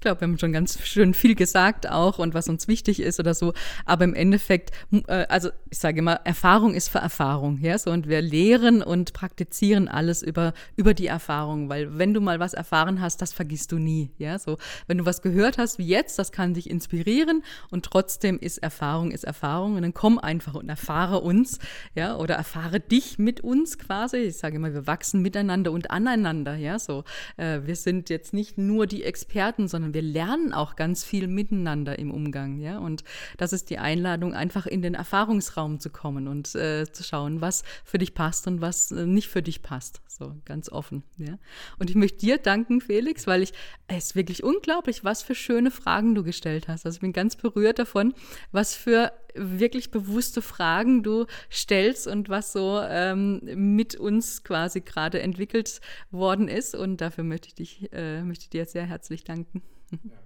[0.02, 3.34] Glaube, wir haben schon ganz schön viel gesagt auch und was uns wichtig ist oder
[3.34, 3.54] so.
[3.86, 4.72] Aber im Endeffekt,
[5.08, 9.14] äh, also ich sage immer, Erfahrung ist für Erfahrung, ja, so und wir lehren und
[9.14, 13.72] praktizieren alles über, über die Erfahrung, weil wenn du mal was erfahren hast, das vergisst
[13.72, 14.58] du nie, ja, so.
[14.88, 19.12] Wenn du was gehört hast wie jetzt, das kann dich inspirieren und trotzdem ist Erfahrung
[19.12, 21.60] ist Erfahrung und dann komm einfach und erfahre uns,
[21.96, 24.18] ja, oder erfahre dich mit uns quasi.
[24.18, 27.04] Ich sage immer, wir wachsen miteinander und aneinander, ja, so.
[27.38, 31.98] Äh, wir sind jetzt nicht nur die Experten, sondern wir lernen auch ganz viel miteinander
[32.00, 32.78] im Umgang, ja.
[32.78, 33.04] Und
[33.38, 37.64] das ist die Einladung, einfach in den Erfahrungsraum zu kommen und äh, zu schauen, was
[37.84, 40.02] für dich passt und was äh, nicht für dich passt.
[40.08, 41.38] So ganz offen, ja.
[41.80, 43.54] Und ich möchte dir danken, Felix, weil ich
[43.88, 46.86] es ist wirklich unglaublich, was für schöne Fragen du gestellt hast.
[46.86, 48.14] Also ich bin ganz berührt davon,
[48.52, 55.22] was für wirklich bewusste Fragen du stellst und was so ähm, mit uns quasi gerade
[55.22, 55.82] entwickelt
[56.12, 56.76] worden ist.
[56.76, 59.62] Und dafür möchte ich, dich, äh, möchte ich dir sehr herzlich danken.
[59.92, 60.22] Ja, gerne.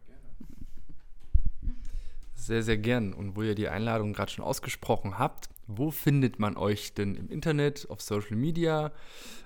[2.36, 3.14] Sehr, sehr gern.
[3.14, 7.30] Und wo ihr die Einladung gerade schon ausgesprochen habt, wo findet man euch denn im
[7.30, 8.92] Internet, auf Social Media?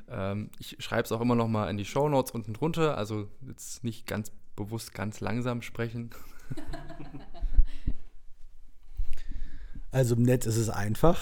[0.10, 3.30] Ähm, ich schreibe es auch immer noch mal in die Show Notes unten drunter, also
[3.48, 6.10] jetzt nicht ganz bewusst ganz langsam sprechen.
[9.91, 11.21] Also im Netz ist es einfach.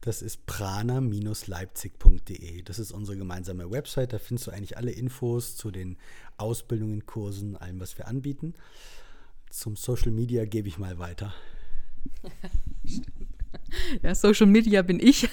[0.00, 2.62] Das ist prana-leipzig.de.
[2.62, 4.12] Das ist unsere gemeinsame Website.
[4.12, 5.96] Da findest du eigentlich alle Infos zu den
[6.36, 8.54] Ausbildungen, Kursen, allem, was wir anbieten.
[9.50, 11.34] Zum Social Media gebe ich mal weiter.
[14.02, 15.28] Ja, Social Media bin ich.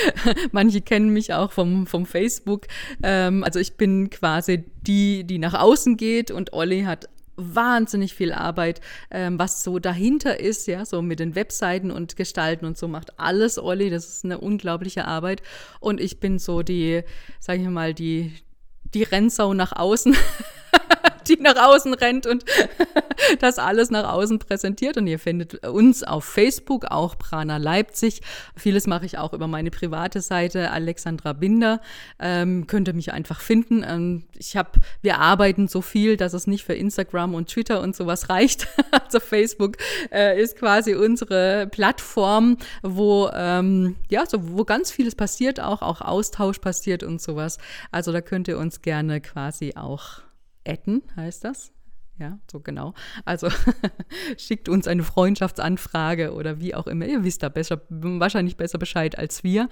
[0.52, 2.66] Manche kennen mich auch vom, vom Facebook.
[3.02, 8.32] Ähm, also ich bin quasi die, die nach außen geht und Olli hat wahnsinnig viel
[8.32, 8.80] Arbeit,
[9.10, 13.18] ähm, was so dahinter ist, ja, so mit den Webseiten und Gestalten und so macht
[13.18, 13.90] alles Olli.
[13.90, 15.42] Das ist eine unglaubliche Arbeit.
[15.80, 17.02] Und ich bin so die,
[17.40, 18.32] sage ich mal, die,
[18.94, 20.16] die Rennsau nach außen.
[21.28, 22.44] die nach außen rennt und
[23.40, 24.96] das alles nach außen präsentiert.
[24.96, 28.20] Und ihr findet uns auf Facebook, auch Prana Leipzig.
[28.56, 31.80] Vieles mache ich auch über meine private Seite, Alexandra Binder.
[32.18, 33.84] Ähm, könnt ihr mich einfach finden.
[33.86, 34.70] Ähm, ich habe,
[35.02, 38.68] wir arbeiten so viel, dass es nicht für Instagram und Twitter und sowas reicht.
[38.90, 39.76] also Facebook
[40.12, 46.00] äh, ist quasi unsere Plattform, wo ähm, ja, so wo ganz vieles passiert, auch auch
[46.00, 47.58] Austausch passiert und sowas.
[47.90, 50.25] Also da könnt ihr uns gerne quasi auch
[50.66, 51.72] adden, heißt das.
[52.18, 52.94] Ja, so genau.
[53.26, 53.48] Also
[54.38, 57.04] schickt uns eine Freundschaftsanfrage oder wie auch immer.
[57.04, 59.68] Ihr wisst da besser, wahrscheinlich besser Bescheid als wir.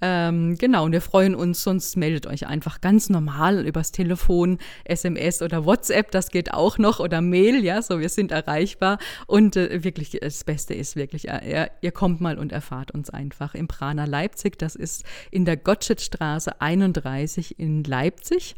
[0.00, 5.42] Ähm, genau, und wir freuen uns, sonst meldet euch einfach ganz normal übers Telefon, SMS
[5.42, 8.98] oder WhatsApp, das geht auch noch, oder Mail, ja, so wir sind erreichbar.
[9.26, 13.56] Und äh, wirklich, das Beste ist wirklich, äh, ihr kommt mal und erfahrt uns einfach
[13.56, 14.56] im Prana Leipzig.
[14.56, 18.54] Das ist in der Gottschedstraße 31 in Leipzig.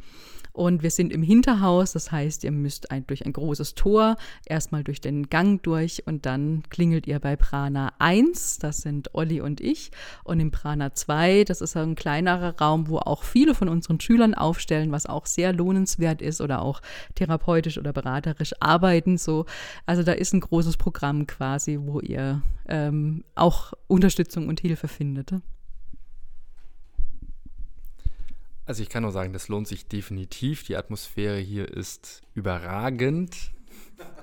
[0.52, 4.16] Und wir sind im Hinterhaus, das heißt, ihr müsst ein, durch ein großes Tor,
[4.47, 9.40] erstmal durch den Gang durch und dann klingelt ihr bei Prana 1, das sind Olli
[9.40, 9.90] und ich.
[10.24, 14.35] Und im Prana 2, das ist ein kleinerer Raum, wo auch viele von unseren Schülern
[14.35, 16.81] aufstellen, was auch sehr lohnenswert ist oder auch
[17.14, 19.18] therapeutisch oder beraterisch arbeiten.
[19.18, 19.47] So.
[19.86, 25.35] Also da ist ein großes Programm quasi, wo ihr ähm, auch Unterstützung und Hilfe findet.
[28.71, 30.63] Also ich kann nur sagen, das lohnt sich definitiv.
[30.63, 33.37] Die Atmosphäre hier ist überragend.
[33.99, 34.15] danke.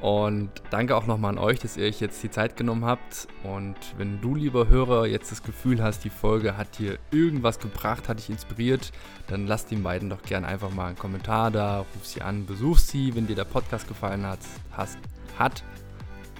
[0.00, 3.28] Und danke auch nochmal an euch, dass ihr euch jetzt die Zeit genommen habt.
[3.42, 8.08] Und wenn du, lieber Hörer, jetzt das Gefühl hast, die Folge hat dir irgendwas gebracht,
[8.08, 8.90] hat dich inspiriert,
[9.26, 12.78] dann lass den beiden doch gerne einfach mal einen Kommentar da, ruf sie an, besuch
[12.78, 14.40] sie, wenn dir der Podcast gefallen hat.
[14.72, 14.96] Hast,
[15.38, 15.62] hat.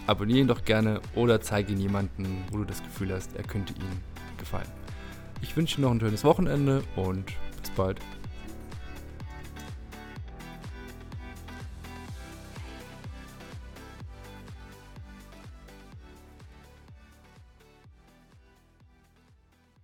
[0.06, 3.74] Abonniere ihn doch gerne oder zeige ihn jemanden, wo du das Gefühl hast, er könnte
[3.74, 4.00] ihm
[4.38, 4.75] gefallen.
[5.42, 7.24] Ich wünsche noch ein schönes Wochenende und
[7.60, 8.00] bis bald.